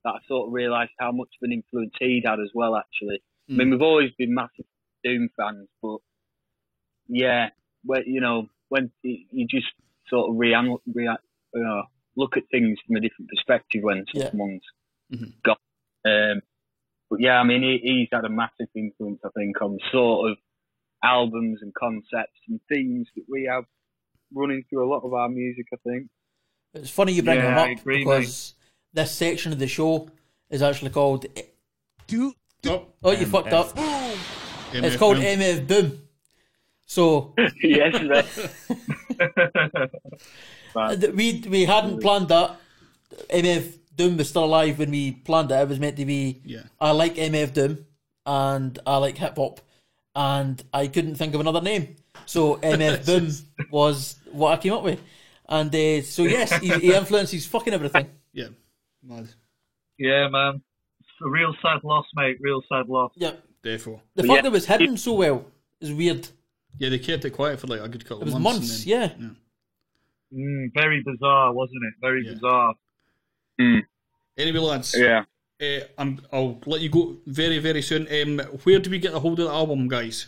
that 0.05 0.11
I 0.11 0.19
sort 0.29 0.49
of 0.49 0.53
realised 0.53 0.93
how 0.99 1.13
much 1.13 1.29
of 1.41 1.47
an 1.47 1.53
influence 1.53 1.93
he'd 1.99 2.25
had 2.27 2.41
as 2.41 2.51
well. 2.55 2.77
Actually, 2.77 3.23
I 3.49 3.53
mean, 3.53 3.69
Mm. 3.69 3.71
we've 3.73 3.83
always 3.83 4.11
been 4.19 4.35
massive 4.35 4.67
Doom 5.05 5.29
fans, 5.37 5.69
but 5.83 5.99
yeah, 7.09 7.51
where 7.85 8.03
you 8.07 8.21
know 8.21 8.49
when 8.69 8.91
you 9.03 9.47
just 9.49 9.67
sort 10.09 10.31
of 10.31 10.37
reanal- 10.37 10.83
rea- 10.93 11.17
you 11.55 11.63
know, 11.63 11.83
look 12.17 12.37
at 12.37 12.45
things 12.51 12.79
from 12.87 12.97
a 12.97 13.01
different 13.01 13.31
perspective 13.31 13.83
when 13.83 14.05
Yeah. 14.15 14.31
someone's 14.31 14.63
got. 15.43 15.61
Um, 16.05 16.43
but 17.11 17.21
yeah, 17.21 17.41
I 17.41 17.45
mean, 17.45 17.63
he, 17.63 17.79
he's 17.83 18.09
had 18.13 18.25
a 18.25 18.29
massive 18.29 18.69
influence, 18.75 19.21
I 19.25 19.31
think, 19.35 19.61
on 19.63 19.79
sort 19.91 20.31
of 20.33 20.39
albums 21.03 21.61
and 21.63 21.73
concepts 21.75 22.39
and 22.49 22.61
themes 22.69 23.09
that 23.17 23.25
we 23.29 23.45
have 23.51 23.65
running 24.35 24.65
through 24.69 24.85
a 24.87 24.91
lot 24.93 25.05
of 25.05 25.13
our 25.15 25.29
music. 25.29 25.67
I 25.73 25.77
think. 25.89 26.09
It's 26.75 26.91
funny 26.91 27.13
you 27.13 27.23
bring 27.23 27.39
Yeah, 27.39 27.53
him 27.53 27.59
up 27.59 27.81
agree, 27.81 27.99
because 27.99 28.55
this 28.93 29.13
section 29.13 29.53
of 29.53 29.59
the 29.59 29.67
show 29.67 30.11
is 30.51 30.63
actually 30.63 30.91
called. 30.91 31.27
Do, 32.07 32.35
oh, 32.67 33.11
you 33.13 33.27
fucked 33.27 33.53
up. 33.53 33.73
It's 34.73 34.97
called 34.97 35.17
Boom. 35.17 35.25
MF 35.25 35.67
Boom. 35.67 36.03
So 36.87 37.35
yes, 37.63 37.95
th- 41.01 41.15
we 41.15 41.45
we 41.49 41.65
hadn't 41.65 42.01
planned 42.01 42.29
that. 42.29 42.57
MF 43.29 43.79
Doom 43.95 44.17
was 44.17 44.31
still 44.31 44.45
alive 44.45 44.79
when 44.79 44.91
we 44.91 45.13
planned 45.13 45.51
it. 45.51 45.57
It 45.57 45.69
was 45.69 45.79
meant 45.79 45.97
to 45.99 46.07
be. 46.07 46.41
Yeah. 46.45 46.63
I 46.81 46.93
like 46.93 47.17
MF 47.17 47.53
Doom, 47.53 47.85
and 48.25 48.79
I 48.87 48.97
like 48.97 49.19
hip 49.19 49.37
hop, 49.37 49.61
and 50.17 50.63
I 50.73 50.87
couldn't 50.87 51.17
think 51.17 51.35
of 51.35 51.41
another 51.41 51.61
name. 51.61 51.97
So 52.25 52.57
MF 52.57 53.05
Boom 53.07 53.31
was 53.71 54.17
what 54.33 54.59
I 54.59 54.63
came 54.63 54.73
up 54.73 54.83
with, 54.83 55.01
and 55.49 55.75
uh, 55.75 56.03
so 56.03 56.25
yes, 56.25 56.53
he, 56.61 56.69
he 56.71 56.95
influences 56.95 57.47
fucking 57.47 57.73
everything. 57.75 58.09
Yeah, 58.33 58.49
mad. 59.03 59.29
Yeah, 59.99 60.29
man. 60.29 60.63
It's 61.01 61.09
a 61.25 61.29
real 61.29 61.55
sad 61.63 61.83
loss, 61.85 62.07
mate. 62.15 62.37
Real 62.41 62.63
sad 62.71 62.89
loss. 62.89 63.13
Yeah. 63.17 63.33
Therefore. 63.63 64.01
The 64.15 64.23
fact 64.23 64.43
that 64.45 64.49
it 64.49 64.53
was 64.53 64.67
hidden 64.67 64.97
so 64.97 65.15
well 65.15 65.45
is 65.81 65.93
weird. 65.93 66.29
Yeah, 66.79 66.91
they 66.91 66.99
kept 67.01 67.25
it 67.25 67.31
quiet 67.31 67.59
for 67.59 67.67
like 67.67 67.81
a 67.81 67.89
good 67.89 68.05
couple 68.05 68.23
It 68.23 68.27
was 68.27 68.35
of 68.35 68.41
months, 68.41 68.59
months. 68.61 68.79
and 68.83 68.87
yeah. 68.87 69.07
then- 69.09 69.37
Mm, 70.31 70.73
very 70.75 71.03
bizarre, 71.03 71.55
wasn't 71.55 71.83
it? 71.89 71.95
Very 72.03 72.23
bizarre. 72.23 72.75
Anyway, 73.59 74.59
lads. 74.61 74.95
Yeah. 74.97 75.25
Uh, 75.61 75.81
I'm, 75.97 76.21
I'll 76.31 76.61
let 76.67 76.83
you 76.83 76.91
go 76.91 77.17
very, 77.27 77.59
very 77.61 77.81
soon. 77.81 78.07
Um, 78.13 78.39
where 78.65 78.79
do 78.79 78.91
we 78.91 78.99
get 78.99 79.15
a 79.15 79.19
hold 79.19 79.41
of 79.41 79.47
the 79.47 79.53
album, 79.53 79.89
guys? 79.89 80.27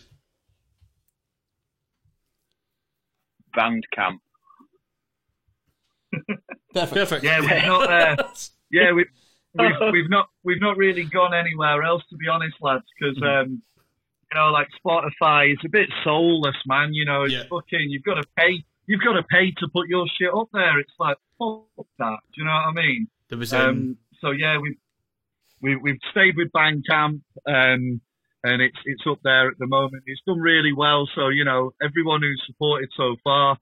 Bandcamp. 3.55 4.19
Perfect. 6.73 6.93
Perfect. 6.93 7.23
Yeah, 7.23 7.39
we've 7.41 7.49
not. 7.49 7.91
Uh, 7.91 8.23
yeah, 8.71 8.91
we, 8.93 9.05
have 9.59 9.73
we've 9.81 9.93
we've 9.93 10.09
not 10.09 10.29
we've 10.43 10.61
not 10.61 10.77
really 10.77 11.03
gone 11.03 11.33
anywhere 11.33 11.83
else 11.83 12.03
to 12.09 12.17
be 12.17 12.27
honest, 12.27 12.55
lads. 12.61 12.83
Because 12.99 13.17
Mm-hmm. 13.17 13.51
um, 13.51 13.61
you 14.33 14.39
know, 14.39 14.47
like 14.51 14.67
Spotify 14.83 15.51
is 15.51 15.59
a 15.65 15.69
bit 15.69 15.89
soulless, 16.03 16.55
man. 16.65 16.93
You 16.93 17.05
know, 17.05 17.23
it's 17.23 17.35
fucking. 17.49 17.89
You've 17.89 18.03
got 18.03 18.15
to 18.15 18.23
pay. 18.37 18.63
You've 18.87 19.01
got 19.01 19.13
to 19.13 19.23
pay 19.23 19.51
to 19.51 19.67
put 19.73 19.87
your 19.89 20.05
shit 20.17 20.33
up 20.33 20.49
there. 20.53 20.79
It's 20.79 20.93
like 20.99 21.17
fuck 21.37 21.87
that. 21.99 22.17
Do 22.33 22.41
you 22.41 22.45
know 22.45 22.51
what 22.51 22.67
I 22.67 22.71
mean? 22.73 23.07
There 23.29 23.37
was 23.37 23.53
um, 23.53 23.97
so 24.21 24.31
yeah, 24.31 24.57
we've 24.57 24.77
we, 25.61 25.75
we've 25.75 25.99
stayed 26.11 26.35
with 26.37 26.51
Bandcamp, 26.51 27.21
um, 27.47 28.01
and 28.43 28.61
it's 28.61 28.77
it's 28.85 29.03
up 29.07 29.19
there 29.23 29.49
at 29.49 29.57
the 29.59 29.67
moment. 29.67 30.03
It's 30.05 30.21
done 30.25 30.39
really 30.39 30.73
well. 30.73 31.07
So 31.15 31.27
you 31.29 31.43
know, 31.43 31.73
everyone 31.83 32.21
who's 32.21 32.41
supported 32.47 32.89
so 32.95 33.15
far, 33.23 33.57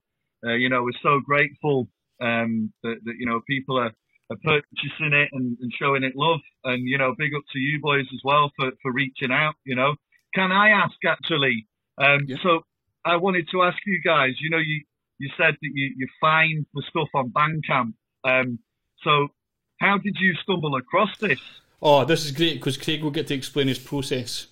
uh, 0.46 0.52
you 0.52 0.68
know, 0.68 0.82
we're 0.82 0.92
so 1.02 1.20
grateful 1.24 1.88
um, 2.20 2.72
that, 2.82 2.96
that 3.04 3.14
you 3.18 3.26
know 3.26 3.40
people 3.46 3.78
are, 3.78 3.92
are 4.30 4.36
purchasing 4.44 5.12
it 5.12 5.28
and, 5.32 5.56
and 5.60 5.72
showing 5.78 6.04
it 6.04 6.12
love. 6.16 6.40
And 6.64 6.86
you 6.86 6.98
know, 6.98 7.14
big 7.16 7.34
up 7.34 7.42
to 7.52 7.58
you 7.58 7.80
boys 7.80 8.06
as 8.12 8.20
well 8.24 8.50
for 8.56 8.70
for 8.82 8.92
reaching 8.92 9.32
out. 9.32 9.54
You 9.64 9.76
know, 9.76 9.94
can 10.34 10.52
I 10.52 10.70
ask 10.70 10.94
actually? 11.06 11.66
Um, 11.98 12.26
So 12.42 12.62
I 13.04 13.16
wanted 13.16 13.48
to 13.52 13.62
ask 13.62 13.78
you 13.86 14.00
guys. 14.04 14.32
You 14.40 14.50
know, 14.50 14.58
you 14.58 14.82
you 15.18 15.30
said 15.36 15.54
that 15.60 15.70
you 15.74 15.94
you 15.96 16.06
find 16.20 16.66
the 16.74 16.82
stuff 16.88 17.08
on 17.14 17.30
Bandcamp. 17.30 17.94
Um, 18.24 18.58
so 19.02 19.28
how 19.80 19.98
did 19.98 20.16
you 20.20 20.34
stumble 20.42 20.76
across 20.76 21.16
this? 21.18 21.40
Oh, 21.82 22.04
this 22.04 22.24
is 22.24 22.32
great 22.32 22.54
because 22.54 22.76
Craig 22.76 23.02
will 23.02 23.10
get 23.10 23.26
to 23.28 23.34
explain 23.34 23.68
his 23.68 23.78
process. 23.78 24.46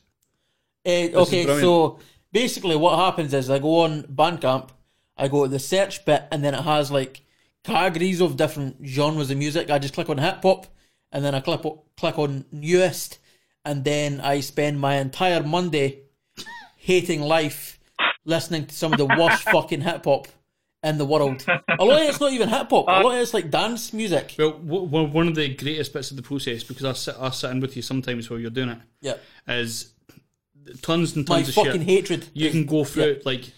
Uh, 0.86 1.10
okay, 1.12 1.44
so 1.44 1.98
basically 2.32 2.76
what 2.76 2.98
happens 2.98 3.34
is 3.34 3.50
I 3.50 3.58
go 3.58 3.80
on 3.80 4.04
Bandcamp, 4.04 4.70
I 5.16 5.28
go 5.28 5.44
to 5.44 5.50
the 5.50 5.58
search 5.58 6.04
bit, 6.06 6.24
and 6.30 6.42
then 6.42 6.54
it 6.54 6.62
has 6.62 6.90
like 6.90 7.20
categories 7.68 8.20
of 8.20 8.36
different 8.36 8.76
genres 8.84 9.30
of 9.30 9.36
music. 9.38 9.70
I 9.70 9.78
just 9.78 9.94
click 9.94 10.08
on 10.10 10.18
hip 10.18 10.42
hop, 10.42 10.66
and 11.12 11.24
then 11.24 11.34
I 11.34 11.40
click 11.40 11.60
click 11.96 12.18
on 12.18 12.44
newest, 12.52 13.18
and 13.64 13.84
then 13.84 14.20
I 14.20 14.40
spend 14.40 14.80
my 14.80 14.96
entire 14.96 15.42
Monday 15.42 16.00
hating 16.76 17.20
life, 17.20 17.78
listening 18.24 18.66
to 18.66 18.74
some 18.74 18.92
of 18.92 18.98
the 18.98 19.06
worst 19.06 19.42
fucking 19.52 19.82
hip 19.82 20.04
hop 20.04 20.28
in 20.82 20.96
the 20.96 21.04
world. 21.04 21.44
A 21.48 21.84
lot 21.84 22.02
of 22.02 22.08
it's 22.08 22.20
not 22.20 22.32
even 22.32 22.48
hip 22.48 22.70
hop. 22.70 22.86
A 22.88 22.90
uh, 22.90 23.02
lot 23.02 23.14
of 23.16 23.20
it's 23.22 23.34
like 23.34 23.50
dance 23.50 23.92
music. 23.92 24.34
Well, 24.38 24.52
w- 24.52 24.86
w- 24.86 25.08
one 25.08 25.28
of 25.28 25.34
the 25.34 25.54
greatest 25.54 25.92
bits 25.92 26.10
of 26.10 26.16
the 26.16 26.22
process, 26.22 26.62
because 26.62 26.84
I 26.84 26.92
sit, 26.92 27.16
I 27.18 27.30
sit 27.30 27.50
in 27.50 27.60
with 27.60 27.76
you 27.76 27.82
sometimes 27.82 28.30
while 28.30 28.38
you're 28.38 28.50
doing 28.50 28.70
it, 28.70 28.78
Yeah. 29.00 29.16
is 29.48 29.92
tons 30.82 31.16
and 31.16 31.28
My 31.28 31.36
tons 31.36 31.48
of 31.48 31.54
shit. 31.54 31.66
fucking 31.66 31.82
hatred 31.82 32.26
You 32.32 32.50
can 32.50 32.64
go 32.66 32.84
through 32.84 33.04
yeah. 33.04 33.08
it 33.10 33.26
like 33.26 33.50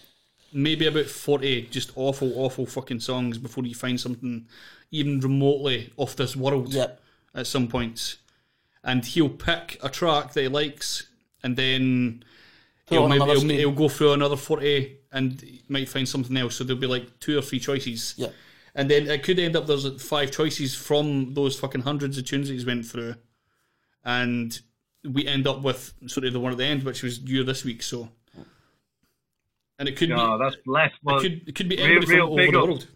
maybe 0.53 0.87
about 0.87 1.05
40 1.05 1.63
just 1.63 1.91
awful, 1.95 2.31
awful 2.35 2.65
fucking 2.65 2.99
songs 2.99 3.37
before 3.37 3.65
you 3.65 3.75
find 3.75 3.99
something 3.99 4.47
even 4.91 5.19
remotely 5.19 5.91
off 5.97 6.15
this 6.15 6.35
world 6.35 6.75
at 7.33 7.47
some 7.47 7.67
points. 7.67 8.17
And 8.83 9.05
he'll 9.05 9.29
pick 9.29 9.79
a 9.83 9.89
track 9.89 10.33
that 10.33 10.41
he 10.41 10.47
likes 10.47 11.07
and 11.43 11.55
then 11.55 12.23
he'll, 12.87 13.07
maybe, 13.07 13.25
he'll, 13.25 13.49
he'll 13.49 13.71
go 13.71 13.89
through 13.89 14.13
another 14.13 14.35
40 14.35 14.97
and 15.11 15.61
might 15.67 15.89
find 15.89 16.07
something 16.07 16.35
else. 16.35 16.55
So 16.55 16.63
there'll 16.63 16.81
be 16.81 16.87
like 16.87 17.19
two 17.19 17.37
or 17.37 17.41
three 17.41 17.59
choices. 17.59 18.15
Yeah. 18.17 18.29
And 18.73 18.89
then 18.89 19.07
it 19.07 19.23
could 19.23 19.39
end 19.39 19.55
up 19.55 19.67
there's 19.67 20.01
five 20.01 20.31
choices 20.31 20.73
from 20.75 21.33
those 21.33 21.59
fucking 21.59 21.81
hundreds 21.81 22.17
of 22.17 22.25
tunes 22.25 22.47
that 22.47 22.53
he's 22.53 22.65
went 22.65 22.85
through. 22.85 23.15
And 24.03 24.57
we 25.03 25.27
end 25.27 25.47
up 25.47 25.61
with 25.61 25.93
sort 26.07 26.25
of 26.25 26.33
the 26.33 26.39
one 26.39 26.51
at 26.51 26.57
the 26.57 26.65
end, 26.65 26.83
which 26.83 27.03
was 27.03 27.19
you 27.19 27.43
this 27.43 27.65
week. 27.65 27.83
So, 27.83 28.09
and 29.81 29.89
it 29.89 29.97
could 29.97 30.09
No, 30.09 30.37
be 30.37 30.43
that's 30.45 30.55
blessed. 30.63 30.93
Well, 31.03 31.17
it 31.17 31.21
could 31.23 31.47
it 31.49 31.55
could 31.55 31.67
be 31.69 31.75
real- 31.77 31.85
anybody 31.85 32.13
real 32.13 32.25
from 32.27 32.33
over 32.33 32.41
big 32.41 32.51
the 32.53 32.59
world. 32.59 32.87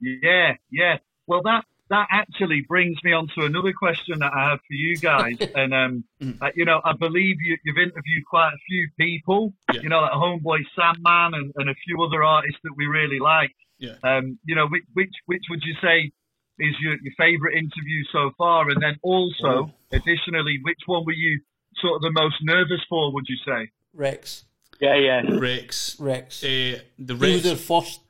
Yeah, 0.00 0.54
yeah. 0.70 0.98
Well, 1.26 1.42
that 1.42 1.64
that 1.90 2.06
actually 2.10 2.60
brings 2.68 2.96
me 3.02 3.12
on 3.12 3.28
to 3.34 3.44
another 3.46 3.72
question 3.72 4.18
that 4.20 4.32
I 4.32 4.50
have 4.50 4.58
for 4.60 4.74
you 4.74 4.96
guys. 4.98 5.36
and 5.54 5.74
um, 5.74 6.04
Mm. 6.22 6.36
uh, 6.42 6.50
you 6.54 6.64
know, 6.64 6.80
I 6.84 6.92
believe 6.92 7.36
you, 7.42 7.56
you've 7.64 7.78
interviewed 7.78 8.24
quite 8.28 8.50
a 8.52 8.58
few 8.68 8.88
people. 8.98 9.52
You 9.72 9.88
know, 9.88 10.00
like 10.00 10.12
Homeboy 10.12 10.58
Sandman 10.76 11.34
and, 11.34 11.52
and 11.56 11.68
a 11.70 11.74
few 11.86 12.02
other 12.02 12.22
artists 12.22 12.58
that 12.64 12.72
we 12.76 12.86
really 12.86 13.18
like. 13.18 13.50
Yeah. 13.78 13.94
Um, 14.02 14.38
you 14.44 14.54
know, 14.54 14.66
which 14.68 14.84
which 14.94 15.14
which 15.26 15.42
would 15.50 15.62
you 15.64 15.74
say 15.82 16.10
is 16.58 16.74
your 16.80 16.94
your 17.02 17.14
favourite 17.18 17.56
interview 17.56 18.04
so 18.12 18.30
far? 18.38 18.68
And 18.70 18.80
then 18.82 18.96
also, 19.02 19.72
additionally, 19.92 20.58
which 20.62 20.80
one 20.86 21.04
were 21.04 21.12
you 21.12 21.40
sort 21.80 21.96
of 21.96 22.02
the 22.02 22.12
most 22.12 22.36
nervous 22.42 22.80
for? 22.88 23.12
Would 23.14 23.26
you 23.28 23.36
say? 23.46 23.70
Rex. 23.94 24.44
Yeah, 24.80 24.94
yeah. 24.96 25.22
Rex. 25.38 25.96
Rex. 25.98 26.42
Uh, 26.44 26.78
the 26.98 27.14
He 27.16 27.32
was 27.34 27.42
their 27.42 27.56
first 27.56 28.00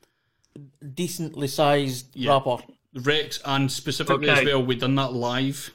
decently 0.93 1.47
sized 1.47 2.07
rapper. 2.25 2.57
Rex, 2.93 3.39
and 3.45 3.71
specifically 3.71 4.29
Okay. 4.29 4.41
as 4.41 4.45
well, 4.45 4.63
we 4.65 4.75
done 4.75 4.95
that 4.95 5.13
live. 5.13 5.71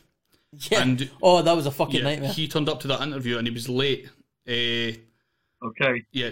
Yeah. 0.70 0.82
And 0.82 1.10
oh, 1.22 1.42
that 1.42 1.54
was 1.56 1.66
a 1.66 1.70
fucking 1.70 1.96
yeah, 1.96 2.02
nightmare. 2.04 2.32
He 2.32 2.46
turned 2.48 2.68
up 2.68 2.80
to 2.80 2.88
that 2.88 3.00
interview 3.00 3.38
and 3.38 3.46
he 3.46 3.52
was 3.52 3.68
late. 3.68 4.08
Uh, 4.48 4.92
okay. 5.66 6.04
Yeah. 6.12 6.30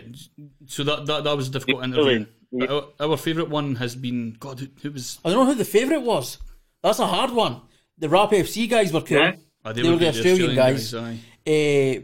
So 0.67 0.85
that 0.85 1.07
that, 1.07 1.25
that 1.25 1.37
was 1.37 1.49
a 1.49 1.51
difficult 1.51 1.79
Keep 1.83 1.85
interview. 1.95 2.05
going. 2.05 2.27
But 2.53 2.71
Our, 3.01 3.11
our 3.11 3.17
favourite 3.17 3.49
one 3.49 3.77
has 3.77 3.97
been 3.97 4.37
God. 4.39 4.61
Who, 4.61 4.67
who 4.83 4.91
was? 4.93 5.19
I 5.25 5.31
don't 5.31 5.39
know 5.47 5.53
who 5.53 5.57
the 5.59 5.65
favourite 5.65 6.03
was. 6.03 6.39
That's 6.83 6.99
a 6.99 7.07
hard 7.07 7.31
one. 7.33 7.63
The 7.99 8.09
Rap 8.09 8.31
FC 8.31 8.69
guys 8.69 8.93
were 8.93 9.01
cool. 9.01 9.19
Yeah. 9.19 9.33
Ah, 9.65 9.73
they 9.73 9.83
they, 9.83 9.89
were 9.89 9.95
were 9.95 9.99
the 10.01 10.05
the 10.05 10.09
Australian, 10.11 10.51
Australian 10.51 10.57
guys. 10.57 10.93
guys, 10.93 11.19
Eh, 11.47 12.01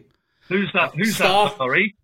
Who's 0.49 0.71
that? 0.73 0.95
Who's 0.95 1.15
Star- 1.17 1.49
that? 1.51 1.57
Sorry. 1.59 1.95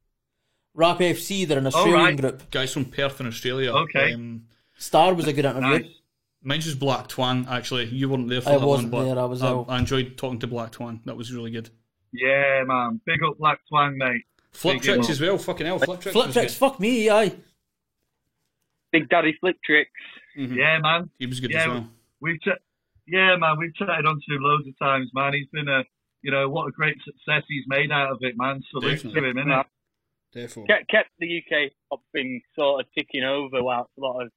Rap 0.74 0.98
FC, 0.98 1.46
they're 1.46 1.58
an 1.58 1.66
Australian 1.68 2.00
right. 2.00 2.16
group. 2.16 2.50
Guys 2.50 2.72
from 2.72 2.86
Perth 2.86 3.20
in 3.20 3.26
Australia. 3.26 3.72
Okay. 3.72 4.14
Um, 4.14 4.46
Star 4.76 5.14
was 5.14 5.26
a 5.28 5.32
good 5.32 5.44
interview. 5.44 5.78
Nice. 5.78 6.00
Mine's 6.42 6.66
was 6.66 6.74
Blak 6.74 7.08
Twang. 7.08 7.46
Actually, 7.48 7.86
you 7.86 8.08
weren't 8.08 8.28
there 8.28 8.40
for 8.40 8.50
I 8.50 8.58
that 8.58 8.66
wasn't 8.66 8.92
one, 8.92 9.02
but 9.02 9.14
there, 9.14 9.22
I 9.22 9.26
was 9.26 9.42
I, 9.42 9.48
out. 9.48 9.66
I 9.68 9.78
enjoyed 9.78 10.16
talking 10.16 10.40
to 10.40 10.46
Blak 10.46 10.72
Twang. 10.72 11.00
That 11.04 11.16
was 11.16 11.32
really 11.32 11.50
good. 11.50 11.70
Yeah, 12.12 12.64
man. 12.66 13.00
Big 13.06 13.22
up 13.22 13.38
Blak 13.38 13.60
Twang, 13.68 13.96
mate. 13.96 14.24
Flip 14.52 14.74
Big 14.74 14.82
tricks 14.82 15.10
as 15.10 15.20
well. 15.20 15.38
Fucking 15.38 15.66
hell, 15.66 15.78
flip 15.78 16.00
tricks. 16.00 16.12
Flip 16.12 16.26
was 16.26 16.34
tricks, 16.34 16.54
fuck 16.54 16.78
me, 16.78 17.08
aye. 17.10 17.34
Big 18.92 19.08
Daddy 19.08 19.36
Flip 19.40 19.56
Tricks. 19.64 19.90
Yeah, 20.36 20.78
man. 20.80 21.10
He 21.18 21.26
was 21.26 21.40
good 21.40 21.50
yeah, 21.50 21.62
as 21.62 21.68
well. 21.68 21.88
We've 22.20 22.40
ch- 22.40 22.62
yeah, 23.08 23.36
man. 23.36 23.56
We've 23.58 23.74
chatted 23.74 24.06
on 24.06 24.20
to 24.20 24.34
him 24.34 24.42
loads 24.42 24.68
of 24.68 24.78
times, 24.78 25.10
man. 25.12 25.34
He's 25.34 25.48
been 25.52 25.68
a, 25.68 25.82
you 26.22 26.30
know, 26.30 26.48
what 26.48 26.68
a 26.68 26.70
great 26.70 26.96
success 27.04 27.42
he's 27.48 27.64
made 27.66 27.90
out 27.90 28.12
of 28.12 28.18
it, 28.20 28.34
man. 28.36 28.62
Salute 28.70 29.00
to 29.00 29.08
Definitely. 29.08 29.42
him, 29.42 29.48
innit? 29.48 29.64
Therefore. 30.34 30.66
Kept, 30.66 30.88
kept 30.88 31.10
the 31.18 31.38
UK 31.38 31.72
pop 31.88 32.00
thing 32.12 32.42
sort 32.58 32.80
of 32.80 32.86
ticking 32.96 33.24
over 33.24 33.62
whilst 33.62 33.90
a 33.96 34.00
lot 34.00 34.22
of 34.22 34.28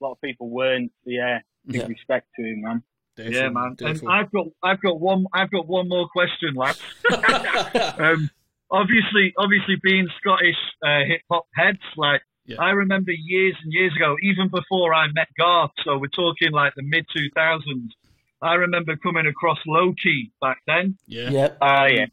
a 0.00 0.04
lot 0.04 0.12
of 0.12 0.20
people 0.20 0.48
weren't. 0.50 0.90
So 1.04 1.10
yeah, 1.10 1.40
big 1.66 1.82
Yeah. 1.82 1.86
respect 1.86 2.28
to 2.36 2.42
him, 2.42 2.62
man. 2.62 2.82
yeah, 3.16 3.50
man. 3.50 3.76
And 3.80 4.08
I've 4.08 4.30
got, 4.32 4.46
I've 4.62 4.80
got 4.80 4.98
one, 4.98 5.26
I've 5.32 5.50
got 5.50 5.68
one 5.68 5.88
more 5.88 6.08
question, 6.08 6.54
lads. 6.54 6.80
um, 7.98 8.30
obviously, 8.70 9.32
obviously, 9.38 9.76
being 9.82 10.08
Scottish 10.18 10.56
uh, 10.82 11.04
hip 11.06 11.20
hop 11.30 11.46
heads, 11.54 11.78
like 11.96 12.22
I 12.58 12.70
remember 12.70 13.12
years 13.12 13.54
and 13.62 13.72
years 13.72 13.94
ago, 13.94 14.16
even 14.22 14.48
before 14.48 14.94
I 14.94 15.06
met 15.12 15.28
Garth. 15.38 15.70
So 15.84 15.98
we're 15.98 16.08
talking 16.08 16.50
like 16.52 16.74
the 16.74 16.82
mid 16.82 17.06
two 17.14 17.28
thousands. 17.34 17.94
I 18.40 18.54
remember 18.54 18.96
coming 18.96 19.26
across 19.26 19.58
Loki 19.66 20.32
back 20.40 20.58
then. 20.66 20.98
Yeah. 21.06 21.30
Yep. 21.30 21.58
Oh 21.60 21.84
yeah. 21.84 22.06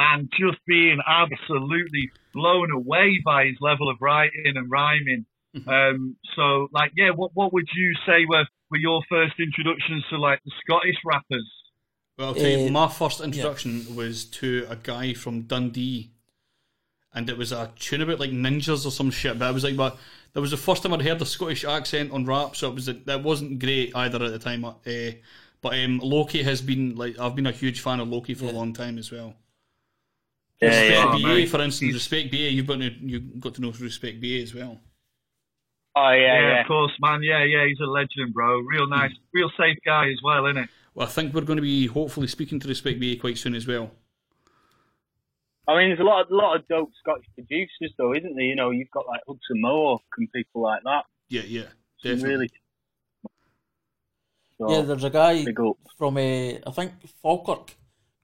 And 0.00 0.30
just 0.38 0.58
being 0.64 1.00
absolutely 1.04 2.10
blown 2.32 2.70
away 2.70 3.20
by 3.24 3.46
his 3.46 3.56
level 3.60 3.90
of 3.90 3.96
writing 4.00 4.54
and 4.54 4.70
rhyming. 4.70 5.26
Um, 5.66 6.16
so, 6.36 6.68
like, 6.72 6.92
yeah, 6.96 7.10
what 7.10 7.32
what 7.34 7.52
would 7.52 7.66
you 7.74 7.94
say 8.06 8.24
were 8.28 8.46
were 8.70 8.78
your 8.78 9.02
first 9.08 9.34
introductions 9.40 10.04
to 10.10 10.16
like 10.16 10.40
the 10.44 10.52
Scottish 10.62 10.98
rappers? 11.04 11.50
Well, 12.16 12.28
I'll 12.28 12.34
tell 12.34 12.46
you, 12.46 12.68
Uh, 12.68 12.70
my 12.70 12.88
first 12.88 13.20
introduction 13.20 13.96
was 13.96 14.24
to 14.26 14.66
a 14.68 14.76
guy 14.76 15.14
from 15.14 15.42
Dundee, 15.42 16.12
and 17.12 17.28
it 17.28 17.36
was 17.36 17.50
a 17.50 17.72
tune 17.76 18.02
about 18.02 18.20
like 18.20 18.30
ninjas 18.30 18.86
or 18.86 18.92
some 18.92 19.10
shit. 19.10 19.38
But 19.38 19.48
I 19.48 19.50
was 19.50 19.64
like, 19.64 19.76
but 19.76 19.98
that 20.34 20.40
was 20.40 20.52
the 20.52 20.56
first 20.56 20.82
time 20.82 20.92
I'd 20.94 21.02
heard 21.02 21.20
a 21.22 21.26
Scottish 21.26 21.64
accent 21.64 22.12
on 22.12 22.24
rap, 22.24 22.54
so 22.54 22.68
it 22.68 22.74
was 22.74 22.86
that 22.86 23.22
wasn't 23.24 23.58
great 23.58 23.96
either 23.96 24.22
at 24.22 24.30
the 24.30 24.38
time. 24.38 24.64
Uh, 24.64 25.12
but 25.60 25.74
um, 25.74 25.98
Loki 25.98 26.44
has 26.44 26.60
been 26.60 26.94
like 26.94 27.18
I've 27.18 27.34
been 27.34 27.46
a 27.46 27.52
huge 27.52 27.80
fan 27.80 27.98
of 27.98 28.08
Loki 28.08 28.34
for 28.34 28.46
a 28.46 28.52
long 28.52 28.72
time 28.72 28.98
as 28.98 29.10
well. 29.10 29.34
Yeah, 30.60 30.68
Respect 30.68 31.18
yeah. 31.20 31.34
BA, 31.34 31.42
Oh, 31.42 31.46
for 31.46 31.60
instance, 31.62 31.94
Respect 31.94 32.30
BA. 32.32 32.36
You've 32.52 32.66
got 32.66 32.78
to 32.78 32.90
you 32.90 33.20
got 33.38 33.54
to 33.54 33.60
know 33.62 33.70
Respect 33.72 34.20
BA 34.20 34.40
as 34.42 34.54
well. 34.54 34.80
Oh 35.96 36.10
yeah, 36.10 36.40
yeah. 36.40 36.60
of 36.60 36.66
course, 36.66 36.92
man. 37.00 37.22
Yeah, 37.22 37.44
yeah, 37.44 37.66
he's 37.66 37.80
a 37.80 37.86
legend, 37.90 38.32
bro. 38.34 38.58
Real 38.60 38.86
nice, 38.88 39.12
real 39.32 39.50
safe 39.58 39.78
guy 39.84 40.08
as 40.10 40.18
well, 40.22 40.46
isn't 40.46 40.64
it? 40.64 40.70
Well, 40.94 41.06
I 41.06 41.10
think 41.10 41.32
we're 41.34 41.42
going 41.42 41.56
to 41.56 41.62
be 41.62 41.86
hopefully 41.86 42.26
speaking 42.26 42.58
to 42.60 42.68
Respect 42.68 43.00
BA 43.00 43.16
quite 43.20 43.38
soon 43.38 43.54
as 43.54 43.66
well. 43.66 43.90
I 45.68 45.76
mean, 45.76 45.90
there's 45.90 46.00
a 46.00 46.02
lot, 46.04 46.22
of, 46.22 46.28
lot 46.30 46.56
of 46.56 46.66
dope 46.66 46.90
Scottish 46.98 47.26
producers, 47.34 47.92
though, 47.98 48.14
isn't 48.14 48.34
there? 48.34 48.44
You 48.44 48.56
know, 48.56 48.70
you've 48.70 48.90
got 48.90 49.06
like 49.06 49.20
Hudson 49.28 49.60
Mohawke 49.60 50.02
and 50.16 50.32
people 50.32 50.62
like 50.62 50.82
that. 50.84 51.04
Yeah, 51.28 51.42
yeah, 51.46 51.62
Some 52.02 52.12
definitely. 52.14 52.30
really. 52.30 52.50
So, 54.56 54.72
yeah, 54.72 54.80
there's 54.82 55.04
a 55.04 55.10
guy 55.10 55.44
big 55.44 55.60
up. 55.60 55.76
from 55.98 56.16
uh, 56.16 56.20
I 56.66 56.70
think 56.74 56.92
Falkirk 57.22 57.76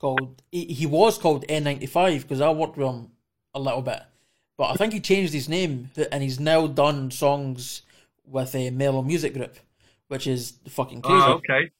called 0.04 0.42
he, 0.52 0.66
he 0.66 0.84
was 0.86 1.16
called 1.16 1.46
N95 1.48 2.22
because 2.22 2.40
I 2.42 2.50
worked 2.50 2.76
with 2.76 2.86
him 2.88 3.08
a 3.54 3.58
little 3.60 3.80
bit, 3.80 4.02
but 4.58 4.64
I 4.70 4.74
think 4.74 4.92
he 4.92 5.00
changed 5.00 5.32
his 5.32 5.48
name 5.48 5.90
and 6.12 6.22
he's 6.22 6.38
now 6.38 6.66
done 6.66 7.10
songs 7.10 7.80
with 8.26 8.54
a 8.54 8.68
Mellow 8.70 9.00
Music 9.02 9.32
Group, 9.32 9.56
which 10.08 10.26
is 10.26 10.54
fucking 10.68 11.00
crazy. 11.00 11.24
Oh, 11.26 11.32
okay. 11.34 11.70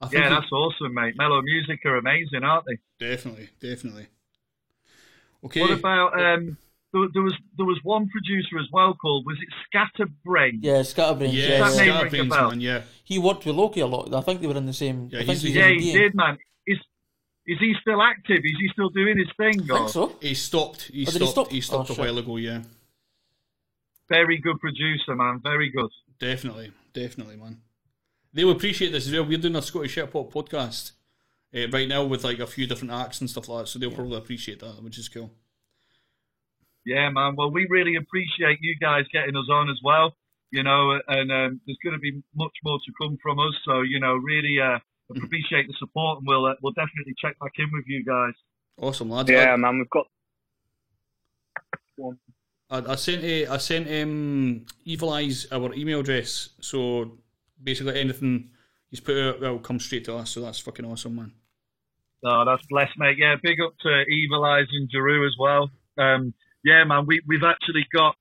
I 0.00 0.06
think 0.08 0.22
Yeah, 0.22 0.28
he- 0.30 0.34
that's 0.36 0.50
awesome, 0.52 0.94
mate. 0.94 1.14
Mellow 1.18 1.42
Music 1.42 1.80
are 1.84 1.96
amazing, 1.96 2.44
aren't 2.44 2.64
they? 2.66 2.78
Definitely, 2.98 3.50
definitely. 3.60 4.06
Okay. 5.44 5.60
What 5.60 5.72
about 5.72 6.18
um? 6.18 6.56
There, 6.94 7.08
there 7.14 7.22
was 7.22 7.34
there 7.56 7.66
was 7.66 7.78
one 7.82 8.08
producer 8.08 8.58
as 8.58 8.66
well 8.72 8.94
called 8.94 9.24
was 9.26 9.36
it 9.40 9.48
Scatterbrain? 9.66 10.60
Yeah, 10.62 10.82
Scatterbrains. 10.82 11.32
Yeah, 11.34 11.48
Yeah, 11.48 11.58
Does 11.58 11.78
yeah. 11.78 11.84
name 12.02 12.12
ring 12.12 12.26
a 12.26 12.30
bell? 12.30 12.50
man, 12.50 12.60
yeah. 12.60 12.82
He 13.04 13.18
worked 13.18 13.44
with 13.46 13.56
Loki 13.56 13.80
a 13.80 13.86
lot. 13.86 14.14
I 14.14 14.20
think 14.22 14.40
they 14.40 14.46
were 14.46 14.56
in 14.56 14.66
the 14.66 14.72
same. 14.72 15.10
I 15.12 15.24
think 15.24 15.38
he's- 15.40 15.54
Yeah, 15.54 15.68
in 15.68 15.80
he 15.80 15.92
did, 15.92 16.14
man. 16.14 16.38
Is 17.46 17.56
is 17.56 17.58
he 17.60 17.74
still 17.80 18.00
active? 18.02 18.38
Is 18.44 18.56
he 18.60 18.68
still 18.72 18.88
doing 18.90 19.18
his 19.18 19.28
thing? 19.36 19.70
I 19.70 19.78
think 19.78 19.88
so. 19.88 20.16
He 20.20 20.34
stopped. 20.34 20.82
He 20.92 21.02
Oh, 21.06 21.10
did 21.10 21.20
he 21.22 21.26
stopped. 21.26 21.30
stop? 21.30 21.50
He 21.50 21.60
stopped 21.60 21.90
Oh, 21.90 21.92
a 21.92 21.96
shit. 21.96 22.04
while 22.04 22.18
ago. 22.18 22.36
Yeah, 22.36 22.62
Very 24.08 24.38
good 24.38 24.60
producer, 24.60 25.14
man. 25.16 25.40
Very 25.42 25.70
good. 25.70 25.90
definitely, 26.18 26.72
definitely, 26.92 27.36
man. 27.36 27.58
They'll 28.32 28.50
appreciate 28.50 28.92
this 28.92 29.06
as 29.06 29.12
well. 29.12 29.24
We're 29.24 29.38
doing 29.38 29.56
a 29.56 29.62
Scottish 29.62 29.94
hip 29.94 30.12
hop 30.12 30.32
podcast 30.32 30.92
uh, 31.54 31.68
right 31.68 31.88
now 31.88 32.04
with 32.04 32.24
like 32.24 32.38
a 32.38 32.46
few 32.46 32.66
different 32.66 32.92
acts 32.92 33.20
and 33.20 33.28
stuff 33.28 33.48
like 33.48 33.62
that, 33.64 33.66
so 33.68 33.78
they'll 33.78 33.90
probably 33.90 34.16
appreciate 34.18 34.60
that, 34.60 34.82
which 34.82 34.98
is 34.98 35.08
cool. 35.08 35.30
Yeah, 36.84 37.10
man. 37.10 37.36
Well, 37.36 37.50
we 37.50 37.66
really 37.70 37.96
appreciate 37.96 38.58
you 38.60 38.74
guys 38.80 39.04
getting 39.12 39.36
us 39.36 39.48
on 39.50 39.68
as 39.70 39.78
well. 39.84 40.14
You 40.50 40.62
know, 40.62 40.98
and 41.08 41.32
um, 41.32 41.60
there's 41.66 41.78
going 41.82 41.94
to 41.94 41.98
be 41.98 42.22
much 42.34 42.52
more 42.62 42.78
to 42.78 42.92
come 43.00 43.16
from 43.22 43.38
us. 43.38 43.54
So, 43.64 43.80
you 43.80 43.98
know, 44.00 44.14
really 44.16 44.58
uh, 44.60 44.78
appreciate 45.16 45.66
the 45.66 45.74
support, 45.78 46.18
and 46.18 46.26
we'll 46.26 46.46
uh, 46.46 46.54
we'll 46.62 46.72
definitely 46.72 47.14
check 47.18 47.38
back 47.38 47.52
in 47.58 47.68
with 47.72 47.84
you 47.86 48.04
guys. 48.04 48.34
Awesome, 48.80 49.10
lads. 49.10 49.30
Yeah, 49.30 49.52
I, 49.52 49.56
man, 49.56 49.78
we've 49.78 49.90
got. 49.90 50.06
I, 52.70 52.92
I 52.92 52.94
sent 52.96 53.24
uh, 53.24 53.52
I 53.52 53.56
sent 53.58 53.88
um, 53.88 54.66
Evil 54.84 55.12
Eyes 55.12 55.46
our 55.52 55.74
email 55.74 56.00
address, 56.00 56.50
so 56.60 57.18
basically 57.62 58.00
anything 58.00 58.50
he's 58.90 59.00
put 59.00 59.16
out 59.16 59.40
will 59.40 59.58
come 59.58 59.78
straight 59.78 60.04
to 60.06 60.16
us. 60.16 60.30
So 60.30 60.40
that's 60.40 60.58
fucking 60.58 60.84
awesome, 60.84 61.16
man. 61.16 61.32
Oh, 62.24 62.44
that's 62.46 62.64
blessed, 62.70 62.92
mate. 62.98 63.18
Yeah, 63.18 63.34
big 63.42 63.60
up 63.60 63.74
to 63.82 64.04
Evil 64.08 64.44
Eyes 64.44 64.68
and 64.72 64.88
Jeru 64.88 65.26
as 65.26 65.34
well. 65.38 65.70
Um, 65.98 66.34
yeah, 66.64 66.84
man, 66.84 67.04
we, 67.06 67.20
we've 67.26 67.42
actually 67.42 67.86
got 67.92 68.14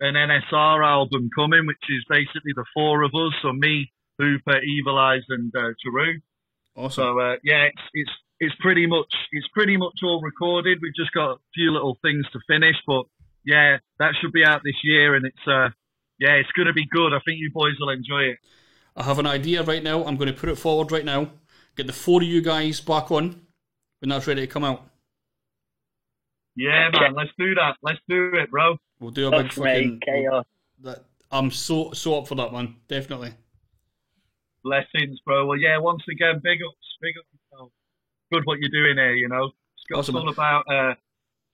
an 0.00 0.14
NSR 0.14 0.84
album 0.84 1.30
coming, 1.34 1.66
which 1.66 1.82
is 1.88 2.04
basically 2.08 2.52
the 2.54 2.66
four 2.74 3.02
of 3.02 3.14
us. 3.14 3.32
So 3.40 3.52
me, 3.52 3.90
Hooper, 4.18 4.60
Evil 4.60 4.98
Eyes, 4.98 5.22
and 5.30 5.52
uh, 5.56 5.72
Jeru. 5.82 6.20
Awesome. 6.76 7.02
So 7.02 7.18
uh, 7.18 7.36
yeah, 7.42 7.64
it's, 7.64 7.82
it's 7.94 8.10
it's 8.38 8.54
pretty 8.60 8.86
much 8.86 9.12
it's 9.32 9.48
pretty 9.54 9.76
much 9.76 9.94
all 10.02 10.20
recorded. 10.22 10.78
We've 10.82 10.94
just 10.94 11.12
got 11.12 11.30
a 11.32 11.36
few 11.54 11.72
little 11.72 11.98
things 12.02 12.26
to 12.32 12.40
finish, 12.46 12.76
but 12.86 13.04
yeah, 13.44 13.78
that 13.98 14.12
should 14.20 14.32
be 14.32 14.44
out 14.44 14.60
this 14.64 14.76
year, 14.84 15.14
and 15.14 15.24
it's 15.24 15.46
uh 15.48 15.70
yeah, 16.18 16.32
it's 16.34 16.50
gonna 16.56 16.72
be 16.72 16.86
good. 16.90 17.12
I 17.14 17.20
think 17.24 17.38
you 17.38 17.50
boys 17.52 17.74
will 17.80 17.90
enjoy 17.90 18.32
it. 18.32 18.38
I 18.96 19.02
have 19.02 19.18
an 19.18 19.26
idea 19.26 19.62
right 19.62 19.82
now. 19.82 20.04
I'm 20.04 20.16
going 20.16 20.32
to 20.32 20.38
put 20.38 20.48
it 20.48 20.56
forward 20.56 20.90
right 20.90 21.04
now. 21.04 21.30
Get 21.76 21.86
the 21.86 21.92
four 21.92 22.22
of 22.22 22.26
you 22.26 22.40
guys 22.40 22.80
back 22.80 23.10
on 23.10 23.42
when 24.00 24.08
that's 24.08 24.26
ready 24.26 24.40
to 24.40 24.46
come 24.46 24.64
out. 24.64 24.88
Yeah, 26.56 26.88
man, 26.94 27.12
let's 27.14 27.30
do 27.38 27.54
that. 27.56 27.76
Let's 27.82 27.98
do 28.08 28.30
it, 28.34 28.50
bro. 28.50 28.78
We'll 28.98 29.10
do 29.10 29.28
a 29.28 29.30
big 29.30 29.42
That's 29.42 29.58
mate, 29.58 29.74
fucking. 29.74 30.00
chaos. 30.06 30.46
That 30.82 31.04
I'm 31.30 31.50
so 31.50 31.92
so 31.92 32.18
up 32.18 32.28
for 32.28 32.34
that, 32.36 32.52
man. 32.52 32.76
Definitely. 32.88 33.34
Blessings, 34.66 35.20
bro. 35.24 35.46
Well, 35.46 35.58
yeah, 35.58 35.78
once 35.78 36.02
again, 36.10 36.40
big 36.42 36.58
ups, 36.66 36.86
big 37.00 37.14
up 37.18 37.24
yourself. 37.32 37.70
Good 38.32 38.42
what 38.46 38.58
you're 38.58 38.70
doing 38.82 38.96
here, 38.96 39.14
you 39.14 39.28
know. 39.28 39.44
It's, 39.44 39.84
got, 39.88 39.98
Awesome, 40.00 40.16
it's 40.16 40.22
all 40.24 40.28
about 40.28 40.64
uh, 40.68 40.94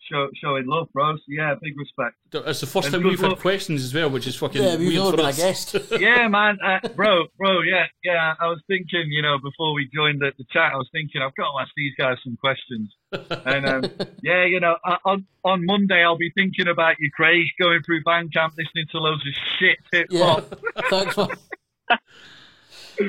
show, 0.00 0.28
showing 0.42 0.64
love, 0.66 0.88
bro. 0.94 1.14
So 1.16 1.22
yeah, 1.28 1.54
big 1.60 1.74
respect. 1.78 2.16
It's 2.32 2.60
the 2.60 2.66
first 2.66 2.86
And 2.86 2.94
time 2.94 3.04
we've 3.04 3.20
had 3.20 3.38
questions 3.38 3.84
as 3.84 3.92
well, 3.92 4.08
which 4.08 4.26
is 4.26 4.34
fucking 4.36 4.62
Yeah, 4.62 4.76
we've 4.76 4.88
weird 4.88 4.94
never 4.94 5.10
for 5.10 5.16
been 5.18 5.26
us. 5.26 5.36
guest. 5.36 5.76
yeah, 6.00 6.26
man, 6.28 6.56
uh, 6.64 6.88
bro, 6.96 7.24
bro, 7.36 7.60
yeah, 7.60 7.84
yeah. 8.02 8.32
I 8.40 8.46
was 8.46 8.62
thinking, 8.66 9.04
you 9.08 9.20
know, 9.20 9.36
before 9.38 9.74
we 9.74 9.90
joined 9.94 10.22
the, 10.22 10.32
the 10.38 10.44
chat, 10.50 10.72
I 10.72 10.76
was 10.76 10.88
thinking 10.90 11.20
I've 11.20 11.34
got 11.36 11.52
to 11.52 11.60
ask 11.60 11.70
these 11.76 11.92
guys 11.98 12.16
some 12.24 12.38
questions. 12.40 12.94
And 13.44 13.66
um, 13.68 13.84
yeah, 14.22 14.46
you 14.46 14.60
know, 14.60 14.76
uh, 14.86 14.96
on 15.04 15.26
on 15.44 15.66
Monday 15.66 16.02
I'll 16.02 16.16
be 16.16 16.32
thinking 16.34 16.68
about 16.68 16.96
you, 16.98 17.10
Craig, 17.14 17.44
going 17.60 17.82
through 17.84 18.02
Bandcamp, 18.04 18.52
listening 18.56 18.86
to 18.92 18.98
loads 18.98 19.20
of 19.26 19.34
shit 19.58 19.78
hip 19.92 20.06
Yeah, 20.10 20.40
thanks, 20.88 21.16
man. 21.18 21.28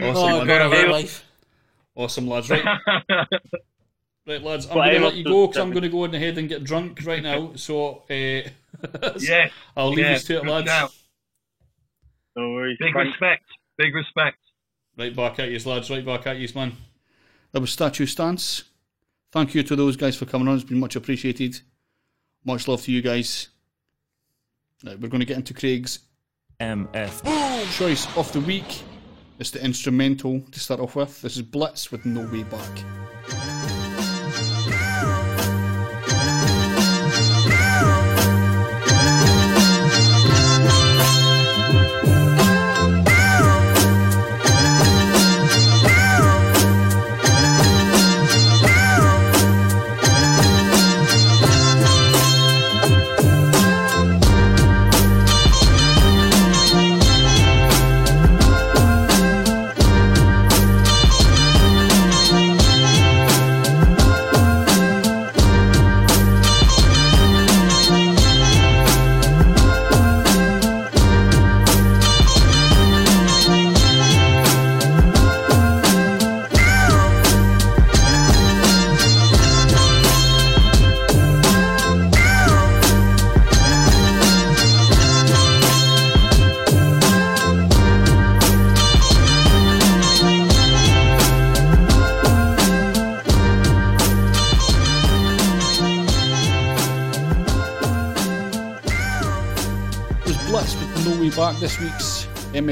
Awesome, 0.01 0.23
oh, 0.23 0.37
man. 0.39 0.47
God, 0.47 0.61
I 0.61 0.65
love 0.65 0.89
life. 0.89 1.25
Awesome, 1.95 2.27
lads. 2.27 2.49
Right, 2.49 2.63
right, 4.27 4.41
lads. 4.41 4.67
I'm 4.67 4.73
going 4.73 4.93
to 4.93 4.99
let 5.05 5.15
you 5.15 5.23
go 5.23 5.47
because 5.47 5.61
I'm 5.61 5.71
going 5.71 5.83
to 5.83 5.89
go 5.89 6.05
in 6.05 6.15
ahead 6.15 6.37
and 6.37 6.49
get 6.49 6.63
drunk 6.63 7.01
right 7.05 7.21
now. 7.21 7.51
So, 7.55 8.03
uh, 8.09 8.49
Yes, 9.19 9.51
I'll 9.77 9.89
leave 9.89 9.99
yeah, 9.99 10.13
you 10.13 10.19
to 10.19 10.37
it, 10.37 10.45
lads. 10.45 10.67
shout. 10.67 10.91
No 12.35 12.49
worries. 12.49 12.77
Big 12.79 12.93
Thanks. 12.93 13.09
respect, 13.09 13.43
big 13.77 13.93
respect. 13.93 14.37
Right 14.97 15.15
back 15.15 15.39
at 15.39 15.49
you, 15.49 15.59
lads. 15.69 15.89
Right 15.89 16.05
back 16.05 16.25
at 16.27 16.37
you, 16.37 16.47
man. 16.55 16.73
That 17.51 17.61
was 17.61 17.71
Statue 17.71 18.05
Stance. 18.07 18.63
Thank 19.31 19.55
you 19.55 19.63
to 19.63 19.75
those 19.75 19.95
guys 19.95 20.15
for 20.15 20.25
coming 20.25 20.47
on. 20.47 20.55
It's 20.55 20.63
been 20.63 20.79
much 20.79 20.95
appreciated. 20.95 21.59
Much 22.45 22.67
love 22.67 22.81
to 22.83 22.91
you 22.91 23.01
guys. 23.01 23.49
Right, 24.83 24.99
we're 24.99 25.07
going 25.09 25.21
to 25.21 25.25
get 25.25 25.37
into 25.37 25.53
Craig's 25.53 25.99
MF 26.59 27.77
choice 27.77 28.17
of 28.17 28.31
the 28.33 28.41
week. 28.41 28.83
It's 29.43 29.51
the 29.51 29.61
instrumental 29.61 30.39
to 30.39 30.57
start 30.57 30.79
off 30.79 30.95
with. 30.95 31.21
This 31.21 31.35
is 31.35 31.41
Blitz 31.41 31.91
with 31.91 32.05
No 32.05 32.25
Way 32.31 32.43
Back. 32.43 33.52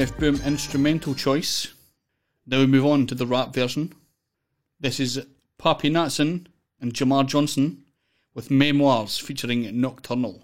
MF 0.02 0.18
Boom 0.18 0.40
instrumental 0.44 1.14
choice. 1.14 1.68
Now 2.44 2.58
we 2.58 2.66
move 2.66 2.84
on 2.84 3.06
to 3.06 3.14
the 3.14 3.24
rap 3.24 3.54
version. 3.54 3.94
This 4.80 4.98
is 4.98 5.24
Pappy 5.58 5.90
Natson 5.90 6.46
and 6.80 6.92
Jamar 6.92 7.24
Johnson 7.24 7.84
with 8.34 8.50
Memoirs 8.50 9.18
featuring 9.18 9.80
Nocturnal. 9.80 10.42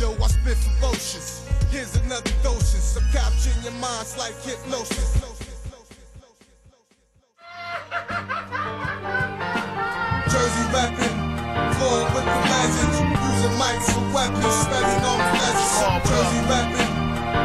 Yo, 0.00 0.16
I 0.20 0.26
spit 0.26 0.56
ferocious. 0.56 1.48
Here's 1.70 1.94
another 1.94 2.32
dosage. 2.42 3.00
Capturing 3.12 3.62
your 3.62 3.74
minds 3.74 4.18
like 4.18 4.34
hypnosis. 4.42 5.22
Jersey 10.32 10.66
rapping, 10.74 11.14
flowing 11.78 12.10
with 12.10 12.26
the 12.26 12.38
legends. 12.50 12.98
Using 13.22 13.54
mics 13.54 13.94
weapons, 14.12 14.66
on. 15.06 16.02
Jersey 16.02 16.40
rapping, 16.50 16.91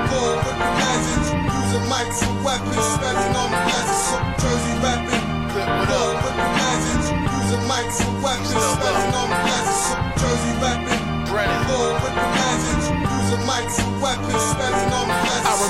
flowing 0.07 0.41
with. 0.47 0.57
Using 1.57 1.85
mics 1.91 2.19
for 2.23 2.35
weapons, 2.45 2.85
studying 2.95 3.35
on 3.35 3.49
the 3.51 3.59
legends. 3.67 4.07
Jersey 4.41 4.75
rapping, 4.83 5.23
flowing 5.51 6.19
with. 6.23 6.37
Using 7.37 7.63
mics 7.67 7.97
for 8.03 8.15
weapons, 8.23 8.63
studying 8.75 9.13
on 9.19 9.27
the 9.29 9.39
legends. 9.47 9.83
Jersey 10.21 10.53
rapping. 10.63 11.03
Using 13.17 13.43
mics 13.49 13.75
for 13.83 13.91
weapons, 14.03 14.43
studying 14.51 14.93
on 14.93 15.07
the 15.07 15.16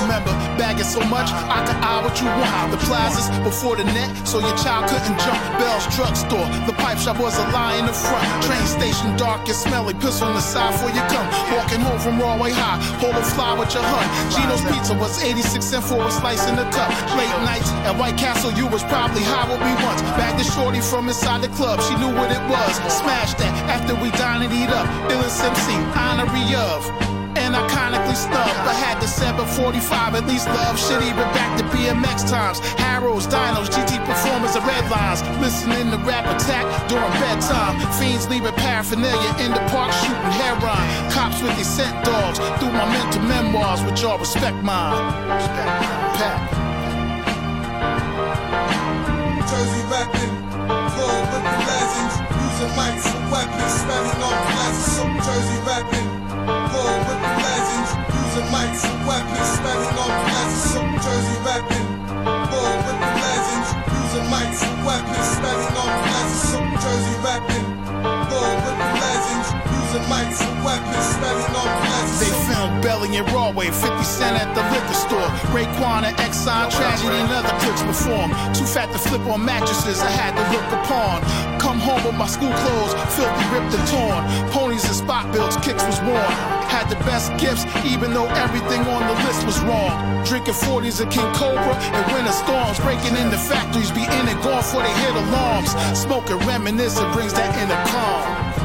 remember 0.02 0.32
bagging 0.58 0.84
so 0.84 1.00
much 1.06 1.30
I 1.30 1.64
could 1.66 1.78
eye 1.82 2.00
what 2.02 2.16
you 2.20 2.26
want. 2.26 2.72
The 2.72 2.80
plazas 2.86 3.26
before 3.42 3.76
the 3.76 3.84
net, 3.84 4.10
so 4.26 4.38
your 4.38 4.56
child 4.58 4.90
couldn't 4.90 5.18
jump. 5.18 5.40
Bell's 5.58 5.86
drugstore, 5.94 6.46
the 6.66 6.74
pipe 6.74 6.98
shop 6.98 7.18
was 7.18 7.38
a 7.38 7.46
lie 7.50 7.76
in 7.78 7.86
the 7.86 7.92
front. 7.92 8.26
Train 8.44 8.66
station 8.66 9.16
dark 9.16 9.46
and 9.46 9.56
smelly, 9.56 9.94
piss 9.94 10.22
on 10.22 10.34
the 10.34 10.40
side 10.40 10.72
before 10.72 10.90
you 10.90 11.02
come. 11.08 11.26
Walking 11.54 11.80
home 11.80 11.98
from 11.98 12.18
Broadway 12.18 12.52
High, 12.52 12.78
polo 13.00 13.22
fly 13.34 13.58
with 13.58 13.72
your 13.74 13.82
hunt. 13.82 14.08
Gino's 14.34 14.62
pizza 14.70 14.94
was 14.94 15.22
86 15.22 15.64
cent 15.64 15.84
for 15.84 16.02
a 16.02 16.10
slice 16.10 16.46
in 16.48 16.56
the 16.56 16.66
cup. 16.70 16.90
Late 17.16 17.34
nights 17.46 17.70
at 17.88 17.96
White 17.96 18.16
Castle, 18.16 18.52
you 18.52 18.66
was 18.66 18.82
probably 18.84 19.22
high 19.22 19.46
with 19.50 19.60
me 19.60 19.72
once. 19.84 20.02
Bagged 20.18 20.38
the 20.38 20.44
shorty 20.44 20.80
from 20.80 21.08
inside 21.08 21.42
the 21.42 21.52
club, 21.54 21.80
she 21.82 21.94
knew 21.96 22.12
what 22.14 22.30
it 22.30 22.42
was. 22.50 22.74
Smash 22.90 23.34
that 23.34 23.52
after 23.70 23.94
we 24.02 24.10
dine 24.12 24.42
and 24.42 24.52
eat 24.52 24.70
up. 24.70 24.86
Illest 25.10 25.42
MC, 25.42 25.74
honorary 25.94 26.54
of 26.54 27.17
and 27.38 27.54
iconically 27.54 28.16
snubbed. 28.16 28.58
I 28.66 28.74
had 28.74 29.00
the 29.00 29.06
745, 29.06 30.14
at 30.14 30.26
least 30.26 30.46
love 30.48 30.78
shit 30.78 31.02
even 31.02 31.28
back 31.36 31.56
to 31.58 31.64
BMX 31.70 32.28
times. 32.28 32.58
Haros, 32.82 33.26
Dinos, 33.26 33.68
GT 33.70 34.02
performers, 34.04 34.56
and 34.56 34.66
red 34.66 34.84
lines. 34.90 35.22
Listening 35.40 35.90
to 35.90 35.98
rap 36.02 36.26
attack 36.26 36.66
during 36.88 37.12
bedtime. 37.22 37.78
Fiends 37.98 38.28
leaving 38.28 38.52
paraphernalia 38.54 39.32
in 39.44 39.52
the 39.52 39.62
park 39.70 39.92
shooting 40.02 40.34
heroin. 40.42 40.84
Cops 41.10 41.40
with 41.42 41.54
their 41.56 41.64
scent 41.64 41.94
dogs 42.04 42.38
through 42.58 42.72
my 42.72 42.86
mental 42.90 43.22
memoirs, 43.22 43.82
which 43.82 44.02
y'all 44.02 44.18
respect 44.18 44.56
mine. 44.62 44.98
Respect. 45.30 46.58
Jersey 49.48 49.82
rapping, 49.88 50.34
flowing 50.92 51.26
with 51.32 51.44
the 51.46 51.56
legends. 51.66 52.14
Using 52.36 52.72
mics 52.76 53.06
for 53.08 53.22
weapons, 53.32 53.74
standing 53.80 54.22
on 54.22 54.36
classes. 54.52 54.92
So 54.96 55.04
Jersey 55.24 55.58
rapping, 55.66 56.08
flowing 56.48 57.02
with 57.08 57.20
the 57.20 57.32
legends. 57.44 57.90
Using 58.16 58.48
mics 58.54 58.82
for 58.84 58.98
weapons, 59.08 59.48
standing 59.58 59.96
on 59.98 60.12
classes. 60.24 60.64
So 60.72 60.80
Jersey 61.04 61.38
rapping, 61.44 61.86
flowing 62.48 62.80
with 62.88 62.98
the 62.98 63.10
legends. 63.22 63.68
Using 63.98 64.26
mics 64.32 64.60
for 64.64 64.78
weapons, 64.86 65.26
standing 65.36 65.74
on 65.76 65.90
classes. 66.08 66.42
So 66.50 66.58
Jersey 66.82 67.16
rapping, 67.24 67.66
flowing 68.28 68.60
with 68.64 68.78
the 68.80 68.88
legends. 69.02 69.48
Using 69.76 70.06
mics 70.08 70.38
for 70.40 70.56
weapons, 70.64 71.06
standing 71.16 71.54
on 71.56 71.68
classes. 71.84 72.18
They 72.20 72.32
found 72.52 72.82
Belly 72.82 73.16
and 73.16 73.26
Rawway, 73.28 73.68
50 73.72 74.04
Cent 74.04 74.36
at 74.40 74.50
the 74.56 74.64
liquor 74.72 74.96
store. 74.96 75.28
Raekwon 75.54 76.04
and 76.08 76.16
Exxon, 76.16 76.70
tragedy 76.72 77.16
and 77.16 77.30
other 77.32 77.54
clips 77.60 77.82
perform. 77.82 78.30
Too 78.54 78.64
fat 78.64 78.90
to 78.92 78.98
flip 78.98 79.22
on 79.28 79.44
mattresses, 79.44 80.00
I 80.00 80.10
had 80.10 80.32
to 80.36 80.44
look 80.52 80.68
upon. 80.80 81.22
Come 81.68 81.80
home 81.80 82.02
with 82.02 82.14
my 82.14 82.26
school 82.26 82.48
clothes, 82.48 82.94
filthy, 83.12 83.44
ripped 83.52 83.76
and 83.76 83.86
torn. 83.92 84.24
Ponies 84.52 84.86
and 84.86 84.94
spot 84.94 85.30
bills, 85.34 85.54
kicks 85.58 85.84
was 85.84 86.00
worn. 86.00 86.32
Had 86.72 86.88
the 86.88 86.96
best 87.04 87.28
gifts, 87.36 87.66
even 87.84 88.14
though 88.14 88.24
everything 88.40 88.80
on 88.88 89.04
the 89.06 89.12
list 89.28 89.44
was 89.44 89.60
wrong. 89.68 90.24
Drinking 90.24 90.54
40s 90.54 90.98
of 91.02 91.10
King 91.10 91.30
Cobra 91.34 91.76
and 91.76 92.10
winter 92.10 92.32
storms. 92.32 92.80
Breaking 92.80 93.14
into 93.20 93.36
factories, 93.36 93.92
be 93.92 94.00
in 94.00 94.28
and 94.32 94.40
gone 94.40 94.62
before 94.62 94.80
they 94.80 94.94
hit 95.04 95.14
alarms. 95.14 95.76
Smoking 95.92 96.38
reminiscing 96.48 97.12
brings 97.12 97.34
that 97.34 97.52
inner 97.60 97.76
calm. 97.92 98.64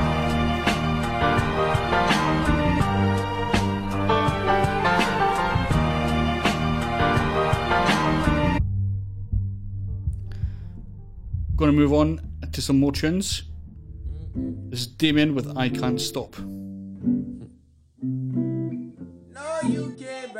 Going 11.57 11.69
to 11.69 11.77
move 11.77 11.91
on 11.91 12.32
to 12.53 12.61
some 12.61 12.79
more 12.79 12.91
tunes. 12.91 13.43
This 14.69 14.81
is 14.81 14.87
Damien 14.87 15.33
with 15.35 15.57
I 15.57 15.69
Can't 15.69 15.99
Stop. 15.99 16.37
No, 16.39 17.47
you 19.67 19.95
can't 19.97 20.33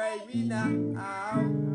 now. 0.43 1.72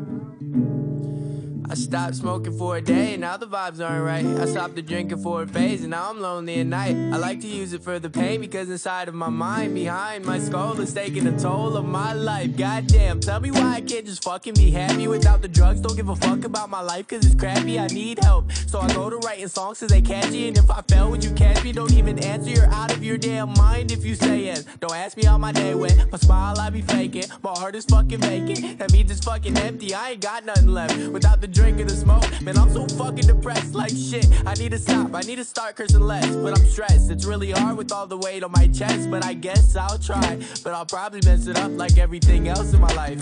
I 1.71 1.75
stopped 1.75 2.15
smoking 2.15 2.57
for 2.57 2.77
a 2.77 2.81
day, 2.81 3.15
now 3.15 3.37
the 3.37 3.45
vibes 3.45 3.79
aren't 3.79 4.03
right. 4.03 4.25
I 4.25 4.45
stopped 4.45 4.73
the 4.73 4.81
drinking 4.81 5.21
for 5.21 5.43
a 5.43 5.47
phase, 5.47 5.81
and 5.81 5.91
now 5.91 6.09
I'm 6.09 6.19
lonely 6.19 6.59
at 6.61 6.65
night. 6.65 6.95
I 6.95 7.17
like 7.17 7.41
to 7.41 7.47
use 7.47 7.73
it 7.73 7.83
for 7.83 7.99
the 7.99 8.09
pain 8.09 8.41
because 8.41 8.71
inside 8.71 9.07
of 9.07 9.13
my 9.13 9.29
mind, 9.29 9.75
behind 9.75 10.25
my 10.25 10.39
skull, 10.39 10.81
is 10.81 10.91
taking 10.91 11.27
a 11.27 11.37
toll 11.37 11.77
of 11.77 11.85
my 11.85 12.13
life. 12.13 12.57
Goddamn, 12.57 13.19
tell 13.19 13.39
me 13.39 13.51
why 13.51 13.75
I 13.75 13.81
can't 13.81 14.03
just 14.03 14.23
fucking 14.23 14.55
be 14.55 14.71
happy 14.71 15.07
without 15.07 15.43
the 15.43 15.47
drugs. 15.47 15.79
Don't 15.79 15.95
give 15.95 16.09
a 16.09 16.15
fuck 16.15 16.43
about 16.43 16.71
my 16.71 16.81
life 16.81 17.07
because 17.07 17.23
it's 17.23 17.35
crappy. 17.35 17.79
I 17.79 17.85
need 17.87 18.17
help, 18.23 18.51
so 18.51 18.79
I 18.79 18.91
go 18.91 19.11
to 19.11 19.17
writing 19.17 19.47
songs 19.47 19.79
cause 19.79 19.89
they 19.89 20.01
catchy. 20.01 20.47
And 20.47 20.57
if 20.57 20.71
I 20.71 20.81
fail, 20.87 21.11
would 21.11 21.23
you 21.23 21.31
catch 21.35 21.63
me? 21.63 21.71
Don't 21.71 21.93
even 21.93 22.17
answer, 22.17 22.49
you're 22.49 22.73
out 22.73 22.91
of 22.91 23.03
your 23.03 23.19
damn 23.19 23.53
mind 23.53 23.91
if 23.91 24.03
you 24.03 24.15
say 24.15 24.45
yes. 24.45 24.65
Don't 24.79 24.95
ask 24.95 25.15
me 25.17 25.25
how 25.25 25.37
my 25.37 25.51
day 25.51 25.75
went. 25.75 26.11
My 26.11 26.17
smile, 26.17 26.59
I 26.59 26.71
be 26.71 26.81
faking. 26.81 27.25
My 27.43 27.51
heart 27.51 27.75
is 27.75 27.85
fucking 27.85 28.21
vacant. 28.21 28.79
That 28.79 28.91
means 28.91 29.11
it's 29.11 29.23
fucking 29.23 29.55
empty. 29.55 29.93
I 29.93 30.11
ain't 30.11 30.21
got 30.21 30.43
nothing 30.45 30.69
left 30.69 30.97
without 31.09 31.41
the 31.41 31.58
drink 31.59 31.77
the 31.77 31.95
smoke. 31.95 32.41
Man, 32.41 32.57
I'm 32.57 32.71
so 32.71 32.87
fucking 32.95 33.27
depressed. 33.27 33.73
Like 33.73 33.91
shit, 33.91 34.27
I 34.45 34.53
need 34.53 34.71
to 34.71 34.79
stop. 34.79 35.13
I 35.13 35.21
need 35.21 35.37
to 35.37 35.43
start 35.43 35.75
cursing 35.75 36.01
less. 36.01 36.35
But 36.35 36.57
I'm 36.57 36.65
stressed. 36.65 37.11
It's 37.11 37.25
really 37.25 37.51
hard 37.51 37.77
with 37.77 37.91
all 37.91 38.07
the 38.07 38.17
weight 38.17 38.43
on 38.43 38.51
my 38.51 38.67
chest. 38.67 39.11
But 39.11 39.25
I 39.25 39.33
guess 39.33 39.75
I'll 39.75 39.99
try. 39.99 40.39
But 40.63 40.73
I'll 40.73 40.85
probably 40.85 41.21
mess 41.25 41.47
it 41.47 41.57
up 41.57 41.71
like 41.71 41.97
everything 41.97 42.47
else 42.47 42.73
in 42.73 42.79
my 42.79 42.93
life. 42.93 43.19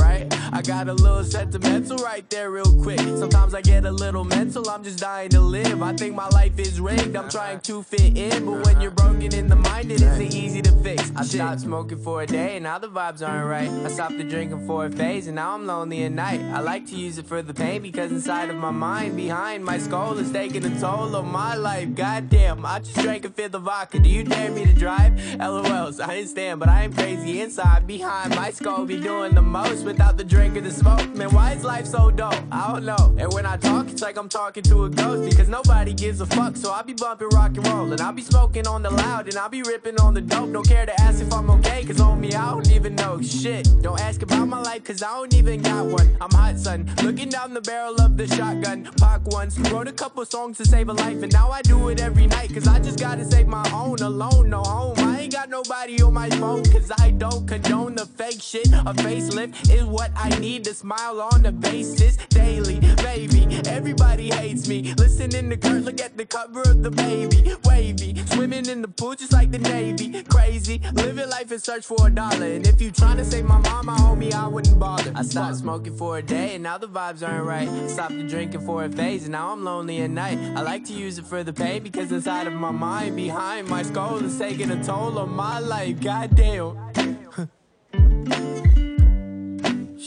Right? 0.00 0.37
I 0.52 0.62
got 0.62 0.88
a 0.88 0.94
little 0.94 1.24
sentimental 1.24 1.98
right 1.98 2.28
there, 2.30 2.50
real 2.50 2.72
quick. 2.82 3.00
Sometimes 3.00 3.54
I 3.54 3.60
get 3.60 3.84
a 3.84 3.90
little 3.90 4.24
mental, 4.24 4.68
I'm 4.70 4.82
just 4.82 4.98
dying 4.98 5.28
to 5.30 5.40
live. 5.40 5.82
I 5.82 5.92
think 5.94 6.14
my 6.14 6.28
life 6.28 6.58
is 6.58 6.80
rigged, 6.80 7.14
I'm 7.16 7.28
trying 7.28 7.60
to 7.60 7.82
fit 7.82 8.16
in. 8.16 8.46
But 8.46 8.64
when 8.64 8.80
you're 8.80 8.90
broken 8.90 9.34
in 9.34 9.48
the 9.48 9.56
mind, 9.56 9.92
it 9.92 10.00
isn't 10.00 10.34
easy 10.34 10.62
to 10.62 10.72
fix. 10.82 11.12
I 11.14 11.24
stopped 11.24 11.60
smoking 11.60 11.98
for 11.98 12.22
a 12.22 12.26
day, 12.26 12.56
and 12.56 12.64
now 12.64 12.78
the 12.78 12.88
vibes 12.88 13.26
aren't 13.26 13.46
right. 13.46 13.68
I 13.68 13.88
stopped 13.88 14.16
the 14.16 14.24
drinking 14.24 14.66
for 14.66 14.86
a 14.86 14.90
phase, 14.90 15.26
and 15.26 15.36
now 15.36 15.54
I'm 15.54 15.66
lonely 15.66 16.04
at 16.04 16.12
night. 16.12 16.40
I 16.40 16.60
like 16.60 16.86
to 16.86 16.96
use 16.96 17.18
it 17.18 17.26
for 17.26 17.42
the 17.42 17.52
pain 17.52 17.82
because 17.82 18.10
inside 18.10 18.48
of 18.48 18.56
my 18.56 18.70
mind, 18.70 19.16
behind 19.16 19.64
my 19.64 19.78
skull, 19.78 20.16
is 20.18 20.32
taking 20.32 20.64
a 20.64 20.80
toll 20.80 21.14
on 21.14 21.30
my 21.30 21.56
life. 21.56 21.94
Goddamn, 21.94 22.64
I 22.64 22.78
just 22.78 22.96
drank 22.96 23.24
a 23.26 23.30
fifth 23.30 23.54
of 23.54 23.62
vodka. 23.62 23.98
Do 23.98 24.08
you 24.08 24.24
dare 24.24 24.50
me 24.50 24.64
to 24.64 24.72
drive? 24.72 25.12
LOLs, 25.38 26.00
I 26.00 26.16
understand, 26.16 26.60
but 26.60 26.68
I 26.68 26.84
am 26.84 26.92
crazy 26.94 27.42
inside. 27.42 27.86
Behind 27.86 28.34
my 28.34 28.50
skull, 28.50 28.86
be 28.86 28.98
doing 28.98 29.34
the 29.34 29.42
most 29.42 29.84
without 29.84 30.16
the 30.16 30.24
drink 30.24 30.37
or 30.46 30.60
the 30.60 30.70
smoke. 30.70 31.14
Man, 31.14 31.30
why 31.30 31.52
is 31.52 31.64
life 31.64 31.86
so 31.86 32.10
dull? 32.10 32.34
I 32.52 32.72
don't 32.72 32.84
know. 32.84 33.14
And 33.18 33.32
when 33.32 33.44
I 33.44 33.56
talk, 33.56 33.88
it's 33.88 34.02
like 34.02 34.16
I'm 34.16 34.28
talking 34.28 34.62
to 34.64 34.84
a 34.84 34.90
ghost 34.90 35.28
because 35.28 35.48
nobody 35.48 35.92
gives 35.92 36.20
a 36.20 36.26
fuck. 36.26 36.56
So 36.56 36.70
I 36.70 36.82
be 36.82 36.92
bumping 36.92 37.28
rock 37.32 37.56
and 37.56 37.66
roll, 37.66 37.90
and 37.92 38.00
I 38.00 38.12
be 38.12 38.22
smoking 38.22 38.66
on 38.66 38.82
the 38.82 38.90
loud, 38.90 39.28
and 39.28 39.36
I 39.36 39.48
be 39.48 39.62
ripping 39.62 40.00
on 40.00 40.14
the 40.14 40.20
dope. 40.20 40.52
Don't 40.52 40.66
care 40.66 40.86
to 40.86 41.00
ask 41.00 41.20
if 41.20 41.32
I'm 41.32 41.50
okay, 41.50 41.84
cause 41.84 42.00
on 42.00 42.20
me, 42.20 42.32
I 42.34 42.50
don't 42.50 42.70
even 42.70 42.94
know 42.94 43.20
shit. 43.20 43.68
Don't 43.82 44.00
ask 44.00 44.22
about 44.22 44.46
my 44.46 44.60
life, 44.60 44.84
cause 44.84 45.02
I 45.02 45.10
don't 45.16 45.34
even 45.34 45.60
got 45.60 45.86
one. 45.86 46.16
I'm 46.20 46.30
hot, 46.30 46.58
son. 46.58 46.88
Looking 47.02 47.28
down 47.28 47.52
the 47.52 47.60
barrel 47.60 48.00
of 48.00 48.16
the 48.16 48.26
shotgun. 48.28 48.88
Pac 48.98 49.22
once 49.26 49.58
wrote 49.70 49.88
a 49.88 49.92
couple 49.92 50.24
songs 50.24 50.56
to 50.58 50.64
save 50.64 50.88
a 50.88 50.92
life, 50.92 51.22
and 51.22 51.32
now 51.32 51.50
I 51.50 51.62
do 51.62 51.88
it 51.88 52.00
every 52.00 52.26
night, 52.26 52.54
cause 52.54 52.68
I 52.68 52.78
just 52.78 53.00
gotta 53.00 53.24
save 53.24 53.48
my 53.48 53.68
own. 53.72 53.98
Alone, 53.98 54.50
no 54.50 54.62
home. 54.62 54.94
I 54.98 55.20
ain't 55.22 55.32
got 55.32 55.50
nobody 55.50 56.00
on 56.02 56.14
my 56.14 56.30
phone, 56.30 56.64
cause 56.64 56.92
I 56.98 57.10
don't 57.10 57.46
condone 57.46 57.94
the 57.96 58.06
fake 58.06 58.40
shit. 58.40 58.68
A 58.68 58.94
facelift 58.94 59.70
is 59.70 59.84
what 59.84 60.10
I 60.16 60.27
need 60.38 60.64
to 60.64 60.74
smile 60.74 61.20
on 61.20 61.42
the 61.42 61.52
basis 61.52 62.16
daily, 62.28 62.80
baby. 62.96 63.46
Everybody 63.66 64.30
hates 64.30 64.68
me. 64.68 64.94
Listening 64.94 65.50
to 65.50 65.56
Kurt, 65.56 65.82
look 65.82 66.00
at 66.00 66.16
the 66.16 66.26
cover 66.26 66.62
of 66.62 66.82
the 66.82 66.90
baby. 66.90 67.54
Wavy, 67.64 68.14
swimming 68.26 68.66
in 68.66 68.82
the 68.82 68.88
pool 68.88 69.14
just 69.14 69.32
like 69.32 69.50
the 69.50 69.58
Navy. 69.58 70.22
Crazy, 70.24 70.80
living 70.94 71.28
life 71.28 71.52
in 71.52 71.58
search 71.58 71.84
for 71.84 72.06
a 72.06 72.10
dollar. 72.10 72.46
And 72.46 72.66
if 72.66 72.80
you 72.80 72.90
tryna 72.90 73.24
save 73.24 73.44
my 73.44 73.58
mama, 73.58 73.92
homie, 73.92 74.32
I 74.32 74.46
wouldn't 74.48 74.78
bother. 74.78 75.12
I 75.14 75.22
stopped 75.22 75.56
smoking 75.56 75.96
for 75.96 76.18
a 76.18 76.22
day, 76.22 76.54
and 76.54 76.62
now 76.62 76.78
the 76.78 76.88
vibes 76.88 77.26
aren't 77.26 77.44
right. 77.44 77.68
Stopped 77.90 78.16
the 78.16 78.24
drinking 78.24 78.60
for 78.60 78.84
a 78.84 78.88
phase, 78.90 79.24
and 79.24 79.32
now 79.32 79.52
I'm 79.52 79.64
lonely 79.64 80.00
at 80.02 80.10
night. 80.10 80.38
I 80.56 80.62
like 80.62 80.84
to 80.86 80.92
use 80.92 81.18
it 81.18 81.26
for 81.26 81.42
the 81.42 81.52
pain 81.52 81.82
because 81.82 82.12
inside 82.12 82.46
of 82.46 82.52
my 82.52 82.70
mind, 82.70 83.16
behind 83.16 83.68
my 83.68 83.82
skull, 83.82 84.24
is 84.24 84.38
taking 84.38 84.70
a 84.70 84.82
toll 84.82 85.18
on 85.18 85.30
my 85.30 85.58
life. 85.58 86.00
Goddamn. 86.00 87.48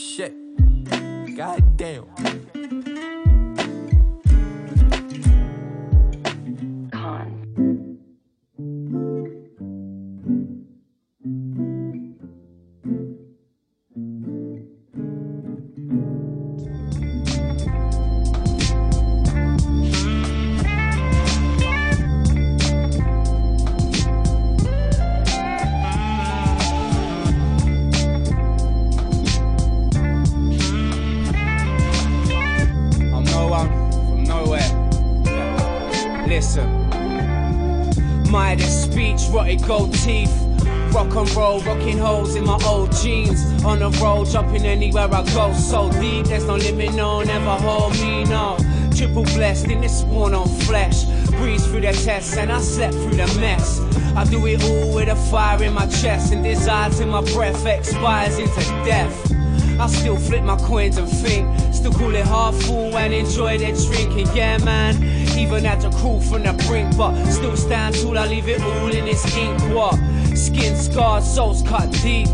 Shit. 0.02 0.34
Goddamn. 1.36 2.41
Listen. 36.42 36.88
Midas 38.28 38.82
speech, 38.82 39.20
rotted 39.30 39.62
gold 39.62 39.94
teeth. 39.94 40.36
Rock 40.92 41.14
and 41.14 41.30
roll, 41.36 41.60
rocking 41.60 41.98
holes 41.98 42.34
in 42.34 42.44
my 42.44 42.58
old 42.66 42.90
jeans. 42.96 43.62
On 43.62 43.78
the 43.78 43.90
road, 44.02 44.26
jumping 44.26 44.66
anywhere 44.66 45.06
I 45.14 45.22
go. 45.34 45.52
So 45.52 45.88
deep, 46.00 46.26
there's 46.26 46.44
no 46.44 46.56
limit, 46.56 46.94
no, 46.94 47.22
never 47.22 47.54
hold 47.64 47.92
me, 48.00 48.24
no. 48.24 48.58
Triple 48.92 49.22
blessed 49.22 49.68
in 49.68 49.82
this 49.82 50.00
spawn 50.00 50.34
on 50.34 50.48
flesh. 50.62 51.04
Breeze 51.38 51.64
through 51.68 51.82
the 51.82 51.92
tests, 51.92 52.36
and 52.36 52.50
I 52.50 52.60
slept 52.60 52.94
through 52.94 53.18
the 53.24 53.38
mess. 53.38 53.78
I 54.16 54.24
do 54.24 54.44
it 54.48 54.64
all 54.64 54.96
with 54.96 55.10
a 55.10 55.16
fire 55.30 55.62
in 55.62 55.72
my 55.72 55.86
chest, 55.86 56.32
and 56.32 56.42
desire 56.42 56.90
till 56.90 57.06
my 57.06 57.22
breath 57.32 57.64
expires 57.66 58.38
into 58.38 58.60
death. 58.84 59.32
I 59.78 59.86
still 59.86 60.16
flip 60.16 60.42
my 60.42 60.56
coins 60.56 60.96
and 60.96 61.08
think, 61.08 61.48
still 61.72 61.92
call 61.92 62.14
it 62.14 62.26
half 62.26 62.54
full 62.62 62.96
and 62.96 63.12
enjoy 63.12 63.58
the 63.58 63.72
drinking. 63.90 64.28
Yeah, 64.34 64.58
man, 64.58 64.94
even 65.36 65.64
had 65.64 65.80
to 65.80 65.90
crawl 65.90 66.20
from 66.20 66.42
the 66.42 66.52
brink, 66.66 66.96
but 66.96 67.14
still 67.26 67.56
stand 67.56 67.94
tall. 67.96 68.18
I 68.18 68.26
leave 68.26 68.48
it 68.48 68.60
all 68.60 68.92
in 68.92 69.04
this 69.04 69.36
ink. 69.36 69.60
What? 69.74 69.96
Skin 70.36 70.76
scarred, 70.76 71.22
souls 71.22 71.62
cut 71.62 71.90
deep. 72.02 72.28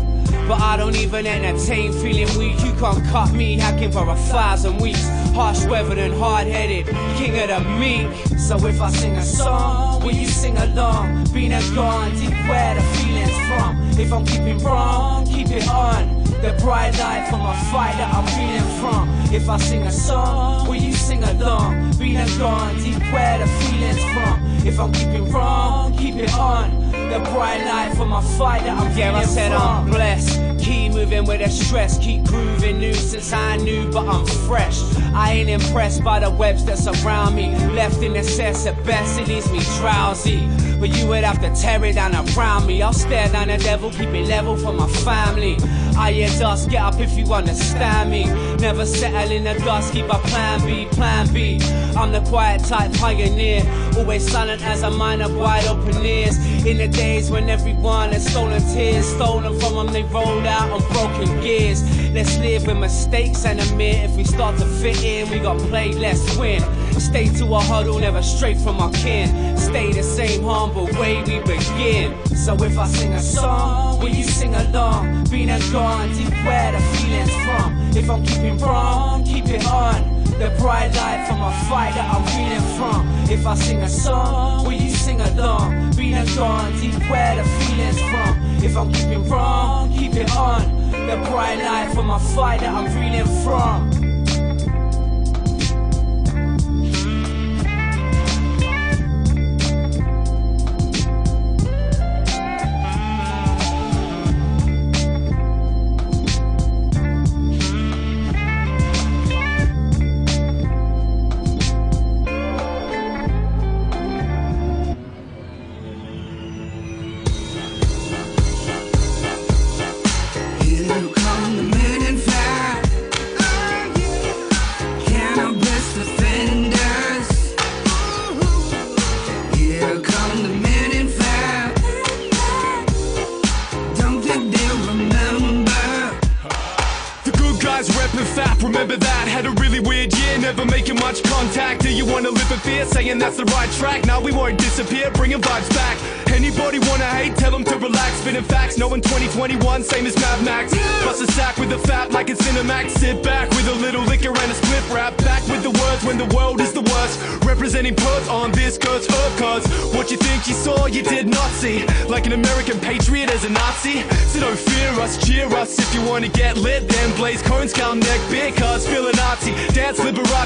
But 0.47 0.61
I 0.61 0.77
don't 0.77 0.95
even 0.95 1.27
entertain 1.27 1.93
feeling 1.93 2.27
weak. 2.37 2.59
You 2.65 2.73
can't 2.73 3.03
cut 3.05 3.31
me 3.33 3.55
hacking 3.55 3.91
for 3.91 4.07
a 4.09 4.15
thousand 4.15 4.77
weeks. 4.77 5.07
Harsh 5.33 5.65
weathered 5.65 5.99
and 5.99 6.13
hard 6.13 6.47
headed, 6.47 6.87
king 7.17 7.37
of 7.39 7.49
the 7.49 7.69
meek. 7.79 8.39
So 8.39 8.55
if 8.65 8.81
I 8.81 8.89
sing 8.89 9.15
a 9.15 9.23
song, 9.23 10.03
will 10.03 10.15
you 10.15 10.27
sing 10.27 10.57
along? 10.57 11.25
Been 11.31 11.51
and 11.51 11.75
gone, 11.75 12.11
deep 12.15 12.33
where 12.47 12.75
the 12.75 12.81
feelings 12.81 13.37
from. 13.47 13.99
If 13.99 14.11
I'm 14.11 14.25
keeping 14.25 14.57
wrong, 14.59 15.25
keep 15.27 15.49
it 15.51 15.67
on. 15.67 16.18
The 16.41 16.53
bright 16.63 16.97
light 16.97 17.27
from 17.29 17.41
a 17.41 17.53
fight 17.69 17.97
that 17.97 18.13
I'm 18.15 18.25
feeling 18.27 18.79
from. 18.79 19.09
If 19.33 19.49
I 19.49 19.57
sing 19.57 19.83
a 19.83 19.91
song, 19.91 20.67
will 20.67 20.75
you 20.75 20.93
sing 20.93 21.21
along? 21.23 21.93
And 21.99 22.39
gone, 22.39 22.75
deep 22.77 23.01
where 23.13 23.39
the 23.39 23.45
feelings 23.45 24.03
from. 24.13 24.67
If 24.67 24.79
I'm 24.79 24.91
keeping 24.93 25.31
wrong, 25.31 25.95
keep 25.97 26.15
it 26.15 26.33
on. 26.33 26.91
The 26.91 27.19
bright 27.31 27.65
light 27.65 27.95
from 27.95 28.13
a 28.13 28.21
fight 28.21 28.63
that 28.63 28.77
I'm 28.77 28.97
Yeah, 28.97 29.09
I 29.09 29.21
feeling 29.21 29.27
said 29.27 29.51
from. 29.51 29.61
I'm 29.61 29.91
blessed. 29.91 30.48
Keep 30.69 30.93
moving 30.93 31.25
with 31.25 31.41
the 31.41 31.49
stress, 31.49 31.97
keep 31.97 32.23
grooving 32.25 32.77
new 32.77 32.93
since 32.93 33.33
I 33.33 33.57
knew, 33.57 33.91
but 33.91 34.07
I'm 34.07 34.23
fresh. 34.47 34.79
I 35.15 35.31
ain't 35.31 35.49
impressed 35.49 36.03
by 36.03 36.19
the 36.19 36.29
webs 36.29 36.63
that 36.65 36.77
surround 36.77 37.35
me. 37.35 37.55
Left 37.73 38.03
in 38.03 38.15
excess 38.15 38.67
at 38.67 38.75
best, 38.85 39.19
it 39.19 39.27
leaves 39.27 39.51
me 39.51 39.61
drowsy. 39.79 40.47
But 40.79 40.95
you 40.95 41.07
would 41.07 41.23
have 41.23 41.41
to 41.41 41.49
tear 41.59 41.83
it 41.85 41.93
down 41.93 42.13
around 42.13 42.67
me. 42.67 42.83
I'll 42.83 42.93
stare 42.93 43.27
down 43.29 43.47
the 43.47 43.57
devil, 43.57 43.89
keep 43.89 44.09
it 44.09 44.27
level 44.27 44.55
for 44.55 44.71
my 44.71 44.87
family. 44.87 45.57
I 45.97 46.11
hear 46.11 46.29
dust, 46.39 46.69
get 46.69 46.83
up 46.83 46.99
if 46.99 47.17
you 47.17 47.25
understand 47.33 48.11
me. 48.11 48.25
Never 48.57 48.85
settle 48.85 49.31
in 49.31 49.45
the 49.45 49.55
dust, 49.65 49.91
keep 49.91 50.05
a 50.05 50.19
plan 50.19 50.65
B, 50.65 50.85
plan 50.91 51.33
B. 51.33 51.59
I'm 51.97 52.11
the 52.11 52.21
quiet 52.29 52.63
type 52.63 52.93
pioneer, 52.93 53.63
always 53.97 54.25
silent 54.31 54.63
as 54.63 54.83
a 54.83 54.91
mind 54.91 55.23
of 55.23 55.35
wide 55.35 55.65
open 55.65 56.05
ears. 56.05 56.37
In 56.65 56.77
the 56.77 56.87
days 56.87 57.31
when 57.31 57.49
everyone 57.49 58.11
has 58.11 58.25
stolen 58.25 58.61
tears, 58.73 59.05
stolen 59.05 59.59
from 59.59 59.75
them, 59.75 59.87
they 59.87 60.03
rolled 60.03 60.45
out 60.45 60.58
on 60.67 60.81
broken 60.91 61.41
gears. 61.41 61.81
Let's 62.11 62.37
live 62.39 62.67
with 62.67 62.77
mistakes 62.77 63.45
and 63.45 63.59
admit 63.59 64.09
if 64.09 64.15
we 64.15 64.23
start 64.23 64.57
to 64.59 64.65
fit 64.65 65.03
in, 65.03 65.29
we 65.29 65.39
got 65.39 65.57
play, 65.69 65.93
let's 65.93 66.37
win. 66.37 66.61
Stay 66.99 67.29
to 67.29 67.45
a 67.55 67.59
huddle, 67.59 67.97
never 67.97 68.21
straight 68.21 68.57
from 68.57 68.79
our 68.81 68.91
kin. 68.91 69.57
Stay 69.57 69.93
the 69.93 70.03
same 70.03 70.43
humble 70.43 70.85
way 70.99 71.23
we 71.23 71.39
begin. 71.39 72.13
So 72.35 72.53
if 72.55 72.77
I 72.77 72.87
sing 72.87 73.13
a 73.13 73.21
song, 73.21 73.99
will 73.99 74.09
you 74.09 74.23
sing 74.23 74.53
along? 74.53 75.23
Been 75.29 75.49
and 75.49 75.63
gone, 75.71 76.09
deep 76.09 76.33
where 76.45 76.71
the 76.73 76.79
feelings 76.97 77.33
from. 77.45 77.91
If 77.95 78.09
I'm 78.09 78.23
keeping 78.25 78.57
wrong, 78.59 79.23
keep 79.23 79.47
it 79.47 79.65
on. 79.65 80.23
The 80.39 80.53
bright 80.59 80.93
light 80.95 81.25
from 81.27 81.41
a 81.41 81.51
fight 81.69 81.95
that 81.95 82.13
I'm 82.13 82.25
feeling 82.27 82.77
from. 82.77 83.07
If 83.29 83.45
I 83.47 83.55
sing 83.55 83.81
a 83.81 83.89
song, 83.89 84.65
will 84.65 84.73
you 84.73 84.89
sing 84.89 85.21
along? 85.21 85.91
Been 85.95 86.13
and 86.13 86.29
gone, 86.35 86.71
deep 86.79 86.93
where 87.09 87.35
the 87.35 87.43
feelings 87.43 87.99
from. 87.99 88.63
If 88.63 88.75
I'm 88.77 88.91
keeping 88.91 89.27
wrong, 89.29 89.91
keep 89.97 90.15
it 90.15 90.29
on. 90.35 90.61
The 90.91 91.15
bright 91.29 91.59
light 91.59 91.93
from 91.93 92.09
a 92.09 92.19
fight 92.19 92.59
that 92.59 92.73
I'm 92.73 92.89
feeling 92.91 93.27
from. 93.43 93.98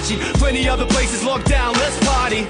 Liberace, 0.04 0.34
plenty 0.36 0.68
other 0.68 0.86
places 0.86 1.24
locked 1.24 1.48
down, 1.48 1.74
let's 1.74 1.98
party. 2.06 2.48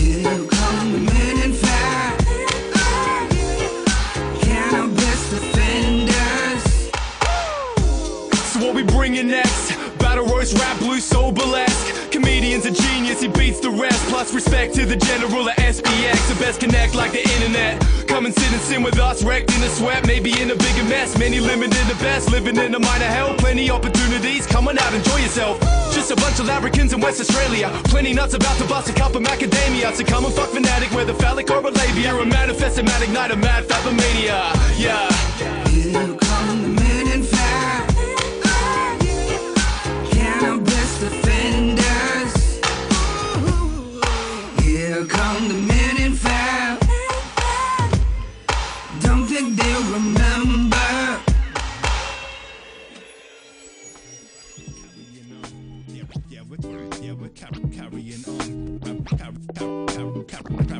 Here 0.00 0.46
come 0.46 0.92
the 0.92 0.98
men 0.98 1.42
in 1.42 1.52
fire. 1.52 2.16
Cannabis 4.40 5.30
defenders. 5.30 6.90
So 8.52 8.60
what 8.64 8.74
we 8.74 8.82
bringing 8.82 9.28
next? 9.28 9.76
Battle 9.98 10.26
roast, 10.26 10.56
rap, 10.58 10.78
blue, 10.78 11.00
soul, 11.00 11.32
burlesque. 11.32 12.10
Comedian's 12.10 12.66
a 12.66 12.70
genius, 12.70 13.20
he 13.20 13.28
beats 13.28 13.60
the 13.60 13.70
rest. 13.70 14.08
Plus 14.08 14.32
respect 14.34 14.74
to 14.74 14.86
the 14.86 14.96
general 14.96 15.48
of 15.48 15.54
SPX. 15.56 16.28
The 16.28 16.36
best 16.40 16.60
connect 16.60 16.94
like 16.94 17.12
the 17.12 17.22
internet. 17.34 17.80
Come 18.06 18.26
and 18.26 18.34
sit 18.34 18.52
and 18.52 18.60
sin 18.60 18.82
with 18.82 18.98
us, 18.98 19.22
wrecked 19.22 19.54
in 19.54 19.62
a 19.62 19.68
sweat, 19.68 20.06
maybe 20.06 20.30
in 20.40 20.50
a 20.50 20.56
bigger 20.56 20.84
mess. 20.84 21.16
Many 21.18 21.40
limited 21.40 21.86
the 21.86 21.96
best, 22.02 22.30
living 22.30 22.56
in 22.56 22.74
a 22.74 22.78
minor 22.78 23.04
hell. 23.04 23.34
Plenty 23.34 23.70
opportunities, 23.70 24.46
come 24.46 24.68
on 24.68 24.78
out, 24.78 24.92
enjoy 24.92 25.18
yourself. 25.18 25.59
Just 26.30 26.42
a 26.42 26.44
bunch 26.44 26.62
of 26.62 26.62
larrikins 26.62 26.92
in 26.92 27.00
West 27.00 27.20
Australia. 27.20 27.70
Plenty 27.84 28.12
nuts 28.12 28.34
about 28.34 28.56
to 28.58 28.64
bust 28.68 28.88
a 28.88 28.92
cup 28.92 29.16
of 29.16 29.22
macadamia. 29.22 29.92
So 29.92 30.04
come 30.04 30.24
and 30.24 30.32
fuck 30.32 30.50
fanatic, 30.50 30.92
whether 30.92 31.12
phallic 31.12 31.50
or 31.50 31.58
a 31.58 31.70
labia. 31.70 32.14
A 32.14 32.24
manifested 32.24 32.84
mad 32.84 33.02
ignite 33.02 33.32
a 33.32 33.36
mad 33.36 33.64
fabomania. 33.64 34.54
Yeah. 34.78 35.10
Here 35.68 36.16
come 36.20 36.76
the 36.76 36.79
Yeah, 56.62 57.12
we're, 57.12 57.28
car- 57.30 57.50
carrying 57.72 58.24
on. 58.28 58.80
Car- 58.80 59.32
on. 59.60 59.86
Car- 59.86 60.42
car- 60.42 60.74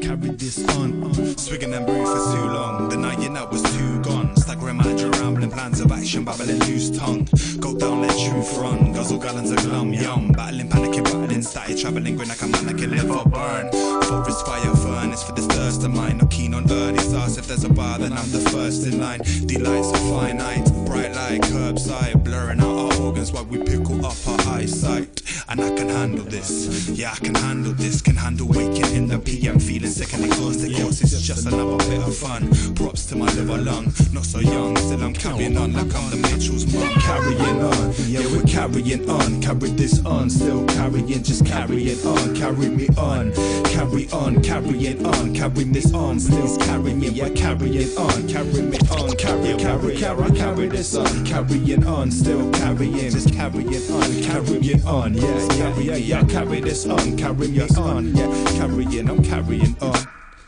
carry 0.00 0.30
this 0.30 0.68
on. 0.76 1.14
Swigging 1.36 1.74
and 1.74 1.84
brew 1.86 2.04
for 2.06 2.34
too 2.34 2.46
long. 2.46 2.88
The 2.88 2.96
night 2.96 3.16
was 3.52 3.62
too 3.76 4.00
gone. 4.02 4.34
Staggering 4.36 4.78
manager 4.78 5.10
rambling 5.10 5.50
plans 5.50 5.80
of 5.80 5.92
action, 5.92 6.24
babbling 6.24 6.58
loose 6.60 6.90
tongue. 6.96 7.28
Go 7.60 7.76
down, 7.76 8.00
let 8.02 8.10
truth 8.12 8.56
run. 8.56 8.92
Guzzle 8.92 9.18
gallons 9.18 9.50
of 9.50 9.58
glum, 9.58 9.92
yum. 9.92 10.32
Battling, 10.32 10.68
panicking, 10.68 11.04
battling, 11.04 11.42
started 11.42 11.78
traveling, 11.78 12.16
grin 12.16 12.28
like 12.28 12.40
a 12.42 12.46
man, 12.46 12.68
I 12.68 12.72
can 12.72 12.90
live 12.90 13.10
or 13.10 13.24
burn. 13.24 13.70
Forest 14.04 14.46
fire 14.46 14.74
furnace 14.76 15.22
for 15.22 15.32
this 15.32 15.46
thirst 15.46 15.84
of 15.84 15.90
mine. 15.90 16.18
Not 16.18 16.30
keen 16.30 16.54
on 16.54 16.70
early 16.70 16.98
stars. 16.98 17.36
If 17.36 17.46
there's 17.46 17.64
a 17.64 17.68
bar, 17.68 17.98
then 17.98 18.12
I'm 18.12 18.30
the 18.30 18.40
first 18.50 18.86
in 18.86 19.00
line. 19.00 19.20
Delights 19.46 19.88
are 19.88 20.10
finite, 20.10 20.64
bright 20.86 21.12
like 21.14 21.42
curbside, 21.42 22.24
blurring 22.24 22.60
out 22.60 22.85
organs 23.00 23.32
while 23.32 23.44
we 23.44 23.58
pickle 23.58 24.04
up 24.04 24.16
our 24.26 24.54
eyesight. 24.54 25.22
And 25.48 25.60
I 25.60 25.70
can 25.76 25.88
handle 25.88 26.24
this, 26.24 26.88
yeah, 26.88 27.12
I 27.12 27.16
can 27.16 27.34
handle 27.34 27.72
this. 27.72 28.00
Can 28.02 28.16
handle 28.16 28.48
waking 28.48 28.94
in 28.94 29.06
the 29.06 29.18
PM, 29.18 29.58
feeling 29.58 29.90
sick 29.90 30.12
and 30.14 30.24
exhausted. 30.24 30.74
Cause 30.76 31.00
it's 31.00 31.20
just 31.22 31.46
another 31.46 31.76
bit 31.88 32.02
of 32.02 32.16
fun. 32.16 32.48
Props 32.74 33.06
to 33.06 33.16
my 33.16 33.26
liver 33.34 33.58
lung, 33.58 33.92
not 34.12 34.24
so 34.24 34.40
young, 34.40 34.76
still 34.76 35.02
I'm 35.02 35.14
carrying 35.14 35.56
on 35.56 35.72
like 35.72 35.94
I'm 35.94 36.10
the 36.10 36.16
Mitchell's 36.16 36.66
mum. 36.72 36.88
Carrying 37.00 37.62
on, 37.62 37.94
yeah, 38.06 38.26
we're 38.32 38.42
carrying 38.42 39.08
on. 39.08 39.40
Carry 39.40 39.70
this 39.70 40.04
on, 40.04 40.28
still 40.30 40.64
carrying, 40.66 41.22
just 41.22 41.46
carry 41.46 41.84
it 41.84 42.04
on. 42.04 42.34
Carry 42.34 42.68
me 42.68 42.88
on, 42.96 43.32
carry 43.64 44.08
on, 44.10 44.42
carrying 44.42 45.06
on. 45.06 45.34
Carry 45.34 45.64
this 45.64 45.92
on, 45.94 46.18
still 46.18 46.56
carrying, 46.58 46.98
me 46.98 47.08
yeah, 47.08 47.28
carrying 47.30 47.96
on. 47.96 48.28
Carry 48.28 48.62
me 48.62 48.78
on, 48.90 49.16
carry, 49.16 49.56
carry, 49.56 49.96
carry, 49.96 50.30
carry 50.32 50.66
this 50.68 50.94
on. 50.96 51.24
Carrying 51.24 51.86
on, 51.86 52.10
still 52.10 52.50
carrying, 52.52 52.85
just 52.92 53.32
carrying 53.34 53.68
on, 53.68 54.22
carrying 54.22 54.86
on. 54.86 55.14
Yeah, 55.14 55.54
yeah, 55.54 55.78
yeah, 55.78 55.96
yeah, 55.96 56.24
carry 56.24 56.60
this 56.60 56.86
on, 56.86 57.16
carry 57.16 57.48
me 57.48 57.60
on. 57.60 58.14
Yeah, 58.14 58.44
carrying, 58.56 59.08
I'm 59.08 59.22
carrying 59.22 59.76
on. 59.80 59.96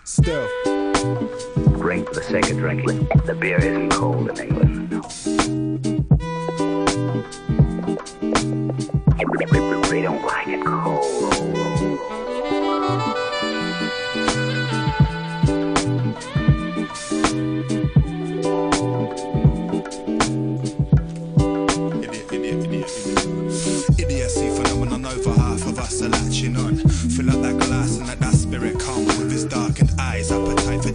Still. 0.05 0.49
Drink 1.79 2.09
for 2.09 2.15
the 2.15 2.23
sake 2.23 2.51
of 2.51 2.59
drinking. 2.59 3.09
The 3.25 3.35
beer 3.35 3.59
isn't 3.59 3.91
cold 3.91 4.31
in 4.31 4.39
England. 4.39 4.89
They 9.91 10.03
don't 10.03 10.25
like 10.25 10.47
it 10.49 10.65
cold. 10.65 11.58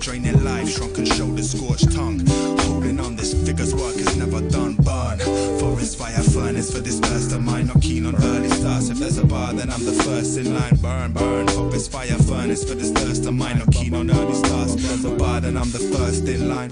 Draining 0.03 0.43
life, 0.43 0.67
shrunken 0.67 1.05
shoulders, 1.05 1.51
scorched 1.51 1.89
tongue. 1.93 2.19
Holding 2.67 2.99
on, 2.99 3.15
this 3.15 3.33
figure's 3.45 3.73
work 3.73 3.95
is 3.95 4.17
never 4.17 4.41
done. 4.49 4.75
Burn. 4.75 5.17
Forest 5.59 5.97
fire 5.97 6.21
furnace 6.21 6.73
for 6.73 6.79
this 6.79 6.99
thirst 6.99 7.31
of 7.31 7.41
mine. 7.41 7.67
Not 7.67 7.81
keen 7.81 8.05
on 8.05 8.15
early 8.15 8.49
starts. 8.49 8.89
If 8.89 8.97
there's 8.99 9.17
a 9.17 9.25
bar, 9.25 9.53
then 9.53 9.69
I'm 9.69 9.85
the 9.85 9.93
first 9.93 10.37
in 10.37 10.53
line. 10.53 10.75
Burn, 10.75 11.13
burn. 11.13 11.47
Forest 11.47 11.89
fire 11.89 12.17
furnace 12.17 12.67
for 12.69 12.75
this 12.75 12.91
thirst 12.91 13.25
of 13.25 13.33
mine. 13.33 13.59
Not 13.59 13.71
keen 13.71 13.93
on 13.93 14.11
early 14.11 14.33
starts. 14.33 14.75
If 14.75 14.81
there's 14.81 15.05
a 15.05 15.15
bar, 15.15 15.39
then 15.39 15.55
I'm 15.55 15.71
the 15.71 15.79
first 15.79 16.27
in 16.27 16.49
line. 16.49 16.71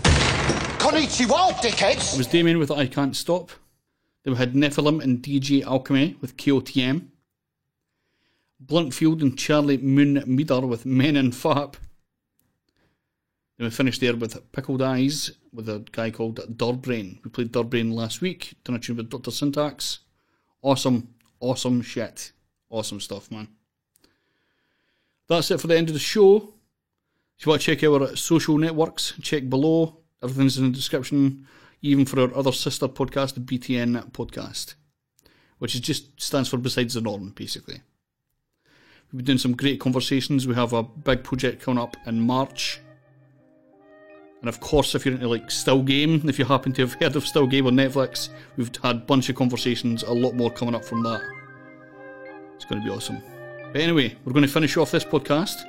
Konnichiwa, 0.79 1.53
dickheads! 1.61 2.15
It 2.15 2.17
was 2.17 2.27
Damien 2.27 2.59
with 2.59 2.69
I 2.69 2.86
Can't 2.86 3.15
Stop. 3.15 3.51
Then 4.25 4.34
we 4.34 4.39
had 4.39 4.55
Nephilim 4.55 5.01
and 5.01 5.23
DJ 5.23 5.63
Alchemy 5.63 6.17
with 6.19 6.36
KOTM. 6.36 7.07
Bluntfield 8.65 9.21
and 9.21 9.38
Charlie 9.39 9.77
Moon 9.77 10.21
Meader 10.27 10.67
with 10.67 10.86
Men 10.86 11.15
and 11.15 11.32
Fap. 11.32 11.75
We 13.62 13.70
finished 13.70 14.01
there 14.01 14.16
with 14.16 14.51
Pickled 14.53 14.82
Eyes 14.82 15.34
with 15.53 15.70
a 15.70 15.86
guy 15.91 16.09
called 16.09 16.38
Durbrain. 16.57 17.24
We 17.24 17.30
played 17.30 17.51
Durbrain 17.51 17.93
last 17.93 18.20
week, 18.20 18.55
done 18.64 18.76
a 18.76 18.80
tune 18.80 18.97
with 18.97 19.12
Dr. 19.12 19.30
Syntax. 19.30 19.99
Awesome, 20.64 21.14
awesome 21.39 21.84
shit. 21.84 22.32
Awesome 22.72 22.99
stuff, 22.99 23.30
man. 23.30 23.49
That's 25.30 25.51
it 25.51 25.62
for 25.62 25.68
the 25.68 25.78
end 25.78 25.89
of 25.89 25.93
the 25.93 25.99
show. 25.99 26.38
If 27.38 27.45
you 27.45 27.51
want 27.51 27.62
to 27.62 27.76
check 27.76 27.84
our 27.84 28.16
social 28.16 28.57
networks, 28.57 29.14
check 29.22 29.47
below. 29.47 29.97
Everything's 30.24 30.57
in 30.57 30.72
the 30.72 30.76
description, 30.76 31.47
even 31.84 32.05
for 32.05 32.20
our 32.20 32.36
other 32.36 32.51
sister 32.51 32.88
podcast, 32.88 33.36
the 33.36 33.41
BTN 33.41 34.12
podcast, 34.12 34.74
which 35.59 35.76
is 35.76 35.82
just 35.82 36.20
stands 36.20 36.49
for 36.49 36.57
Besides 36.57 36.95
the 36.95 37.01
Norm, 37.01 37.30
basically. 37.36 37.82
We've 39.12 39.18
been 39.18 39.26
doing 39.26 39.38
some 39.38 39.55
great 39.55 39.80
conversations. 39.80 40.47
We 40.47 40.55
have 40.55 40.74
a 40.74 40.82
big 40.82 41.24
project 41.24 41.62
coming 41.62 41.84
up 41.84 41.95
in 42.07 42.22
March. 42.22 42.80
And 44.41 44.49
of 44.49 44.59
course, 44.59 44.95
if 44.95 45.05
you're 45.05 45.13
into 45.13 45.27
like 45.27 45.51
Still 45.51 45.83
Game, 45.83 46.27
if 46.27 46.39
you 46.39 46.45
happen 46.45 46.73
to 46.73 46.81
have 46.81 46.93
heard 46.95 47.15
of 47.15 47.25
Still 47.25 47.45
Game 47.45 47.67
on 47.67 47.75
Netflix, 47.75 48.29
we've 48.57 48.71
had 48.81 48.95
a 48.95 48.99
bunch 48.99 49.29
of 49.29 49.35
conversations, 49.35 50.01
a 50.03 50.11
lot 50.11 50.33
more 50.33 50.49
coming 50.49 50.73
up 50.73 50.83
from 50.83 51.03
that. 51.03 51.21
It's 52.55 52.65
going 52.65 52.81
to 52.81 52.87
be 52.87 52.93
awesome. 52.93 53.21
But 53.71 53.81
anyway, 53.81 54.15
we're 54.25 54.33
going 54.33 54.45
to 54.45 54.51
finish 54.51 54.77
off 54.77 54.91
this 54.91 55.05
podcast 55.05 55.63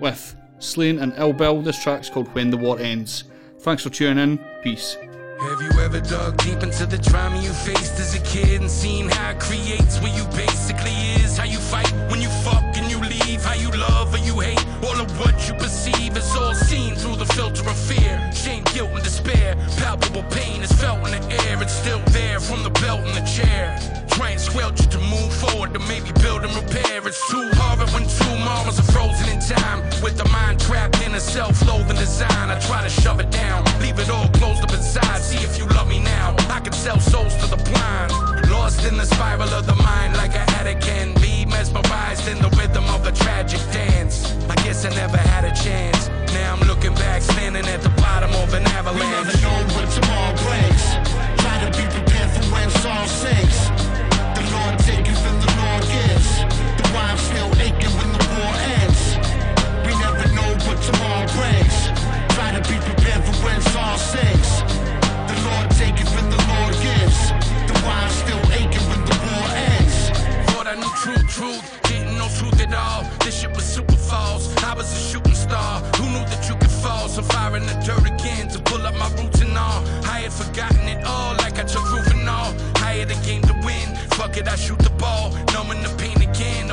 with 0.00 0.36
Slaine 0.58 0.98
and 0.98 1.14
Ill 1.16 1.32
Bill. 1.32 1.62
This 1.62 1.82
track's 1.82 2.10
called 2.10 2.28
When 2.34 2.50
the 2.50 2.56
War 2.56 2.78
Ends. 2.78 3.24
Thanks 3.60 3.82
for 3.82 3.90
tuning 3.90 4.22
in. 4.22 4.44
Peace. 4.62 4.96
Have 5.40 5.60
you 5.60 5.70
ever 5.80 6.00
dug 6.00 6.36
deep 6.38 6.62
into 6.62 6.86
the 6.86 6.96
trauma 6.96 7.40
you 7.42 7.50
faced 7.50 7.98
as 8.00 8.14
a 8.14 8.20
kid 8.20 8.60
and 8.62 8.70
seen 8.70 9.08
how 9.10 9.30
it 9.32 9.40
creates 9.40 10.00
what 10.00 10.16
you 10.16 10.24
basically 10.36 10.92
is? 11.20 11.36
How 11.36 11.44
you 11.44 11.58
fight 11.58 11.92
when 12.10 12.22
you 12.22 12.28
fuck 12.42 12.64
and 12.76 12.90
you 12.90 12.98
leave? 13.00 13.44
How 13.44 13.54
you 13.54 13.70
love 13.70 14.14
or 14.14 14.18
you 14.18 14.38
hate? 14.40 14.64
All 14.82 14.98
of 14.98 15.20
what 15.20 15.46
you 15.46 15.54
perceive 15.54 16.16
is 16.16 16.34
all 16.36 16.54
seen 16.54 16.94
through 16.94 17.15
filter 17.36 17.68
of 17.68 17.76
fear. 17.76 18.32
Shame, 18.32 18.64
guilt, 18.72 18.90
and 18.94 19.04
despair. 19.04 19.56
Palpable 19.76 20.22
pain 20.30 20.62
is 20.62 20.72
felt 20.72 21.04
in 21.06 21.20
the 21.20 21.44
air. 21.44 21.62
It's 21.62 21.72
still 21.72 22.00
there 22.06 22.40
from 22.40 22.62
the 22.62 22.70
belt 22.70 23.00
and 23.00 23.14
the 23.14 23.26
chair. 23.30 24.05
Try 24.16 24.30
and 24.30 24.40
squelch 24.40 24.80
it 24.80 24.90
to 24.92 24.98
move 25.12 25.30
forward 25.30 25.74
to 25.74 25.78
maybe 25.80 26.10
build 26.22 26.42
and 26.42 26.54
repair. 26.56 27.06
It's 27.06 27.20
too 27.30 27.50
hard 27.60 27.80
when 27.92 28.08
two 28.08 28.36
mamas 28.48 28.80
are 28.80 28.90
frozen 28.90 29.28
in 29.28 29.40
time. 29.40 29.84
With 30.02 30.16
the 30.16 30.26
mind 30.32 30.58
trapped 30.58 31.04
in 31.04 31.14
a 31.14 31.20
self-loathing 31.20 31.98
design. 31.98 32.48
I 32.48 32.58
try 32.60 32.82
to 32.82 32.88
shove 32.88 33.20
it 33.20 33.30
down, 33.30 33.62
leave 33.78 33.98
it 33.98 34.08
all 34.08 34.26
closed 34.40 34.62
up 34.64 34.72
inside. 34.72 35.20
See 35.20 35.44
if 35.44 35.58
you 35.58 35.66
love 35.76 35.88
me 35.88 36.00
now. 36.00 36.34
I 36.48 36.60
can 36.60 36.72
sell 36.72 36.98
souls 36.98 37.36
to 37.44 37.46
the 37.46 37.60
blind. 37.68 38.10
Lost 38.50 38.86
in 38.86 38.96
the 38.96 39.04
spiral 39.04 39.52
of 39.52 39.66
the 39.66 39.76
mind 39.76 40.16
like 40.16 40.34
an 40.34 40.48
addict 40.56 40.80
can 40.80 41.12
be. 41.20 41.44
Mesmerized 41.44 42.26
in 42.26 42.38
the 42.40 42.48
rhythm 42.56 42.88
of 42.96 43.06
a 43.06 43.12
tragic 43.12 43.60
dance. 43.70 44.32
I 44.48 44.54
guess 44.64 44.86
I 44.86 44.90
never 44.96 45.18
had 45.18 45.44
a 45.44 45.52
chance. 45.54 46.08
Now 46.32 46.56
I'm 46.56 46.66
looking 46.66 46.94
back, 46.94 47.20
standing 47.20 47.66
at 47.66 47.82
the 47.82 47.92
bottom 48.00 48.32
of 48.40 48.54
an 48.54 48.64
avalanche. 48.78 49.04
We 49.04 49.12
never 49.12 49.36
know 49.44 49.60
what 49.76 49.86
tomorrow 49.92 50.32
brings. 50.40 50.84
Try 51.44 51.56
to 51.64 51.70
be 51.76 51.84
prepared 51.92 52.30
for 52.32 52.44
when 52.48 52.70
song 52.80 53.06
sings. 53.08 53.55
The 56.96 57.02
rhyme 57.02 57.18
still 57.18 57.52
aching 57.60 57.92
when 57.98 58.10
the 58.16 58.24
war 58.32 58.52
ends. 58.80 59.20
We 59.84 59.92
never 60.00 60.24
know 60.32 60.48
what 60.64 60.80
tomorrow 60.80 61.28
brings. 61.36 61.76
Try 62.32 62.56
to 62.56 62.62
be 62.64 62.80
prepared 62.88 63.22
for 63.22 63.36
when 63.44 63.60
song 63.60 63.98
sings. 63.98 64.64
The 65.28 65.36
Lord 65.44 65.68
taketh 65.76 66.08
and 66.16 66.32
the 66.32 66.40
Lord 66.48 66.72
gives. 66.80 67.18
The 67.68 67.76
rhyme 67.84 68.08
still 68.08 68.40
aching 68.48 68.86
when 68.88 69.04
the 69.04 69.16
war 69.28 69.44
ends. 69.76 70.08
Thought 70.48 70.68
I 70.72 70.76
knew 70.80 70.92
truth, 71.04 71.28
truth, 71.28 71.64
didn't 71.82 72.16
know 72.16 72.28
truth 72.38 72.58
at 72.64 72.72
all. 72.72 73.04
This 73.20 73.40
shit 73.40 73.50
was 73.54 73.64
super 73.64 73.96
false. 73.96 74.48
I 74.64 74.72
was 74.72 74.90
a 74.90 75.00
shooting 75.12 75.34
star. 75.34 75.80
Who 76.00 76.04
knew 76.08 76.24
that 76.32 76.48
you 76.48 76.56
could 76.56 76.70
fall? 76.70 77.08
So 77.08 77.20
fire 77.20 77.58
in 77.58 77.66
the 77.66 77.76
dirt 77.84 78.06
again 78.08 78.48
to 78.48 78.58
pull 78.62 78.80
up 78.86 78.94
my 78.96 79.10
roots 79.20 79.42
and 79.42 79.52
all. 79.58 79.84
I 80.08 80.24
had 80.24 80.32
forgotten 80.32 80.88
it 80.88 81.04
all, 81.04 81.36
like 81.36 81.58
I 81.58 81.64
took 81.64 81.84
roof 81.92 82.08
and 82.10 82.26
all. 82.26 82.54
I 82.80 83.04
had 83.04 83.10
a 83.10 83.18
game 83.26 83.42
to 83.42 83.54
win. 83.66 83.94
Fuck 84.16 84.38
it, 84.38 84.48
I 84.48 84.56
shoot 84.56 84.78
the 84.78 84.90
ball. 84.96 85.30
Numbing 85.52 85.82
the 85.82 85.92
pain 85.98 86.16
again, 86.22 86.65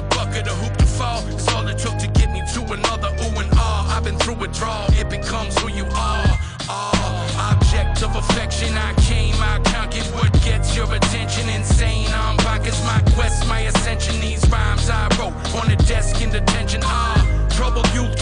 Withdrawal, 4.53 4.85
it 4.93 5.09
becomes 5.09 5.59
who 5.59 5.69
you 5.69 5.83
are. 5.85 6.29
Ah, 6.69 7.55
object 7.55 8.03
of 8.03 8.15
affection, 8.15 8.77
I 8.77 8.93
came, 9.01 9.33
I 9.41 9.59
conquered 9.65 10.05
what 10.13 10.31
gets 10.43 10.75
your 10.75 10.85
attention. 10.93 11.49
Insane, 11.49 12.07
I'm 12.13 12.37
pockets, 12.37 12.79
my 12.85 13.01
quest, 13.15 13.47
my 13.47 13.61
ascension. 13.61 14.19
These 14.21 14.47
rhymes 14.51 14.91
I 14.91 15.07
wrote 15.17 15.33
on 15.55 15.69
the 15.69 15.75
desk 15.87 16.21
in 16.21 16.29
detention. 16.29 16.81
Ah, 16.83 17.17
trouble 17.49 17.81
youth, 17.95 18.12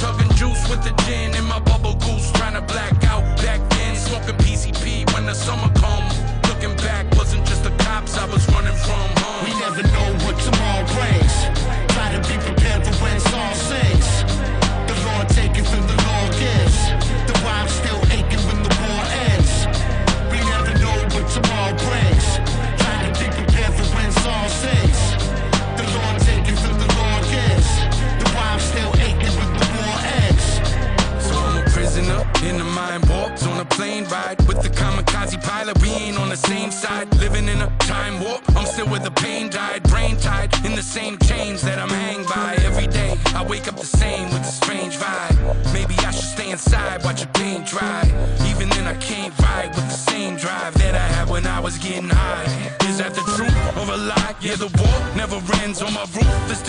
plane 33.82 34.06
ride 34.10 34.40
with 34.48 34.62
the 34.62 34.70
kamikaze 34.70 35.42
pilot. 35.42 35.76
We 35.82 35.90
ain't 35.90 36.20
on 36.20 36.30
the 36.30 36.38
same 36.38 36.70
side, 36.70 37.08
living 37.16 37.48
in 37.48 37.60
a 37.62 37.70
time 37.80 38.24
warp. 38.24 38.44
I'm 38.56 38.68
still 38.68 38.88
where 38.92 39.00
the 39.00 39.16
pain 39.26 39.50
died, 39.50 39.82
brain 39.90 40.18
tied 40.18 40.54
in 40.64 40.76
the 40.76 40.84
same 40.84 41.18
chains 41.30 41.64
that 41.64 41.80
I'm 41.80 41.90
hanged 41.90 42.28
by 42.28 42.52
every 42.70 42.86
day. 42.86 43.18
I 43.34 43.44
wake 43.44 43.68
up 43.68 43.78
the 43.78 43.92
same 44.04 44.26
with 44.34 44.44
a 44.52 44.54
strange 44.62 44.98
vibe. 44.98 45.36
Maybe 45.74 45.96
I 46.10 46.12
should 46.12 46.32
stay 46.38 46.52
inside, 46.52 47.04
watch 47.04 47.22
your 47.22 47.34
paint 47.42 47.66
dry. 47.66 48.04
Even 48.52 48.70
then, 48.70 48.86
I 48.86 48.98
can't 49.10 49.34
ride 49.40 49.72
with 49.76 49.88
the 49.94 50.00
same 50.12 50.36
drive 50.38 50.74
that 50.76 50.94
I 50.94 51.08
had 51.16 51.28
when 51.28 51.48
I 51.48 51.60
was 51.60 51.80
getting 51.80 52.10
high. 52.10 52.46
Is 52.88 53.00
that 53.00 53.16
the 53.16 53.26
truth 53.36 53.58
or 53.80 53.88
a 53.96 53.98
lie? 53.98 54.36
Yeah, 54.42 54.58
the 54.58 54.70
war 54.82 54.98
never 55.16 55.38
ends 55.64 55.82
on 55.82 55.92
my 55.94 56.06
ruthless 56.14 56.61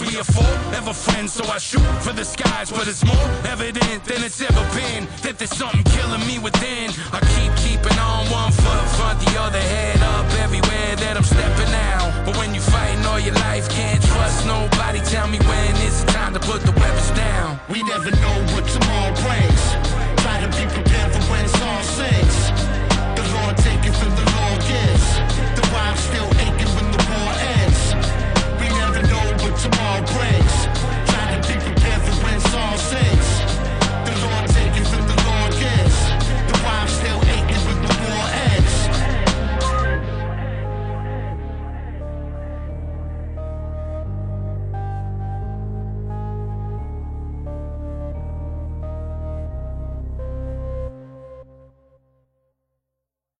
We 0.00 0.16
are 0.18 0.24
forever 0.24 0.92
friends, 0.92 1.34
so 1.34 1.44
I 1.44 1.58
shoot 1.58 1.86
for 2.02 2.12
the 2.12 2.24
skies. 2.24 2.70
But 2.70 2.88
it's 2.88 3.04
more 3.04 3.28
evident 3.46 4.04
than 4.04 4.24
it's 4.24 4.40
ever 4.40 4.64
been 4.74 5.06
that 5.22 5.38
there's 5.38 5.54
something 5.54 5.84
killing 5.84 6.26
me 6.26 6.40
within. 6.40 6.90
I 7.12 7.23